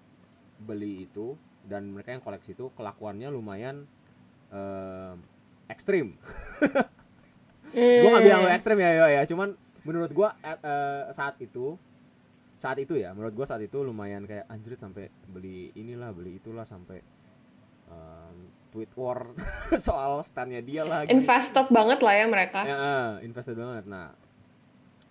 beli 0.63 1.03
itu 1.03 1.35
dan 1.67 1.91
mereka 1.91 2.15
yang 2.15 2.23
koleksi 2.23 2.55
itu 2.55 2.71
kelakuannya 2.79 3.27
lumayan 3.27 3.83
eh, 4.55 5.13
ekstrim. 5.67 6.15
gua 7.75 8.09
nggak 8.15 8.23
bilang 8.23 8.41
lu 8.47 8.49
ekstrim 8.55 8.79
ya 8.79 8.91
yo 8.95 9.05
ya, 9.11 9.21
cuman 9.27 9.59
menurut 9.83 10.11
gua 10.15 10.31
eh, 10.39 10.55
eh, 10.63 11.03
saat 11.11 11.35
itu 11.43 11.75
saat 12.55 12.79
itu 12.79 12.95
ya, 12.95 13.11
menurut 13.11 13.35
gua 13.35 13.43
saat 13.43 13.59
itu 13.59 13.83
lumayan 13.83 14.23
kayak 14.23 14.47
anjrit 14.47 14.79
sampai 14.79 15.11
beli 15.27 15.75
inilah, 15.75 16.15
beli 16.15 16.39
itulah 16.39 16.63
sampai 16.63 17.03
em, 17.91 18.37
tweet 18.71 18.91
war 18.95 19.35
soal 19.87 20.23
standnya 20.23 20.63
dia 20.63 20.87
lah 20.87 21.03
gini. 21.03 21.19
Invested 21.19 21.67
banget 21.67 21.99
lah 21.99 22.13
ya 22.15 22.25
mereka. 22.31 22.59
Ya, 22.63 22.75
eh, 22.79 23.11
invested 23.27 23.59
banget. 23.59 23.83
Nah, 23.89 24.15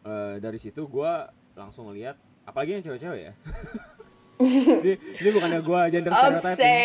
eh, 0.05 0.36
dari 0.38 0.59
situ 0.59 0.86
gua 0.86 1.28
langsung 1.53 1.90
lihat, 1.92 2.16
apalagi 2.44 2.78
yang 2.78 2.84
cewek-cewek 2.84 3.20
ya. 3.20 3.32
ini, 4.40 4.94
ini 4.96 5.28
bukannya 5.30 5.61
gua 5.61 5.80
gender 5.92 6.12
stereotyping. 6.14 6.76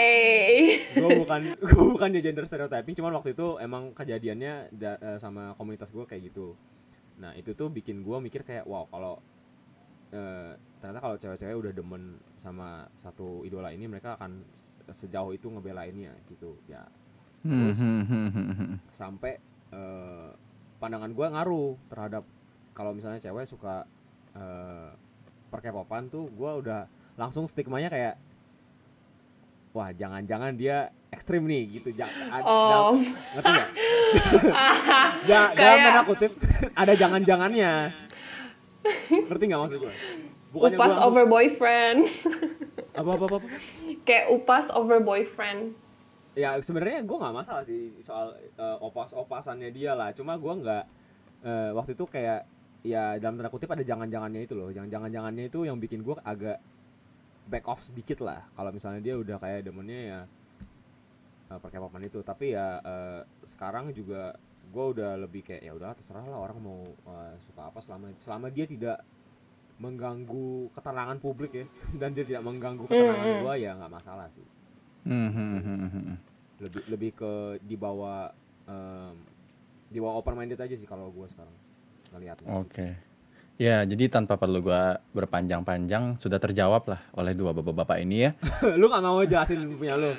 Gua 0.95 1.09
bukan 1.15 1.41
gua 1.71 1.85
bukan 1.95 2.09
gender 2.19 2.45
stereotyping, 2.45 2.95
cuman 2.95 3.13
waktu 3.15 3.31
itu 3.31 3.47
emang 3.59 3.95
kejadiannya 3.95 4.53
da- 4.75 4.99
eh, 4.99 5.17
sama 5.19 5.55
komunitas 5.55 5.89
gua 5.91 6.03
kayak 6.03 6.31
gitu. 6.31 6.55
Nah, 7.15 7.31
itu 7.39 7.55
tuh 7.55 7.71
bikin 7.71 8.03
gua 8.03 8.19
mikir 8.19 8.43
kayak 8.43 8.67
wow, 8.67 8.87
kalau 8.91 9.23
eh, 10.11 10.51
ternyata 10.83 10.99
kalau 10.99 11.15
cewek-cewek 11.15 11.55
udah 11.55 11.71
demen 11.71 12.03
sama 12.37 12.85
satu 12.93 13.41
idola 13.47 13.71
ini 13.71 13.87
mereka 13.87 14.19
akan 14.19 14.43
se- 14.51 14.83
sejauh 14.91 15.31
itu 15.31 15.47
ngebelainnya 15.47 16.11
gitu. 16.27 16.59
Ya, 16.67 16.83
Hmm, 17.45 17.71
hmm, 17.71 18.01
hmm, 18.09 18.29
hmm, 18.33 18.73
sampai 18.91 19.37
eh, 19.69 20.29
pandangan 20.81 21.13
gue 21.13 21.27
ngaruh 21.29 21.77
terhadap 21.87 22.23
kalau 22.75 22.91
misalnya 22.91 23.17
cewek 23.17 23.47
suka 23.47 23.87
eh, 24.31 24.89
perkepopan 25.47 26.05
tuh 26.05 26.27
gue 26.27 26.51
udah 26.59 26.85
langsung 27.15 27.47
stigmanya 27.47 27.87
kayak 27.87 28.19
wah 29.71 29.89
jangan-jangan 29.89 30.53
dia 30.53 30.77
ekstrim 31.09 31.43
nih 31.43 31.79
gitu 31.79 31.89
jangan 31.91 32.41
Oh, 32.41 32.99
ngerti 33.33 33.49
nggak 33.49 33.69
ja, 35.29 35.41
dalam 35.49 35.53
Kayak- 35.53 35.83
tanda 35.85 36.01
kutip 36.03 36.31
ada 36.73 36.93
jangan-jangannya 36.93 37.73
ngerti 39.25 39.43
nggak 39.45 39.61
maksud 39.61 39.79
gue 39.81 39.93
Bukannya 40.51 40.79
upas 40.79 40.93
gua 40.93 41.03
over 41.03 41.23
boyfriend. 41.25 41.99
apa 42.95 43.09
apa 43.11 43.23
apa, 43.25 43.35
apa? 43.37 43.47
Kayak 44.03 44.25
upas 44.31 44.71
over 44.71 44.99
boyfriend. 44.99 45.75
ya 46.31 46.55
sebenarnya 46.59 46.99
gue 47.01 47.11
nggak 47.13 47.31
masalah 47.33 47.63
sih 47.63 47.91
soal 47.99 48.31
eh, 48.35 48.77
opas-opasannya 48.81 49.67
dia 49.69 49.91
lah 49.91 50.11
cuma 50.11 50.35
gue 50.35 50.53
nggak 50.53 50.83
eh, 51.43 51.69
waktu 51.71 51.91
itu 51.91 52.03
kayak 52.05 52.43
ya 52.85 53.17
dalam 53.17 53.41
tanda 53.41 53.49
kutip 53.49 53.73
ada 53.73 53.81
jangan-jangannya 53.81 54.45
itu 54.45 54.53
loh. 54.53 54.69
Yang 54.69 54.93
jangan-jangannya 54.93 55.49
itu 55.49 55.65
yang 55.65 55.81
bikin 55.81 56.05
gue 56.05 56.13
agak 56.21 56.61
back 57.49 57.65
off 57.65 57.81
sedikit 57.81 58.21
lah. 58.21 58.45
Kalau 58.53 58.69
misalnya 58.69 59.01
dia 59.01 59.17
udah 59.17 59.41
kayak 59.41 59.65
demennya 59.65 59.99
ya 60.05 60.19
eh, 61.49 61.59
perkepopan 61.59 62.05
itu. 62.05 62.21
Tapi 62.21 62.53
ya 62.53 62.77
eh, 62.85 63.21
sekarang 63.49 63.89
juga 63.89 64.37
gue 64.69 64.85
udah 64.97 65.17
lebih 65.17 65.41
kayak 65.41 65.65
ya 65.65 65.73
udahlah 65.73 65.97
terserah 65.97 66.25
lah 66.29 66.39
orang 66.45 66.57
mau 66.61 66.85
eh, 66.85 67.33
suka 67.41 67.73
apa 67.73 67.81
selama 67.81 68.13
selama 68.21 68.47
dia 68.53 68.69
tidak 68.69 69.01
mengganggu 69.81 70.69
keterangan 70.77 71.17
publik 71.17 71.51
ya. 71.57 71.65
Dan 71.99 72.13
dia 72.13 72.23
tidak 72.23 72.45
mengganggu 72.45 72.85
keterangan 72.85 73.25
Mm, 73.25 73.33
mm. 73.33 73.41
gue 73.41 73.53
ya 73.57 73.71
nggak 73.73 73.93
masalah 73.93 74.29
sih. 74.29 74.45
Hmm, 75.05 75.29
hmm, 75.29 75.61
hmm, 75.61 75.89
hmm. 75.93 76.17
lebih 76.65 76.83
lebih 76.89 77.11
ke 77.13 77.61
dibawa 77.61 78.33
em, 78.65 79.13
dibawa 79.93 80.17
open 80.17 80.33
minded 80.33 80.57
aja 80.57 80.73
sih 80.73 80.89
kalau 80.89 81.13
gue 81.13 81.29
sekarang 81.29 81.53
ngelihatnya 82.13 82.49
Oke. 82.59 82.87
Ya, 83.55 83.87
jadi 83.87 84.11
tanpa 84.11 84.35
perlu 84.35 84.59
gua 84.59 84.99
berpanjang-panjang 85.15 86.19
sudah 86.19 86.43
terjawab 86.43 86.91
lah 86.91 86.99
oleh 87.15 87.31
dua 87.31 87.55
bapak-bapak 87.55 88.03
ini 88.03 88.27
ya. 88.27 88.31
lu 88.79 88.91
gak 88.91 88.99
mau 88.99 89.23
jelasin 89.23 89.63
punya 89.79 89.95
lu 89.95 90.11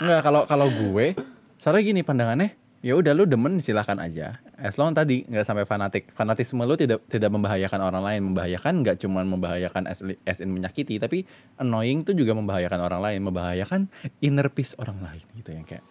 Enggak, 0.00 0.20
kalau 0.24 0.42
kalau 0.48 0.66
gue 0.72 1.12
soalnya 1.60 1.82
gini 1.84 2.00
pandangannya, 2.00 2.56
ya 2.80 2.96
udah 2.96 3.12
lu 3.12 3.28
demen 3.28 3.60
silahkan 3.60 4.00
aja. 4.00 4.40
As 4.56 4.80
long 4.80 4.96
tadi 4.96 5.28
nggak 5.28 5.44
sampai 5.44 5.64
fanatik. 5.68 6.08
Fanatisme 6.16 6.64
lu 6.64 6.72
tidak 6.76 7.04
tidak 7.12 7.28
membahayakan 7.32 7.80
orang 7.84 8.02
lain, 8.04 8.20
membahayakan 8.32 8.80
nggak 8.80 8.96
cuma 9.00 9.20
membahayakan 9.24 9.84
as, 9.84 10.00
as 10.24 10.40
in 10.40 10.52
menyakiti, 10.52 10.96
tapi 10.96 11.28
annoying 11.60 12.00
tuh 12.00 12.16
juga 12.16 12.32
membahayakan 12.32 12.80
orang 12.80 13.00
lain, 13.04 13.20
membahayakan 13.28 13.80
inner 14.24 14.48
peace 14.48 14.72
orang 14.80 15.00
lain 15.04 15.24
gitu 15.36 15.52
ya 15.52 15.62
kayak. 15.68 15.84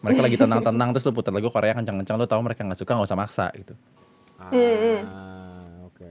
Mereka 0.00 0.20
lagi 0.24 0.36
tenang-tenang 0.40 0.88
terus 0.96 1.04
lu 1.04 1.12
putar 1.12 1.34
lagu 1.34 1.52
Korea 1.52 1.76
kencang-kencang 1.76 2.16
lu 2.16 2.24
tahu 2.24 2.40
mereka 2.40 2.64
nggak 2.64 2.80
suka 2.80 2.96
nggak 2.96 3.08
usah 3.12 3.18
maksa 3.18 3.46
gitu. 3.52 3.74
Ah 4.40 5.84
oke 5.84 6.08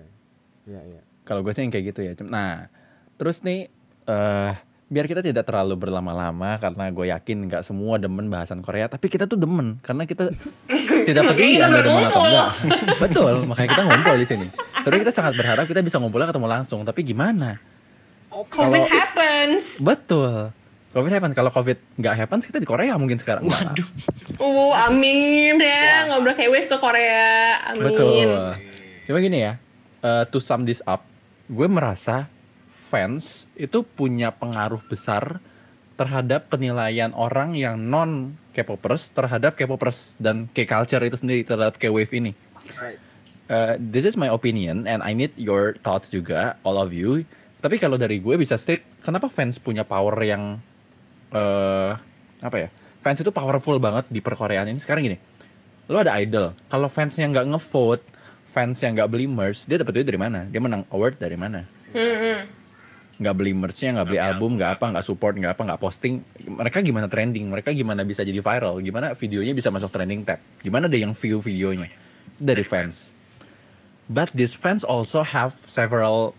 Iya 0.69 0.81
iya 0.85 1.01
Kalau 1.25 1.41
gue 1.41 1.53
sih 1.53 1.61
yang 1.61 1.69
kayak 1.69 1.85
gitu 1.93 2.01
ya. 2.01 2.13
Nah, 2.25 2.69
terus 3.17 3.45
nih 3.45 3.69
eh 4.05 4.53
biar 4.89 5.05
kita 5.05 5.21
tidak 5.21 5.45
terlalu 5.45 5.77
berlama-lama 5.77 6.57
karena 6.57 6.89
gue 6.89 7.05
yakin 7.13 7.45
nggak 7.45 7.61
semua 7.61 8.01
demen 8.01 8.25
bahasan 8.25 8.65
Korea, 8.65 8.89
tapi 8.89 9.05
kita 9.05 9.29
tuh 9.29 9.37
demen 9.37 9.77
karena 9.85 10.09
kita 10.09 10.33
tidak 11.07 11.29
peduli 11.29 11.61
anda 11.61 11.85
demen 11.85 12.09
atau 12.09 12.25
enggak. 12.25 12.49
Betul, 12.97 13.33
makanya 13.45 13.69
kita 13.77 13.83
ngumpul 13.85 14.15
di 14.17 14.25
sini. 14.25 14.47
Sebenarnya 14.81 15.01
kita 15.05 15.13
sangat 15.13 15.33
berharap 15.37 15.65
kita 15.69 15.85
bisa 15.85 16.01
ngumpulnya 16.01 16.33
ketemu 16.33 16.47
langsung, 16.49 16.81
tapi 16.81 17.05
gimana? 17.05 17.61
COVID 18.33 18.49
Kalau- 18.49 18.89
happens. 18.89 19.77
Betul. 19.77 20.49
Covid 20.89 21.11
happens. 21.13 21.35
Kalau 21.37 21.51
Covid 21.53 21.77
nggak 22.01 22.15
happens, 22.25 22.43
kita 22.49 22.57
di 22.57 22.67
Korea 22.67 22.97
mungkin 22.97 23.21
sekarang. 23.21 23.45
Waduh. 23.45 23.87
Uh, 24.41 24.73
amin 24.89 25.61
ya, 25.61 26.09
ngobrol 26.09 26.33
kayak 26.33 26.49
wave 26.49 26.69
ke 26.69 26.77
Korea. 26.81 27.61
Amin. 27.69 27.93
Betul. 27.93 28.29
Cuma 29.05 29.17
gini 29.21 29.37
ya, 29.45 29.53
eh, 30.01 30.23
to 30.29 30.41
sum 30.41 30.65
this 30.65 30.81
up, 30.85 31.05
gue 31.49 31.67
merasa 31.69 32.29
fans 32.89 33.45
itu 33.53 33.85
punya 33.85 34.33
pengaruh 34.33 34.81
besar 34.89 35.41
terhadap 35.93 36.49
penilaian 36.49 37.13
orang 37.13 37.53
yang 37.53 37.77
non 37.77 38.37
K-popers 38.53 39.13
terhadap 39.13 39.53
K-popers 39.57 40.17
dan 40.17 40.49
K-culture 40.49 41.03
itu 41.05 41.17
sendiri 41.17 41.41
terhadap 41.45 41.77
K-wave 41.77 42.09
ini. 42.17 42.31
right 42.77 43.09
Eh, 43.49 43.81
this 43.81 44.05
is 44.05 44.13
my 44.13 44.29
opinion 44.29 44.85
and 44.85 45.01
I 45.01 45.17
need 45.17 45.33
your 45.33 45.73
thoughts 45.81 46.13
juga, 46.13 46.61
all 46.61 46.77
of 46.77 46.93
you. 46.93 47.25
Tapi 47.65 47.81
kalau 47.81 47.97
dari 47.97 48.21
gue 48.21 48.37
bisa 48.37 48.61
state, 48.61 48.85
kenapa 49.01 49.25
fans 49.25 49.57
punya 49.57 49.81
power 49.81 50.13
yang 50.21 50.61
eh 51.33 51.91
apa 52.39 52.57
ya? 52.57 52.69
Fans 52.99 53.19
itu 53.23 53.31
powerful 53.31 53.79
banget 53.79 54.11
di 54.11 54.19
perkoreaan 54.19 54.67
ini. 54.67 54.79
Sekarang 54.79 55.07
gini, 55.07 55.17
lo 55.87 55.97
ada 56.03 56.19
idol. 56.19 56.51
Kalau 56.67 56.91
fansnya 56.91 57.31
nggak 57.31 57.47
ngevote, 57.55 58.03
fans 58.49 58.81
yang 58.83 58.97
nggak 58.97 59.09
beli 59.09 59.25
merch, 59.29 59.63
dia 59.69 59.79
dapat 59.79 60.01
duit 60.01 60.07
dari 60.07 60.19
mana? 60.19 60.49
Dia 60.49 60.59
menang 60.59 60.83
award 60.91 61.21
dari 61.21 61.37
mana? 61.39 61.63
Hmm, 61.93 62.17
hmm. 62.17 62.39
nggak 63.19 63.35
beli 63.35 63.51
merchnya, 63.51 63.99
nggak 63.99 64.07
beli 64.07 64.19
album, 64.19 64.55
nggak 64.55 64.79
apa, 64.79 64.85
nggak 64.95 65.05
support, 65.05 65.35
nggak 65.35 65.53
apa, 65.55 65.63
nggak 65.67 65.81
posting. 65.83 66.23
Mereka 66.43 66.79
gimana 66.83 67.11
trending? 67.11 67.51
Mereka 67.51 67.75
gimana 67.75 68.07
bisa 68.07 68.23
jadi 68.23 68.39
viral? 68.39 68.79
Gimana 68.79 69.11
videonya 69.11 69.51
bisa 69.51 69.67
masuk 69.67 69.91
trending 69.91 70.23
tab? 70.23 70.39
Gimana 70.63 70.87
ada 70.87 70.95
yang 70.95 71.11
view 71.11 71.43
videonya? 71.43 71.91
Dari 72.39 72.63
fans. 72.63 73.11
But 74.09 74.33
these 74.33 74.55
fans 74.57 74.87
also 74.87 75.21
have 75.21 75.53
several 75.67 76.33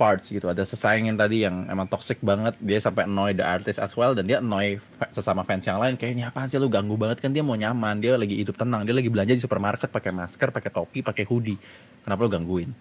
parts 0.00 0.32
gitu. 0.32 0.48
Ada 0.48 0.64
sesaingin 0.64 1.12
tadi 1.12 1.44
yang 1.44 1.68
emang 1.68 1.84
toxic 1.84 2.16
banget. 2.24 2.56
Dia 2.56 2.80
sampai 2.80 3.04
annoy 3.04 3.36
the 3.36 3.44
artist 3.44 3.76
as 3.76 3.92
well 3.92 4.16
dan 4.16 4.24
dia 4.24 4.40
annoy 4.40 4.80
sesama 5.12 5.44
fans 5.44 5.68
yang 5.68 5.76
lain. 5.76 6.00
Kayak 6.00 6.12
ini 6.16 6.22
apaan 6.24 6.48
sih 6.48 6.56
lu 6.56 6.72
ganggu 6.72 6.96
banget 6.96 7.20
kan 7.20 7.28
dia 7.28 7.44
mau 7.44 7.52
nyaman, 7.52 8.00
dia 8.00 8.16
lagi 8.16 8.40
hidup 8.40 8.56
tenang, 8.56 8.88
dia 8.88 8.96
lagi 8.96 9.12
belanja 9.12 9.36
di 9.36 9.42
supermarket 9.44 9.92
pakai 9.92 10.08
masker, 10.08 10.48
pakai 10.48 10.72
topi, 10.72 11.04
pakai 11.04 11.28
hoodie. 11.28 11.60
Kenapa 12.00 12.24
lu 12.24 12.30
gangguin? 12.32 12.72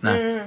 Nah, 0.00 0.16
Hmm. 0.16 0.44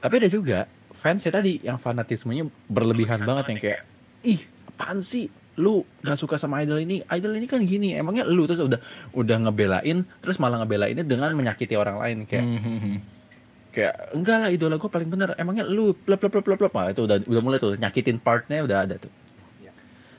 tapi 0.00 0.24
ada 0.24 0.28
juga 0.32 0.64
fans 0.96 1.20
ya 1.20 1.28
tadi 1.28 1.60
yang 1.60 1.76
fanatismenya 1.76 2.48
berlebihan 2.64 3.20
banget 3.20 3.44
yang 3.52 3.60
kayak 3.60 3.80
ih 4.24 4.40
apaan 4.72 5.04
sih 5.04 5.28
lu 5.54 5.86
gak 6.00 6.18
suka 6.18 6.34
sama 6.34 6.62
idol 6.62 6.82
ini 6.82 7.04
idol 7.06 7.34
ini 7.34 7.46
kan 7.46 7.62
gini 7.62 7.94
emangnya 7.94 8.26
lu 8.26 8.42
terus 8.42 8.58
udah 8.58 8.80
udah 9.14 9.36
ngebelain 9.46 10.02
terus 10.18 10.42
malah 10.42 10.58
ngebelainnya 10.58 11.06
dengan 11.06 11.30
menyakiti 11.30 11.78
orang 11.78 12.00
lain 12.02 12.18
kayak 12.26 12.42
Hmm, 12.42 12.98
kayak 13.74 14.14
enggak 14.14 14.36
lah 14.38 14.48
idola 14.48 14.78
gue 14.78 14.86
paling 14.86 15.10
bener 15.10 15.34
emangnya 15.34 15.66
lu 15.66 15.90
plop 15.92 16.22
plop 16.22 16.30
plop 16.32 16.44
plop 16.46 16.58
plop 16.62 16.72
Nah, 16.72 16.88
itu 16.88 17.02
udah 17.02 17.18
udah 17.20 17.42
mulai 17.42 17.58
tuh 17.58 17.74
nyakitin 17.74 18.16
partnya 18.16 18.62
udah 18.62 18.86
ada 18.86 18.96
tuh 18.96 19.10
Ya. 19.58 19.74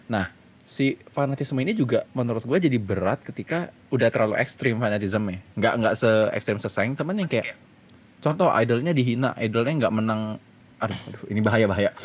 nah 0.05 0.27
si 0.61 0.97
fanatisme 1.07 1.55
ini 1.57 1.71
juga 1.71 2.03
menurut 2.11 2.41
gue 2.41 2.57
jadi 2.59 2.75
berat 2.75 3.23
ketika 3.23 3.69
udah 3.87 4.09
terlalu 4.09 4.35
ekstrim 4.35 4.75
fanatisme 4.75 5.39
nggak 5.55 5.73
nggak 5.77 5.93
se 5.95 6.09
ekstrim 6.33 6.59
sesayang 6.59 6.93
temen 6.93 7.15
yang 7.15 7.29
kayak 7.29 7.55
contoh 8.19 8.51
idolnya 8.51 8.91
dihina 8.91 9.31
idolnya 9.37 9.87
nggak 9.87 9.93
menang 9.93 10.21
aduh, 10.75 10.99
aduh 11.07 11.23
ini 11.29 11.39
bahaya 11.39 11.65
bahaya 11.65 11.95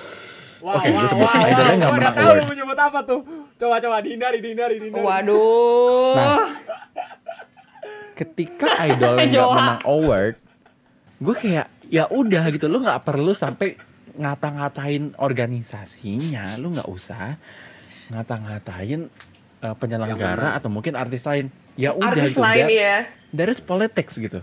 Wah, 0.61 0.77
Oke, 0.77 0.93
gue 0.93 1.01
wah, 1.01 1.09
sebut 1.09 1.25
wah, 1.25 1.41
idolnya 1.43 1.77
nggak 1.81 1.95
menang 1.97 2.13
udah 2.13 2.13
tahu 2.13 2.29
award. 2.29 2.37
lu 2.37 2.45
mau 2.45 2.57
nyebut 2.61 2.79
apa 2.79 2.99
tuh. 3.01 3.21
Coba 3.57 3.75
coba 3.81 3.97
dihindari, 4.05 4.39
dihindari, 4.45 4.77
dihindari. 4.77 5.05
Waduh. 5.09 6.13
Nah, 6.13 6.37
ketika 8.13 8.69
idolnya 8.93 9.25
nggak 9.25 9.51
menang 9.51 9.81
award 9.89 10.35
gue 11.21 11.35
kayak 11.37 11.69
ya 11.93 12.09
udah 12.09 12.49
gitu 12.49 12.65
lu 12.65 12.81
nggak 12.81 13.05
perlu 13.05 13.37
sampai 13.37 13.77
ngata-ngatain 14.17 15.13
organisasinya 15.21 16.57
lu 16.57 16.73
nggak 16.73 16.89
usah 16.89 17.37
ngata-ngatain 18.09 19.07
uh, 19.61 19.77
penyelenggara 19.77 20.57
atau 20.57 20.73
mungkin 20.73 20.97
artis 20.97 21.23
lain 21.29 21.53
ya 21.77 21.93
udah 21.93 22.17
Artis 22.17 22.35
gitu 22.35 22.43
lain 22.43 22.67
ya. 22.73 22.97
is 23.53 23.61
politics 23.61 24.17
gitu 24.17 24.41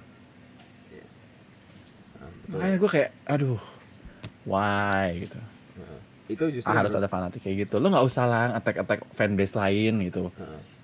Yes. 0.94 1.34
Nah, 2.18 2.30
makanya 2.48 2.76
gue 2.78 2.90
kayak 2.90 3.10
aduh 3.26 3.60
why 4.46 5.28
gitu 5.28 5.38
Heeh. 5.82 6.00
Itu 6.32 6.44
justru 6.54 6.72
Ah, 6.72 6.86
harus 6.86 6.94
ada 6.94 7.10
fanatik 7.10 7.42
kayak 7.42 7.68
gitu 7.68 7.82
lo 7.82 7.90
nggak 7.90 8.06
usah 8.06 8.24
lah 8.30 8.46
attack-attack 8.56 9.02
fanbase 9.18 9.58
lain 9.58 9.98
gitu 10.06 10.30
Heeh. 10.32 10.77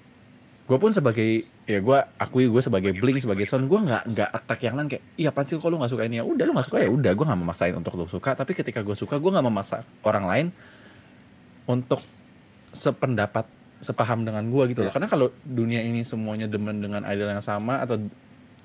Gue 0.73 0.81
pun 0.81 0.89
sebagai 0.89 1.45
ya 1.69 1.77
gue 1.85 1.97
akui 2.17 2.49
gue 2.49 2.57
sebagai 2.57 2.97
bling 2.97 3.21
sebagai 3.21 3.45
son 3.45 3.69
gue 3.69 3.77
nggak 3.77 4.09
nggak 4.09 4.29
attack 4.33 4.59
yang 4.65 4.73
lain 4.73 4.89
kayak 4.89 5.05
iya 5.21 5.29
pasti 5.29 5.53
kalau 5.61 5.77
lu 5.77 5.85
nggak 5.85 5.93
suka 5.93 6.09
ini? 6.09 6.17
Ya 6.17 6.25
udah 6.25 6.43
lu 6.49 6.51
nggak 6.57 6.65
suka 6.65 6.81
ya 6.81 6.89
udah 6.89 7.11
gue 7.13 7.25
nggak 7.29 7.39
memaksain 7.45 7.77
untuk 7.77 7.93
lu 7.93 8.09
suka. 8.09 8.33
Tapi 8.33 8.57
ketika 8.57 8.81
gue 8.81 8.97
suka 8.97 9.21
gue 9.21 9.29
nggak 9.29 9.45
memaksa 9.45 9.85
orang 10.01 10.25
lain 10.25 10.47
untuk 11.69 12.01
sependapat 12.73 13.45
sepaham 13.85 14.25
dengan 14.25 14.49
gue 14.49 14.73
gitu 14.73 14.81
loh. 14.81 14.89
Yes. 14.89 14.97
karena 14.97 15.07
kalau 15.13 15.29
dunia 15.45 15.85
ini 15.85 16.01
semuanya 16.01 16.49
demen 16.49 16.81
dengan 16.81 17.05
idol 17.05 17.29
yang 17.29 17.45
sama 17.45 17.77
atau 17.77 18.01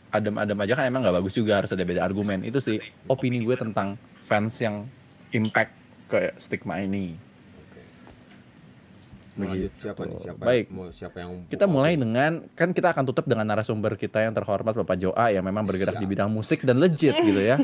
adem-adem 0.09 0.57
aja 0.65 0.73
kan 0.81 0.89
emang 0.89 1.05
nggak 1.05 1.21
bagus 1.21 1.37
juga 1.37 1.61
harus 1.61 1.69
ada 1.77 1.85
beda 1.85 2.09
argumen. 2.09 2.41
Itu 2.41 2.65
sih 2.65 2.81
opini 3.05 3.45
gue 3.45 3.53
tentang 3.53 4.01
fans 4.25 4.57
yang 4.65 4.89
impact 5.37 5.77
ke 6.09 6.33
stigma 6.41 6.81
ini 6.81 7.28
Begitu. 9.39 9.75
siapa 9.79 10.03
nih? 10.03 10.19
Siapa 10.19 10.43
Baik. 10.43 10.67
mau 10.75 10.91
siapa 10.91 11.17
yang 11.23 11.31
Kita 11.47 11.71
mulai 11.71 11.95
dengan 11.95 12.43
kan 12.59 12.75
kita 12.75 12.91
akan 12.91 13.05
tutup 13.07 13.25
dengan 13.31 13.47
narasumber 13.47 13.95
kita 13.95 14.27
yang 14.27 14.35
terhormat 14.35 14.75
Bapak 14.75 14.99
Joa 14.99 15.31
yang 15.31 15.47
memang 15.47 15.63
bergerak 15.63 15.95
Siap. 15.95 16.03
di 16.03 16.09
bidang 16.11 16.31
musik 16.35 16.67
dan 16.67 16.83
legit 16.83 17.15
gitu 17.29 17.39
ya. 17.39 17.57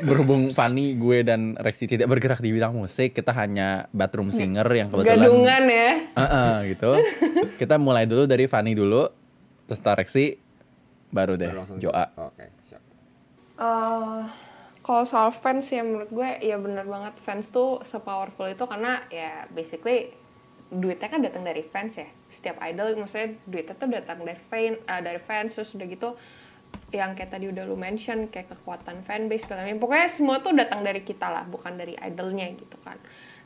Berhubung 0.00 0.52
Fanny, 0.56 0.96
gue 0.96 1.24
dan 1.24 1.56
Rexi 1.56 1.88
tidak 1.88 2.08
bergerak 2.08 2.40
di 2.40 2.52
bidang 2.52 2.72
musik, 2.76 3.16
kita 3.16 3.32
hanya 3.36 3.88
bathroom 3.92 4.32
singer 4.32 4.66
yang 4.72 4.88
kebetulan 4.92 5.26
Gadungan 5.28 5.62
ya. 5.66 5.90
Heeh, 6.14 6.54
gitu. 6.76 6.90
Kita 7.56 7.76
mulai 7.80 8.04
dulu 8.04 8.28
dari 8.28 8.44
Fanny 8.46 8.76
dulu, 8.76 9.08
terus 9.66 9.80
Rexi, 9.82 10.36
baru 11.10 11.34
deh 11.40 11.48
Baru 11.48 11.80
Joa. 11.80 12.04
Oke, 12.28 12.44
siap. 12.68 12.82
Eh, 13.56 14.45
kalau 14.86 15.02
soal 15.02 15.34
fans 15.34 15.66
ya 15.66 15.82
menurut 15.82 16.06
gue 16.14 16.30
ya 16.46 16.54
bener 16.62 16.86
banget. 16.86 17.18
Fans 17.26 17.50
tuh 17.50 17.82
sepowerful 17.82 18.46
itu 18.46 18.62
karena 18.70 19.02
ya 19.10 19.50
basically 19.50 20.14
duitnya 20.70 21.10
kan 21.10 21.18
datang 21.26 21.42
dari 21.42 21.66
fans 21.66 21.98
ya. 21.98 22.06
Setiap 22.30 22.62
idol 22.62 22.94
maksudnya 22.94 23.34
duitnya 23.50 23.74
tuh 23.74 23.90
datang 23.90 24.22
dari 24.22 24.38
fan 24.38 24.78
eh, 24.78 25.00
dari 25.02 25.18
fans 25.18 25.58
terus 25.58 25.74
udah 25.74 25.86
gitu 25.90 26.14
yang 26.94 27.18
kayak 27.18 27.34
tadi 27.34 27.50
udah 27.50 27.66
lu 27.66 27.74
mention 27.74 28.30
kayak 28.30 28.54
kekuatan 28.54 29.02
fanbase 29.02 29.42
segala 29.42 29.66
macam. 29.66 29.82
Pokoknya 29.82 30.06
semua 30.06 30.38
tuh 30.38 30.54
datang 30.54 30.86
dari 30.86 31.02
kita 31.02 31.26
lah 31.34 31.42
bukan 31.42 31.74
dari 31.74 31.98
idolnya 31.98 32.46
gitu 32.54 32.78
kan. 32.86 32.94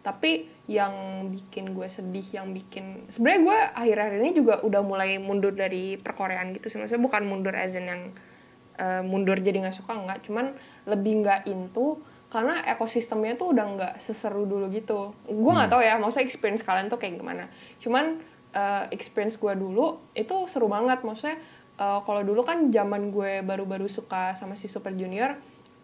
Tapi 0.05 0.45
yang 0.69 0.93
bikin 1.33 1.73
gue 1.73 1.89
sedih 1.89 2.25
yang 2.37 2.53
bikin 2.53 3.09
sebenarnya 3.09 3.41
gue 3.41 3.59
akhir-akhir 3.81 4.17
ini 4.21 4.33
juga 4.37 4.55
udah 4.61 4.85
mulai 4.85 5.17
mundur 5.17 5.57
dari 5.57 5.97
perkoreaan 5.97 6.53
gitu 6.53 6.69
sih. 6.69 6.77
Maksudnya 6.77 7.01
bukan 7.01 7.25
mundur 7.25 7.57
as 7.57 7.73
yang 7.73 8.13
eh, 8.79 9.03
mundur 9.03 9.39
jadi 9.41 9.59
nggak 9.65 9.77
suka 9.77 9.97
nggak. 9.97 10.19
Cuman 10.27 10.55
lebih 10.87 11.25
nggak 11.25 11.41
into 11.51 11.99
karena 12.31 12.63
ekosistemnya 12.63 13.35
tuh 13.35 13.51
udah 13.51 13.65
nggak 13.75 13.95
seseru 13.99 14.47
dulu 14.47 14.71
gitu. 14.71 15.11
Gue 15.27 15.53
nggak 15.53 15.71
tahu 15.71 15.83
ya 15.83 15.99
maksudnya 15.99 16.27
experience 16.27 16.63
kalian 16.63 16.87
tuh 16.87 16.99
kayak 17.01 17.19
gimana. 17.19 17.51
Cuman 17.83 18.23
eh, 18.55 18.85
experience 18.95 19.35
gue 19.41 19.53
dulu 19.57 19.99
itu 20.15 20.37
seru 20.47 20.71
banget. 20.71 21.03
Maksudnya 21.03 21.41
eh, 21.79 22.01
kalau 22.07 22.23
dulu 22.23 22.47
kan 22.47 22.71
zaman 22.71 23.11
gue 23.11 23.43
baru-baru 23.43 23.91
suka 23.91 24.39
sama 24.39 24.55
si 24.55 24.71
Super 24.71 24.95
Junior 24.95 25.35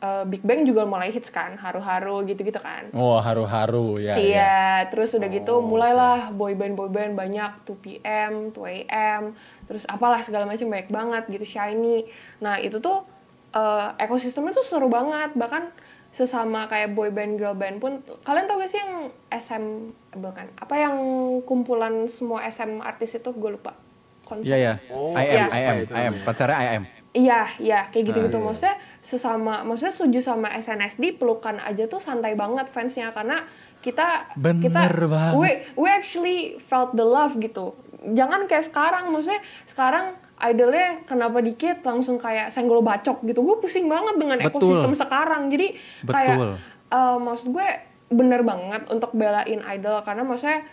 eh, 0.02 0.24
Big 0.28 0.42
Bang 0.44 0.64
juga 0.64 0.84
mulai 0.84 1.08
hits 1.08 1.32
kan 1.32 1.56
haru-haru 1.56 2.24
gitu-gitu 2.28 2.60
kan 2.60 2.88
Oh, 2.92 3.16
haru-haru 3.20 3.96
ya. 4.00 4.16
Iya, 4.16 4.88
terus 4.92 5.16
udah 5.16 5.28
gitu 5.28 5.58
Oh, 5.58 5.64
mulailah 5.64 6.32
boyband 6.32 6.76
boyband 6.76 7.12
banyak 7.16 7.50
2PM, 7.64 8.52
2AM, 8.52 9.32
terus 9.64 9.84
apalah 9.88 10.20
segala 10.20 10.44
macam 10.44 10.68
banyak 10.68 10.90
banget 10.92 11.22
gitu 11.32 11.56
Shiny. 11.56 12.04
Nah 12.40 12.60
itu 12.60 12.78
tuh 12.80 13.04
eh, 13.56 13.88
ekosistemnya 14.00 14.52
tuh 14.52 14.66
seru 14.66 14.88
banget 14.92 15.32
bahkan 15.34 15.72
sesama 16.16 16.64
kayak 16.64 16.96
boyband 16.96 17.36
girl 17.36 17.52
band 17.52 17.76
pun 17.76 18.00
kalian 18.24 18.48
tau 18.48 18.56
gak 18.56 18.72
sih 18.72 18.80
yang 18.80 19.12
SM 19.28 19.64
eh, 19.92 20.16
bukan 20.16 20.48
apa 20.56 20.74
yang 20.80 20.96
kumpulan 21.44 22.08
semua 22.08 22.40
SM 22.48 22.80
artis 22.80 23.20
itu 23.20 23.36
gue 23.36 23.50
lupa 23.52 23.76
konsep 24.24 24.48
Iya 24.48 24.56
ya. 24.56 24.74
Oh, 24.90 25.12
I 25.12 25.24
am, 25.28 25.36
iya. 25.36 25.46
I 25.46 25.62
am, 25.62 25.76
itu 25.84 25.92
I 25.92 26.02
am. 26.08 26.14
Pacarnya 26.24 26.56
I 26.56 26.66
am. 26.80 26.82
Iya, 27.16 27.40
iya, 27.56 27.80
kayak 27.88 28.12
gitu-gitu. 28.12 28.36
Ah, 28.36 28.40
iya. 28.42 28.46
Maksudnya 28.50 28.76
sesama, 29.06 29.62
maksudnya 29.62 29.94
setuju 29.94 30.18
sama 30.18 30.50
SNSD, 30.50 31.14
pelukan 31.14 31.62
aja 31.62 31.86
tuh 31.86 32.02
santai 32.02 32.34
banget 32.34 32.66
fansnya 32.74 33.14
karena 33.14 33.46
kita 33.78 34.34
Bener 34.34 34.66
kita 34.66 34.82
banget. 35.06 35.32
we 35.38 35.50
we 35.78 35.86
actually 35.86 36.58
felt 36.66 36.90
the 36.98 37.06
love 37.06 37.38
gitu. 37.38 37.78
Jangan 38.02 38.50
kayak 38.50 38.66
sekarang, 38.66 39.14
maksudnya 39.14 39.38
sekarang 39.70 40.18
idolnya 40.42 41.06
kenapa 41.06 41.38
dikit 41.38 41.86
langsung 41.86 42.18
kayak 42.18 42.50
senggol 42.50 42.82
bacok 42.82 43.22
gitu. 43.22 43.46
Gue 43.46 43.62
pusing 43.62 43.86
banget 43.86 44.18
dengan 44.18 44.42
Betul. 44.42 44.74
ekosistem 44.74 44.92
sekarang. 44.98 45.54
Jadi 45.54 45.78
kayak 46.02 46.36
Betul. 46.36 46.52
eh, 46.90 47.16
maksud 47.22 47.46
gue 47.54 47.68
bener 48.06 48.42
banget 48.42 48.82
untuk 48.90 49.10
belain 49.14 49.62
idol 49.70 50.02
karena 50.02 50.22
maksudnya 50.26 50.66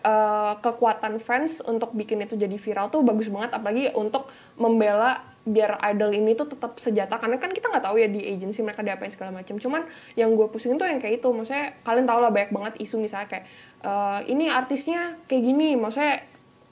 eh, 0.00 0.52
kekuatan 0.56 1.20
fans 1.20 1.60
untuk 1.68 1.92
bikin 1.92 2.24
itu 2.24 2.32
jadi 2.40 2.56
viral 2.56 2.88
tuh 2.88 3.04
bagus 3.04 3.28
banget 3.28 3.52
apalagi 3.52 3.92
untuk 3.92 4.32
membela 4.56 5.33
biar 5.44 5.76
idol 5.92 6.16
ini 6.16 6.32
tuh 6.32 6.48
tetap 6.48 6.80
sejata 6.80 7.20
karena 7.20 7.36
kan 7.36 7.52
kita 7.52 7.68
nggak 7.68 7.84
tahu 7.84 8.00
ya 8.00 8.08
di 8.08 8.24
agency 8.24 8.64
mereka 8.64 8.80
diapain 8.80 9.12
segala 9.12 9.28
macam 9.28 9.60
cuman 9.60 9.84
yang 10.16 10.32
gue 10.32 10.48
pusingin 10.48 10.80
tuh 10.80 10.88
yang 10.88 10.96
kayak 10.96 11.20
itu. 11.20 11.28
Maksudnya 11.28 11.76
kalian 11.84 12.08
tau 12.08 12.20
lah 12.24 12.32
banyak 12.32 12.50
banget 12.50 12.74
isu 12.80 12.96
misalnya 12.96 13.28
kayak 13.28 13.44
eh, 13.84 14.20
ini 14.32 14.48
artisnya 14.48 15.20
kayak 15.28 15.42
gini. 15.44 15.76
Maksudnya 15.76 16.24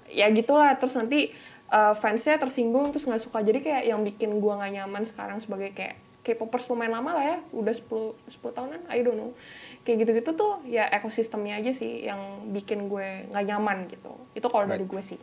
ya 0.09 0.33
gitulah. 0.33 0.73
Terus 0.81 0.97
nanti 0.97 1.37
eh, 1.69 1.95
fansnya 2.01 2.41
tersinggung 2.41 2.97
terus 2.97 3.05
nggak 3.05 3.21
suka. 3.21 3.45
Jadi 3.45 3.61
kayak 3.61 3.85
yang 3.85 4.01
bikin 4.01 4.41
gue 4.41 4.53
nggak 4.57 4.73
nyaman 4.73 5.05
sekarang 5.05 5.37
sebagai 5.45 5.77
kayak 5.77 6.01
K-popers 6.23 6.71
lumayan 6.73 6.97
lama 6.97 7.19
lah 7.19 7.25
ya. 7.29 7.39
Udah 7.53 7.77
10 7.77 8.33
10 8.41 8.57
tahunan? 8.57 8.81
I 8.89 9.05
don't 9.05 9.21
know. 9.21 9.37
Kayak 9.85 10.09
gitu-gitu 10.09 10.31
tuh 10.33 10.65
ya 10.65 10.89
ekosistemnya 10.89 11.61
aja 11.61 11.77
sih 11.77 12.09
yang 12.09 12.49
bikin 12.57 12.89
gue 12.89 13.29
nggak 13.29 13.45
nyaman 13.53 13.91
gitu. 13.93 14.17
Itu 14.33 14.49
kalau 14.49 14.65
dari 14.65 14.89
gue 14.89 15.03
sih. 15.05 15.21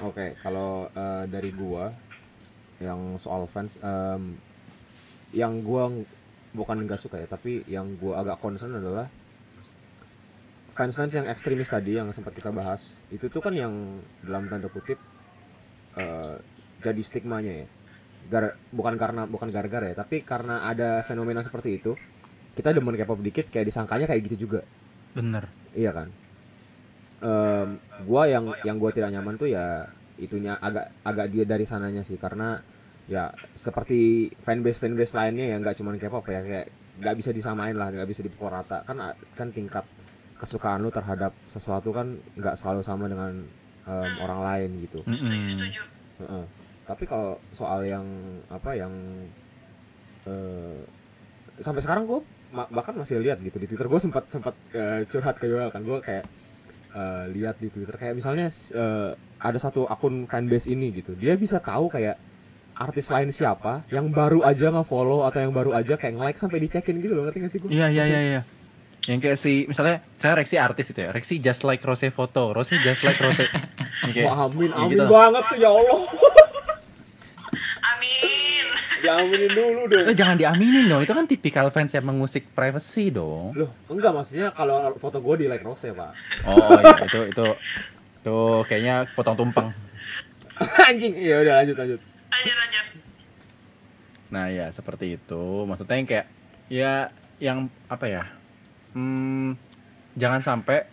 Oke, 0.00 0.36
kalau 0.40 0.88
eh, 0.92 1.24
dari 1.28 1.52
gua 1.52 1.92
yang 2.82 3.16
soal 3.22 3.46
fans 3.46 3.78
em, 3.78 4.34
yang 5.32 5.62
gua 5.62 5.88
ng- 5.88 6.04
bukan 6.52 6.84
nggak 6.84 7.00
suka 7.00 7.16
ya, 7.22 7.26
tapi 7.30 7.64
yang 7.70 7.96
gua 7.96 8.20
agak 8.20 8.42
concern 8.42 8.76
adalah 8.76 9.08
fans-fans 10.72 11.12
yang 11.12 11.28
ekstremis 11.28 11.68
tadi 11.68 11.96
yang 11.96 12.08
sempat 12.12 12.32
kita 12.32 12.48
bahas. 12.52 12.96
Itu 13.12 13.28
tuh 13.28 13.44
kan 13.44 13.52
yang 13.56 13.72
dalam 14.24 14.48
tanda 14.48 14.68
kutip 14.68 14.96
eh, 15.96 16.36
jadi 16.80 17.02
stigmanya 17.04 17.52
ya. 17.64 17.66
Gar- 18.32 18.56
bukan 18.72 18.94
karena 18.96 19.28
bukan 19.28 19.48
gara-gara 19.52 19.92
ya, 19.92 19.96
tapi 19.98 20.22
karena 20.24 20.64
ada 20.64 21.02
fenomena 21.04 21.42
seperti 21.44 21.76
itu, 21.76 21.92
kita 22.56 22.72
demen 22.72 22.96
K-pop 22.96 23.20
dikit 23.20 23.46
kayak 23.52 23.68
disangkanya 23.68 24.08
kayak 24.08 24.22
gitu 24.30 24.48
juga. 24.48 24.60
Bener. 25.12 25.48
Iya 25.76 25.90
kan. 25.92 26.08
Em, 27.22 27.68
gua 28.08 28.26
yang 28.26 28.50
yang 28.66 28.76
gua 28.80 28.90
tidak 28.90 29.12
nyaman 29.12 29.36
tuh 29.36 29.52
ya 29.52 29.86
itunya 30.20 30.54
agak 30.60 30.92
agak 31.02 31.26
dia 31.32 31.44
dari 31.48 31.66
sananya 31.66 32.02
sih 32.04 32.16
karena 32.20 32.60
ya 33.10 33.34
seperti 33.50 34.30
fanbase 34.40 34.78
fanbase 34.78 35.14
lainnya 35.18 35.52
ya 35.52 35.56
nggak 35.58 35.74
cuman 35.78 35.98
K-pop 35.98 36.26
ya 36.30 36.40
kayak 36.42 36.66
nggak 37.02 37.14
bisa 37.18 37.30
disamain 37.34 37.74
lah 37.74 37.90
nggak 37.90 38.08
bisa 38.08 38.22
dipukul 38.22 38.52
rata. 38.52 38.86
Kan 38.86 39.02
kan 39.34 39.48
tingkat 39.50 39.82
kesukaan 40.38 40.82
lu 40.82 40.90
terhadap 40.90 41.30
sesuatu 41.46 41.94
kan 41.94 42.18
nggak 42.34 42.58
selalu 42.58 42.82
sama 42.82 43.06
dengan 43.06 43.46
em, 43.86 44.10
orang 44.22 44.40
lain 44.42 44.70
gitu. 44.86 45.02
Heeh. 46.22 46.44
Tapi 46.82 47.04
kalau 47.06 47.38
soal 47.54 47.86
yang 47.86 48.06
apa 48.50 48.74
yang 48.74 48.90
eh, 50.26 50.82
sampai 51.62 51.82
sekarang 51.82 52.06
gue 52.10 52.20
bahkan 52.52 52.92
masih 52.92 53.22
lihat 53.22 53.40
gitu 53.40 53.56
di 53.56 53.64
Twitter 53.70 53.88
gue 53.88 54.00
sempat 54.02 54.26
sempat 54.28 54.54
eh, 54.74 55.06
curhat 55.06 55.38
ke 55.38 55.46
Yoel 55.46 55.70
kan. 55.70 55.82
Gue 55.86 56.02
kayak 56.02 56.26
eh, 56.94 57.24
lihat 57.34 57.62
di 57.62 57.70
Twitter 57.70 57.94
kayak 57.94 58.18
misalnya 58.18 58.50
eh, 58.50 59.10
ada 59.38 59.58
satu 59.58 59.86
akun 59.86 60.26
fanbase 60.26 60.70
ini 60.70 60.90
gitu. 60.90 61.14
Dia 61.14 61.38
bisa 61.38 61.62
tahu 61.62 61.86
kayak 61.86 62.18
artis 62.74 63.06
lain 63.06 63.28
siapa 63.28 63.84
yang 63.88 64.08
baru 64.08 64.42
aja 64.42 64.68
nge-follow 64.68 65.22
atau 65.22 65.38
yang 65.38 65.52
baru 65.52 65.72
aja 65.72 65.94
kayak 65.94 66.16
nge-like 66.16 66.38
sampai 66.38 66.58
dicekin 66.58 66.98
gitu 66.98 67.12
loh 67.12 67.26
ngerti 67.26 67.38
gak 67.40 67.50
sih 67.50 67.58
gue? 67.58 67.68
Iya 67.70 67.86
iya 67.88 68.04
iya 68.04 68.20
iya. 68.22 68.40
Yang 69.02 69.18
kayak 69.20 69.38
si 69.38 69.52
misalnya 69.66 69.98
saya 70.16 70.38
Rexi 70.38 70.56
artis 70.56 70.86
itu 70.88 71.00
ya. 71.00 71.10
Rexi 71.10 71.36
just 71.36 71.62
like 71.62 71.82
Rose 71.82 72.06
foto, 72.08 72.54
Rose 72.54 72.70
just 72.72 73.02
like 73.02 73.18
Rose. 73.18 73.44
Kayak- 74.14 74.24
Wah, 74.24 74.46
amin, 74.46 74.70
ya 74.70 74.78
amin 74.78 74.94
gitu. 74.94 75.04
banget 75.06 75.42
tuh 75.44 75.58
ya 75.58 75.70
Allah. 75.70 76.00
Amin. 77.82 78.64
Diaminin 79.02 79.50
dulu 79.50 79.82
dong. 79.90 80.06
Eh, 80.06 80.14
jangan 80.14 80.38
diaminin 80.38 80.86
dong, 80.86 81.02
itu 81.02 81.10
kan 81.10 81.26
tipikal 81.26 81.66
fans 81.68 81.90
yang 81.90 82.06
mengusik 82.06 82.54
privacy 82.54 83.10
dong. 83.10 83.50
Loh, 83.52 83.70
enggak 83.90 84.14
maksudnya 84.14 84.54
kalau 84.54 84.94
foto 84.94 85.18
gue 85.18 85.42
di 85.42 85.46
like 85.50 85.66
Rose 85.66 85.90
ya, 85.90 85.94
Pak. 85.94 86.10
Oh 86.46 86.78
iya, 86.78 86.96
itu 87.02 87.20
itu 87.34 87.46
itu 88.22 88.36
kayaknya 88.70 88.94
potong 89.12 89.34
tumpeng. 89.34 89.74
Anjing. 90.86 91.18
Iya 91.18 91.42
udah 91.42 91.54
lanjut 91.58 91.76
lanjut. 91.76 92.00
Lanjut 92.32 92.56
lanjut. 92.56 92.86
Nah 94.32 94.46
ya 94.48 94.66
seperti 94.68 95.14
itu. 95.14 95.42
Maksudnya 95.64 95.96
yang 95.96 96.08
kayak 96.08 96.26
ya 96.66 96.92
yang 97.38 97.58
apa 97.86 98.06
ya? 98.08 98.24
Hmm, 98.92 99.56
jangan 100.14 100.40
sampai 100.40 100.88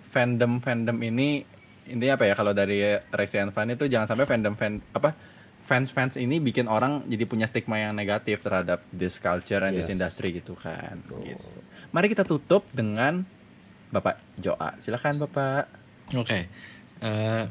fandom 0.00 0.58
fandom 0.58 0.96
ini 0.98 1.44
intinya 1.84 2.16
apa 2.16 2.24
ya 2.24 2.34
kalau 2.34 2.52
dari 2.52 2.80
Rexian 3.08 3.48
fan 3.48 3.72
itu 3.72 3.88
jangan 3.88 4.08
sampai 4.08 4.24
fandom 4.24 4.52
fan 4.52 4.80
apa 4.92 5.16
fans 5.64 5.88
fans 5.88 6.16
ini 6.16 6.40
bikin 6.40 6.64
orang 6.64 7.04
jadi 7.04 7.24
punya 7.24 7.44
stigma 7.44 7.76
yang 7.76 7.92
negatif 7.92 8.40
terhadap 8.40 8.84
this 8.88 9.20
culture 9.20 9.60
and 9.60 9.76
this 9.76 9.88
Yes. 9.88 9.96
industry 9.96 10.32
gitu 10.32 10.56
kan. 10.56 11.00
Gitu. 11.04 11.48
Mari 11.88 12.08
kita 12.08 12.24
tutup 12.24 12.64
dengan 12.72 13.24
Bapak 13.88 14.20
Joa. 14.36 14.76
Silakan 14.76 15.16
Bapak. 15.18 15.68
Oke. 16.12 16.48
Eh, 17.00 17.44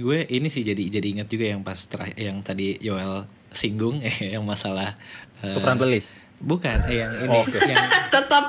gue 0.00 0.24
ini 0.26 0.48
sih 0.48 0.64
jadi 0.64 0.80
jadi 0.88 1.06
ingat 1.12 1.28
juga 1.28 1.44
yang 1.46 1.60
pas 1.60 1.76
terakhir 1.76 2.16
yang 2.16 2.40
tadi 2.40 2.80
Yoel 2.80 3.28
singgung 3.52 4.00
eh 4.08 4.32
yang 4.32 4.42
masalah 4.42 4.96
eh, 5.44 5.52
Tukeran 5.52 5.76
playlist. 5.76 6.24
Bukan, 6.40 6.72
eh, 6.88 7.04
yang 7.04 7.12
ini 7.20 7.28
Oh, 7.28 7.44
oke. 7.44 7.52
yang 7.68 7.84
Tetap. 8.08 8.44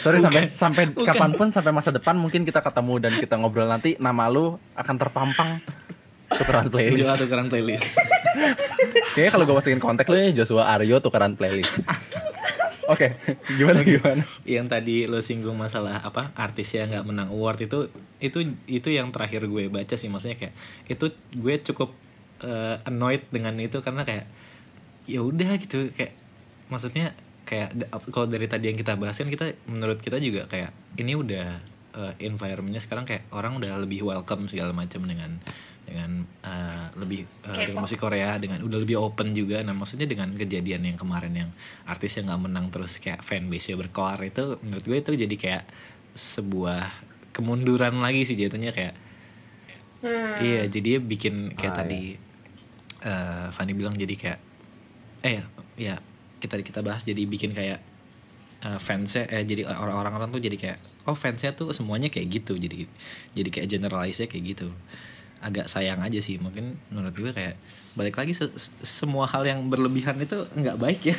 Sorry 0.00 0.16
sampai 0.16 0.42
sampai 0.48 0.84
Bukan. 0.88 1.04
kapan 1.04 1.30
pun 1.36 1.48
sampai 1.52 1.76
masa 1.76 1.92
depan 1.92 2.16
mungkin 2.16 2.48
kita 2.48 2.64
ketemu 2.64 2.94
dan 3.04 3.12
kita 3.20 3.36
ngobrol 3.36 3.68
nanti 3.68 4.00
nama 4.00 4.32
lu 4.32 4.56
akan 4.72 4.96
terpampang 4.96 5.60
tukeran 6.32 6.72
playlist. 6.72 7.04
jual 7.04 7.16
tukeran 7.20 7.46
playlist. 7.52 8.00
Kayaknya 9.12 9.30
kalau 9.30 9.44
gue 9.44 9.56
masukin 9.60 9.76
konteks 9.76 10.08
lu 10.08 10.16
ya 10.16 10.32
Joshua 10.32 10.72
Aryo 10.72 11.04
tukeran 11.04 11.36
playlist. 11.36 11.84
Oke, 12.90 13.14
gimana 13.58 13.80
gimana? 13.86 14.22
yang 14.42 14.66
tadi 14.66 15.06
lo 15.06 15.22
singgung 15.22 15.54
masalah 15.54 16.02
apa 16.02 16.34
artis 16.34 16.74
yang 16.74 16.90
nggak 16.90 17.06
menang 17.06 17.28
award 17.30 17.62
itu 17.62 17.86
itu 18.18 18.54
itu 18.66 18.88
yang 18.90 19.14
terakhir 19.14 19.46
gue 19.46 19.70
baca 19.70 19.94
sih. 19.94 20.10
Maksudnya 20.10 20.36
kayak 20.36 20.54
itu 20.90 21.06
gue 21.38 21.54
cukup 21.70 21.94
eh, 22.42 22.76
annoyed 22.82 23.22
dengan 23.30 23.54
itu 23.62 23.78
karena 23.78 24.02
kayak 24.02 24.26
ya 25.06 25.22
udah 25.22 25.50
gitu. 25.62 25.94
Kayak 25.94 26.18
maksudnya 26.66 27.14
kayak 27.46 27.74
kalau 28.14 28.26
dari 28.30 28.46
tadi 28.46 28.70
yang 28.70 28.78
kita 28.78 28.94
bahas 28.94 29.18
kan 29.18 29.26
kita 29.26 29.54
menurut 29.66 29.98
kita 29.98 30.18
juga 30.22 30.50
kayak 30.50 30.70
ini 30.98 31.14
udah 31.14 31.46
eh, 31.94 32.14
environmentnya 32.26 32.82
sekarang 32.82 33.06
kayak 33.06 33.26
orang 33.30 33.58
udah 33.58 33.78
lebih 33.82 34.02
welcome 34.02 34.50
segala 34.50 34.74
macam 34.74 35.06
dengan 35.06 35.38
dengan 35.90 36.22
eh, 36.46 36.86
lebih 36.94 37.26
dengan 37.42 37.66
K-pop. 37.74 37.82
musik 37.82 37.98
Korea 37.98 38.38
dengan 38.38 38.62
udah 38.62 38.78
lebih 38.78 38.96
open 39.02 39.34
juga 39.34 39.66
nah 39.66 39.74
maksudnya 39.74 40.06
dengan 40.06 40.30
kejadian 40.38 40.86
yang 40.86 40.96
kemarin 40.96 41.34
yang 41.34 41.50
artis 41.84 42.14
yang 42.16 42.30
nggak 42.30 42.42
menang 42.46 42.70
terus 42.70 43.02
kayak 43.02 43.26
fanbase 43.26 43.74
nya 43.74 43.76
berkoar 43.82 44.22
itu 44.22 44.56
menurut 44.62 44.84
gue 44.86 44.98
itu 45.02 45.12
jadi 45.18 45.34
kayak 45.34 45.64
sebuah 46.14 46.86
kemunduran 47.34 47.98
lagi 47.98 48.22
sih 48.22 48.38
jatuhnya 48.38 48.70
kayak 48.70 48.94
Hmm. 50.00 50.40
iya 50.40 50.64
jadi 50.64 50.96
bikin 50.96 51.52
kayak 51.60 51.76
Ah, 51.76 51.78
tadi 51.84 52.16
eh 53.04 53.46
Fanny 53.52 53.76
bilang 53.76 53.92
jadi 53.92 54.16
kayak 54.16 54.40
eh 55.20 55.44
ya 55.76 56.00
kita 56.40 56.56
kita 56.64 56.80
bahas 56.80 57.04
jadi 57.04 57.20
bikin 57.28 57.52
kayak 57.52 57.84
eh, 58.64 58.78
fansnya 58.80 59.28
eh 59.28 59.44
jadi 59.44 59.68
orang-orang 59.68 60.12
orang 60.16 60.28
tuh 60.32 60.40
jadi 60.40 60.56
kayak 60.56 60.78
oh 61.04 61.12
fansnya 61.12 61.52
tuh 61.52 61.76
semuanya 61.76 62.08
kayak 62.08 62.32
gitu 62.32 62.56
jadi 62.56 62.88
jadi 63.36 63.48
kayak 63.52 63.68
generalize 63.68 64.24
kayak 64.24 64.56
gitu 64.56 64.72
agak 65.40 65.66
sayang 65.66 66.00
aja 66.00 66.20
sih 66.20 66.36
mungkin 66.36 66.76
menurut 66.88 67.12
gue 67.12 67.32
kayak 67.32 67.56
balik 67.92 68.16
lagi 68.16 68.32
se- 68.32 68.52
se- 68.54 68.72
semua 68.80 69.24
hal 69.24 69.42
yang 69.42 69.66
berlebihan 69.66 70.16
itu 70.16 70.44
nggak 70.52 70.76
baik 70.76 71.02
ya 71.06 71.18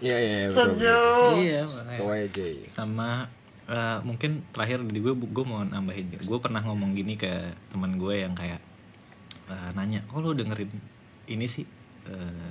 Iya 0.00 0.16
iya 0.16 0.32
iya. 0.32 0.48
Setuju. 0.48 0.96
iya 1.36 1.60
aja. 1.60 2.46
sama 2.72 3.28
eh, 3.68 3.98
mungkin 4.00 4.40
terakhir 4.50 4.80
di 4.82 4.98
gue 4.98 5.12
gue 5.12 5.44
mau 5.44 5.60
nambahin 5.60 6.16
gue 6.16 6.38
pernah 6.40 6.64
ngomong 6.64 6.96
gini 6.96 7.14
ke 7.14 7.28
teman 7.68 8.00
gue 8.00 8.24
yang 8.24 8.32
kayak 8.32 8.58
eh, 9.46 9.70
nanya 9.76 10.00
oh 10.10 10.24
lo 10.24 10.32
dengerin 10.32 10.72
ini 11.28 11.44
sih 11.44 11.68
eh, 12.08 12.50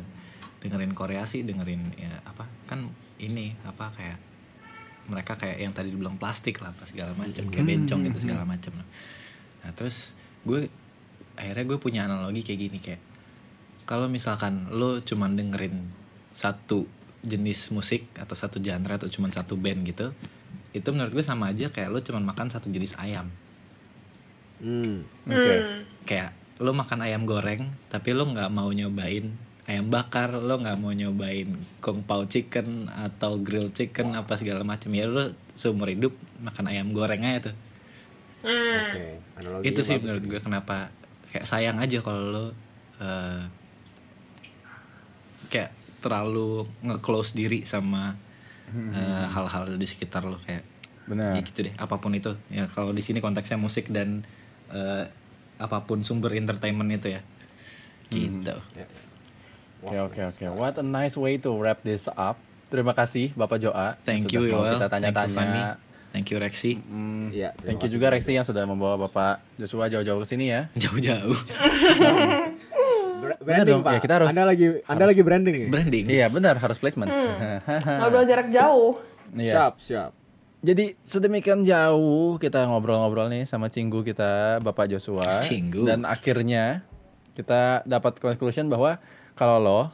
dengerin 0.62 0.94
Korea 0.94 1.26
sih 1.26 1.42
dengerin 1.42 1.92
ya 1.98 2.22
apa 2.22 2.46
kan 2.70 2.86
ini 3.18 3.58
apa 3.66 3.92
kayak 3.98 4.20
mereka 5.10 5.34
kayak 5.36 5.58
yang 5.58 5.74
tadi 5.74 5.90
dibilang 5.90 6.22
plastik 6.22 6.62
lah 6.62 6.70
apa 6.70 6.86
segala 6.86 7.18
macam 7.18 7.50
kayak 7.50 7.66
bencong 7.66 8.06
gitu 8.06 8.30
segala 8.30 8.46
macam 8.46 8.78
nah 9.66 9.72
terus 9.74 10.14
gue 10.44 10.72
akhirnya 11.40 11.66
gue 11.66 11.78
punya 11.80 12.00
analogi 12.08 12.44
kayak 12.44 12.60
gini 12.60 12.78
kayak 12.80 13.02
kalau 13.88 14.06
misalkan 14.06 14.70
lo 14.70 15.02
cuman 15.02 15.34
dengerin 15.34 15.90
satu 16.36 16.86
jenis 17.20 17.74
musik 17.76 18.08
atau 18.16 18.36
satu 18.38 18.64
genre 18.64 18.96
atau 18.96 19.12
cuman 19.12 19.32
satu 19.34 19.60
band 19.60 19.84
gitu 19.84 20.16
itu 20.72 20.88
menurut 20.94 21.12
gue 21.12 21.26
sama 21.26 21.52
aja 21.52 21.74
kayak 21.74 21.90
lo 21.90 22.00
cuman 22.00 22.24
makan 22.24 22.48
satu 22.54 22.70
jenis 22.70 22.96
ayam 22.96 23.28
Hmm. 24.60 25.08
Oke. 25.24 25.56
Hmm. 25.56 25.82
kayak 26.04 26.36
lo 26.60 26.76
makan 26.76 27.00
ayam 27.08 27.24
goreng 27.24 27.72
tapi 27.88 28.12
lo 28.12 28.28
nggak 28.28 28.52
mau 28.52 28.68
nyobain 28.68 29.32
ayam 29.64 29.88
bakar 29.88 30.36
lo 30.36 30.60
nggak 30.60 30.76
mau 30.76 30.92
nyobain 30.92 31.48
kung 31.80 32.04
pao 32.04 32.28
chicken 32.28 32.92
atau 32.92 33.40
grill 33.40 33.72
chicken 33.72 34.20
apa 34.20 34.36
segala 34.36 34.68
macam 34.68 34.92
ya 34.92 35.08
lo 35.08 35.32
seumur 35.56 35.88
hidup 35.88 36.12
makan 36.44 36.68
ayam 36.68 36.92
goreng 36.92 37.24
aja 37.24 37.52
tuh 37.52 37.56
Hmm. 38.40 38.80
Oke. 38.88 39.06
Analoginya 39.40 39.70
itu 39.70 39.82
sih 39.84 39.96
bagus 39.98 40.04
menurut 40.08 40.24
gue 40.28 40.40
kenapa 40.40 40.76
kayak 41.30 41.46
sayang 41.46 41.78
aja 41.78 42.00
kalau 42.00 42.24
lo 42.32 42.46
eh, 43.04 43.44
kayak 45.50 45.72
terlalu 46.00 46.64
nge-close 46.86 47.36
diri 47.36 47.68
sama 47.68 48.16
eh, 48.72 49.26
hal-hal 49.28 49.76
di 49.76 49.88
sekitar 49.88 50.24
lo 50.24 50.40
kayak 50.40 50.64
Benar. 51.10 51.34
ya 51.36 51.42
gitu 51.42 51.66
deh 51.66 51.74
apa 51.74 51.98
pun 51.98 52.14
itu 52.14 52.38
ya 52.54 52.70
kalau 52.70 52.94
di 52.94 53.02
sini 53.02 53.18
konteksnya 53.18 53.58
musik 53.58 53.90
dan 53.90 54.24
eh, 54.70 55.10
apa 55.60 55.84
pun 55.84 56.06
sumber 56.06 56.32
entertainment 56.38 56.88
itu 56.94 57.18
ya 57.18 57.22
gitu 58.10 58.56
Ya. 58.74 58.86
Oke 59.80 59.96
oke 59.96 60.22
oke. 60.36 60.46
What 60.60 60.76
a 60.76 60.84
nice 60.84 61.16
way 61.16 61.40
to 61.40 61.56
wrap 61.56 61.80
this 61.88 62.12
up. 62.12 62.36
Terima 62.68 62.92
kasih 62.92 63.32
Bapak 63.32 63.64
Joa. 63.64 63.96
thank 64.04 64.28
sudah 64.28 64.36
you 64.36 64.52
Yoel 64.52 64.76
Kita 64.76 64.88
thank 64.92 65.08
you 65.08 65.16
Fanny 65.32 65.62
tanya-tanya. 65.64 65.89
Thank 66.10 66.28
you 66.28 66.38
Rexi 66.38 66.78
Hmm, 66.80 67.30
Iya, 67.30 67.54
terima 67.54 67.66
thank 67.68 67.80
you 67.80 67.88
kasih 67.88 67.96
juga. 67.96 68.06
Rexi 68.10 68.32
yang 68.32 68.44
sudah 68.44 68.64
membawa 68.64 68.96
Bapak 69.00 69.40
Joshua 69.56 69.88
jauh-jauh 69.88 70.20
ke 70.20 70.28
sini 70.28 70.46
ya. 70.48 70.68
jauh-jauh 70.82 71.36
Branding 73.40 73.68
dong, 73.70 73.84
Pak. 73.84 73.94
ya, 73.94 74.00
kita 74.00 74.14
harus- 74.16 74.30
Anda 74.30 74.44
lagi 74.46 74.66
Anda 74.86 75.06
lagi 75.06 75.22
branding 75.22 75.56
ya? 75.58 75.68
branding 75.70 76.06
Iya 76.08 76.28
benar 76.28 76.56
harus 76.56 76.78
placement. 76.78 77.12
Ngobrol 78.00 78.24
jarak 78.24 78.48
jauh. 78.50 78.96
Iya. 79.32 79.52
Siap, 79.52 79.74
siap. 79.80 80.12
Jadi 80.60 80.98
sedemikian 81.02 81.64
jauh 81.64 82.36
kita 82.36 82.66
ngobrol-ngobrol 82.66 83.28
nih 83.30 83.44
sama 83.44 83.68
Cinggu 83.68 84.04
kita 84.04 84.60
Bapak 84.60 84.90
Joshua 84.90 85.40
Cinggu. 85.40 85.84
dan 85.84 86.04
akhirnya 86.04 86.84
kita 87.32 87.84
dapat 87.84 88.20
conclusion 88.20 88.68
bahwa 88.68 89.00
kalau 89.34 89.56
lo 89.58 89.80
uh, 89.80 89.88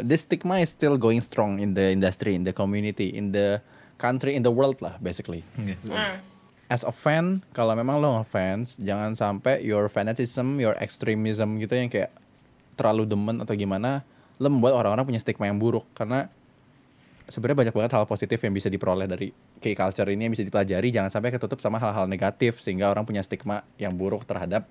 this 0.00 0.22
stigma 0.22 0.58
is 0.58 0.70
still 0.70 0.94
going 0.94 1.18
strong 1.18 1.58
in 1.58 1.72
the 1.72 1.90
industry, 1.90 2.34
in 2.34 2.42
the 2.42 2.52
community, 2.52 3.10
in 3.10 3.30
the 3.30 3.58
country, 3.98 4.38
in 4.38 4.46
the 4.46 4.52
world 4.52 4.78
lah 4.80 4.96
basically. 5.02 5.42
Oke. 5.58 5.74
Hmm. 5.84 6.22
As 6.68 6.84
a 6.84 6.92
fan, 6.92 7.40
kalau 7.56 7.72
memang 7.72 7.96
lo 7.96 8.20
ngefans, 8.20 8.76
jangan 8.76 9.16
sampai 9.16 9.64
your 9.64 9.88
fanatism, 9.88 10.60
your 10.60 10.76
extremism 10.76 11.56
gitu 11.58 11.72
yang 11.72 11.88
kayak 11.88 12.12
terlalu 12.76 13.08
demen 13.08 13.40
atau 13.40 13.56
gimana, 13.56 14.04
lo 14.36 14.52
membuat 14.52 14.76
orang-orang 14.76 15.08
punya 15.08 15.20
stigma 15.20 15.48
yang 15.48 15.56
buruk 15.56 15.88
karena 15.96 16.28
sebenarnya 17.28 17.68
banyak 17.68 17.74
banget 17.76 17.92
hal 17.96 18.04
positif 18.04 18.38
yang 18.44 18.52
bisa 18.52 18.68
diperoleh 18.68 19.08
dari 19.08 19.32
K-culture 19.60 20.08
ini 20.12 20.28
yang 20.28 20.32
bisa 20.36 20.44
dipelajari, 20.44 20.88
jangan 20.92 21.10
sampai 21.12 21.32
ketutup 21.32 21.58
sama 21.60 21.80
hal-hal 21.80 22.04
negatif 22.04 22.60
sehingga 22.60 22.92
orang 22.92 23.04
punya 23.04 23.24
stigma 23.24 23.64
yang 23.80 23.96
buruk 23.96 24.28
terhadap 24.28 24.68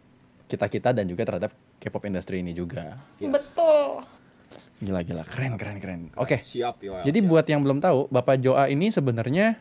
kita-kita 0.47 0.95
dan 0.95 1.05
juga 1.09 1.27
terhadap 1.27 1.51
K-pop 1.77 2.07
industri 2.07 2.45
ini 2.45 2.55
juga. 2.55 2.97
Yes. 3.21 3.33
Betul. 3.33 4.05
Gila-gila, 4.77 5.25
keren 5.25 5.57
keren 5.57 5.77
keren. 5.81 6.01
Oke. 6.13 6.37
Siap, 6.37 6.77
Yoel. 6.85 7.01
Jadi 7.01 7.19
siap. 7.25 7.29
buat 7.33 7.45
yang 7.49 7.61
belum 7.65 7.81
tahu, 7.81 8.13
Bapak 8.13 8.37
Joa 8.37 8.69
ini 8.69 8.93
sebenarnya 8.93 9.57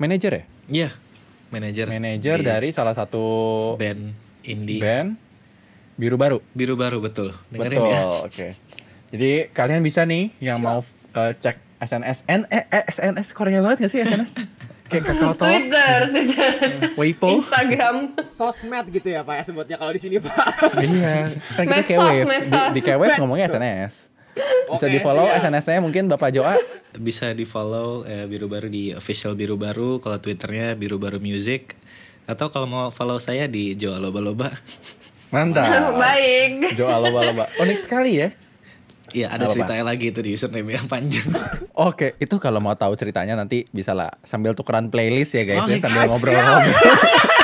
manajer 0.00 0.32
ya? 0.32 0.44
Iya, 0.64 0.88
manajer 1.52 1.86
Manajer 1.86 2.38
di 2.40 2.46
dari 2.48 2.68
salah 2.72 2.96
satu 2.96 3.24
band 3.76 4.16
indie 4.48 4.80
band 4.80 5.20
biru 5.94 6.16
baru. 6.18 6.38
biru 6.56 6.74
baru 6.74 6.98
betul. 6.98 7.36
Dengerin 7.52 7.78
Betul. 7.78 7.92
ya. 7.92 8.02
Oke. 8.26 8.48
Jadi 9.14 9.30
kalian 9.54 9.80
bisa 9.84 10.02
nih 10.02 10.34
yang 10.42 10.58
mau 10.58 10.82
uh, 11.14 11.32
cek 11.38 11.56
SNS 11.84 12.18
N 12.26 12.42
eh, 12.50 12.66
eh, 12.66 12.84
SNS 12.90 13.30
Korea 13.36 13.62
banget 13.62 13.86
gak 13.86 13.92
sih 13.92 14.00
SNS? 14.02 14.32
Kayak 14.84 15.16
Kakao 15.16 15.32
Talk, 15.32 15.48
Twitter, 15.48 15.98
Twitter, 16.12 16.52
Weibo. 17.00 17.40
Instagram. 17.40 18.20
sosmed 18.28 18.84
gitu 18.92 19.08
ya 19.16 19.24
Pak 19.24 19.40
ya 19.40 19.42
sebutnya 19.48 19.76
kalau 19.80 19.92
di 19.96 20.00
sini 20.00 20.20
Pak. 20.20 20.36
Iya, 20.76 21.32
kan 21.56 21.64
kita 21.64 21.84
K-Wave. 21.88 22.28
Di, 22.28 22.50
di 22.76 22.80
K-Wave 22.84 23.16
ngomongnya. 23.16 23.48
SNS. 23.48 24.13
Bisa 24.70 24.86
di 24.90 24.98
follow. 24.98 25.30
SNS-nya 25.30 25.80
mungkin 25.82 26.10
Bapak 26.10 26.34
Joa. 26.34 26.58
Bisa 26.94 27.30
di 27.32 27.46
follow 27.46 28.02
eh, 28.02 28.26
Biru 28.26 28.50
Baru 28.50 28.66
di 28.66 28.90
official 28.90 29.38
Biru 29.38 29.54
Baru, 29.54 30.02
kalau 30.02 30.18
Twitternya 30.18 30.74
Biru 30.74 30.98
Baru 30.98 31.22
Music. 31.22 31.76
Atau 32.24 32.48
kalau 32.48 32.66
mau 32.66 32.86
follow 32.88 33.20
saya 33.20 33.46
di 33.46 33.76
Joa 33.76 34.00
Loba 34.00 34.20
Loba. 34.24 34.48
Mantap. 35.34 35.66
Baik. 36.02 36.78
Joa 36.78 37.02
loba-loba. 37.02 37.50
Unik 37.58 37.78
sekali 37.82 38.22
ya. 38.22 38.30
Iya 39.14 39.30
ada 39.30 39.46
ceritanya 39.46 39.94
lagi 39.94 40.10
itu 40.10 40.18
di 40.22 40.34
username 40.34 40.74
yang 40.74 40.86
panjang. 40.90 41.30
Oke, 41.86 42.18
itu 42.18 42.34
kalau 42.42 42.58
mau 42.58 42.74
tahu 42.74 42.98
ceritanya 42.98 43.38
nanti 43.38 43.62
bisa 43.70 43.94
lah 43.94 44.10
sambil 44.26 44.58
tukeran 44.58 44.90
playlist 44.90 45.38
ya 45.38 45.46
guys 45.46 45.62
Oh 45.62 45.70
ya 45.70 45.78
sambil 45.78 46.10
ngobrol-ngobrol. 46.10 46.66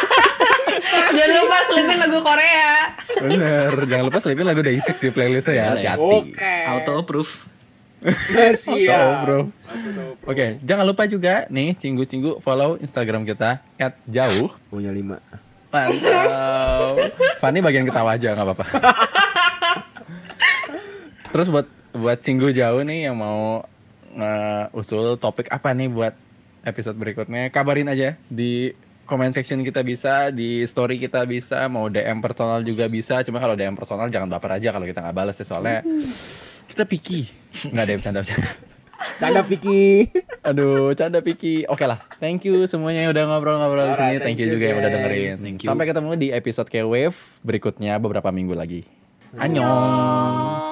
Jangan 1.21 1.37
lupa 1.37 1.59
selipin 1.69 1.99
lagu 2.01 2.19
Korea. 2.25 2.97
Bener, 3.21 3.73
jangan 3.85 4.05
lupa 4.09 4.19
selipin 4.25 4.47
lagu 4.49 4.65
Day6 4.65 4.97
di 4.97 5.11
playlistnya 5.13 5.53
ya, 5.53 5.65
hati-hati. 5.77 6.17
Oke. 6.33 6.55
Auto 6.65 6.93
approve. 6.97 7.33
Bro. 9.29 9.53
Oke, 10.25 10.57
jangan 10.65 10.89
lupa 10.89 11.05
juga 11.05 11.45
nih 11.53 11.77
cinggu-cinggu 11.77 12.41
follow 12.41 12.81
Instagram 12.81 13.29
kita 13.29 13.61
@jauh. 14.09 14.49
Punya 14.73 14.89
lima. 14.89 15.21
Mantap. 15.69 17.13
Fanny 17.37 17.61
bagian 17.61 17.85
ketawa 17.85 18.17
aja 18.17 18.33
nggak 18.33 18.47
apa-apa. 18.49 18.67
Terus 21.29 21.47
buat 21.53 21.69
buat 21.93 22.19
cinggu 22.25 22.57
jauh 22.57 22.81
nih 22.81 23.13
yang 23.13 23.21
mau 23.21 23.69
usul 24.73 25.21
topik 25.21 25.53
apa 25.53 25.77
nih 25.77 25.93
buat 25.93 26.17
episode 26.65 26.97
berikutnya, 26.97 27.53
kabarin 27.53 27.93
aja 27.93 28.17
di 28.33 28.73
comment 29.11 29.35
section 29.35 29.59
kita 29.67 29.83
bisa, 29.83 30.31
di 30.31 30.63
story 30.63 31.03
kita 31.03 31.27
bisa, 31.27 31.67
mau 31.67 31.91
DM 31.91 32.23
personal 32.23 32.63
juga 32.63 32.87
bisa. 32.87 33.19
Cuma 33.27 33.43
kalau 33.43 33.59
DM 33.59 33.75
personal 33.75 34.07
jangan 34.07 34.31
baper 34.31 34.63
aja 34.63 34.71
kalau 34.71 34.87
kita 34.87 35.03
nggak 35.03 35.17
balas 35.19 35.35
ya 35.35 35.47
soalnya 35.51 35.83
kita 36.71 36.87
picky. 36.87 37.27
Nggak 37.75 37.83
ada 37.83 37.91
yang 37.91 37.99
bercanda 37.99 38.21
bercanda. 38.23 38.51
Canda 39.17 39.41
Piki. 39.41 40.13
Aduh, 40.45 40.93
canda 40.93 41.25
Piki. 41.25 41.65
Oke 41.73 41.89
lah, 41.89 42.05
thank 42.21 42.45
you 42.45 42.69
semuanya 42.69 43.09
yang 43.09 43.13
udah 43.17 43.25
ngobrol-ngobrol 43.33 43.93
di 43.93 43.97
sini. 43.97 44.05
Thank 44.05 44.13
you 44.13 44.21
thank 44.21 44.39
you, 44.41 44.47
juga 44.53 44.65
yang 44.69 44.79
udah 44.79 44.91
guys. 44.93 44.97
dengerin. 45.01 45.37
Thank 45.41 45.59
you. 45.65 45.69
Sampai 45.73 45.85
ketemu 45.89 46.11
di 46.21 46.29
episode 46.33 46.69
K-Wave 46.69 47.17
berikutnya 47.41 47.97
beberapa 47.97 48.29
minggu 48.29 48.53
lagi. 48.53 48.85
Annyeong. 49.41 50.70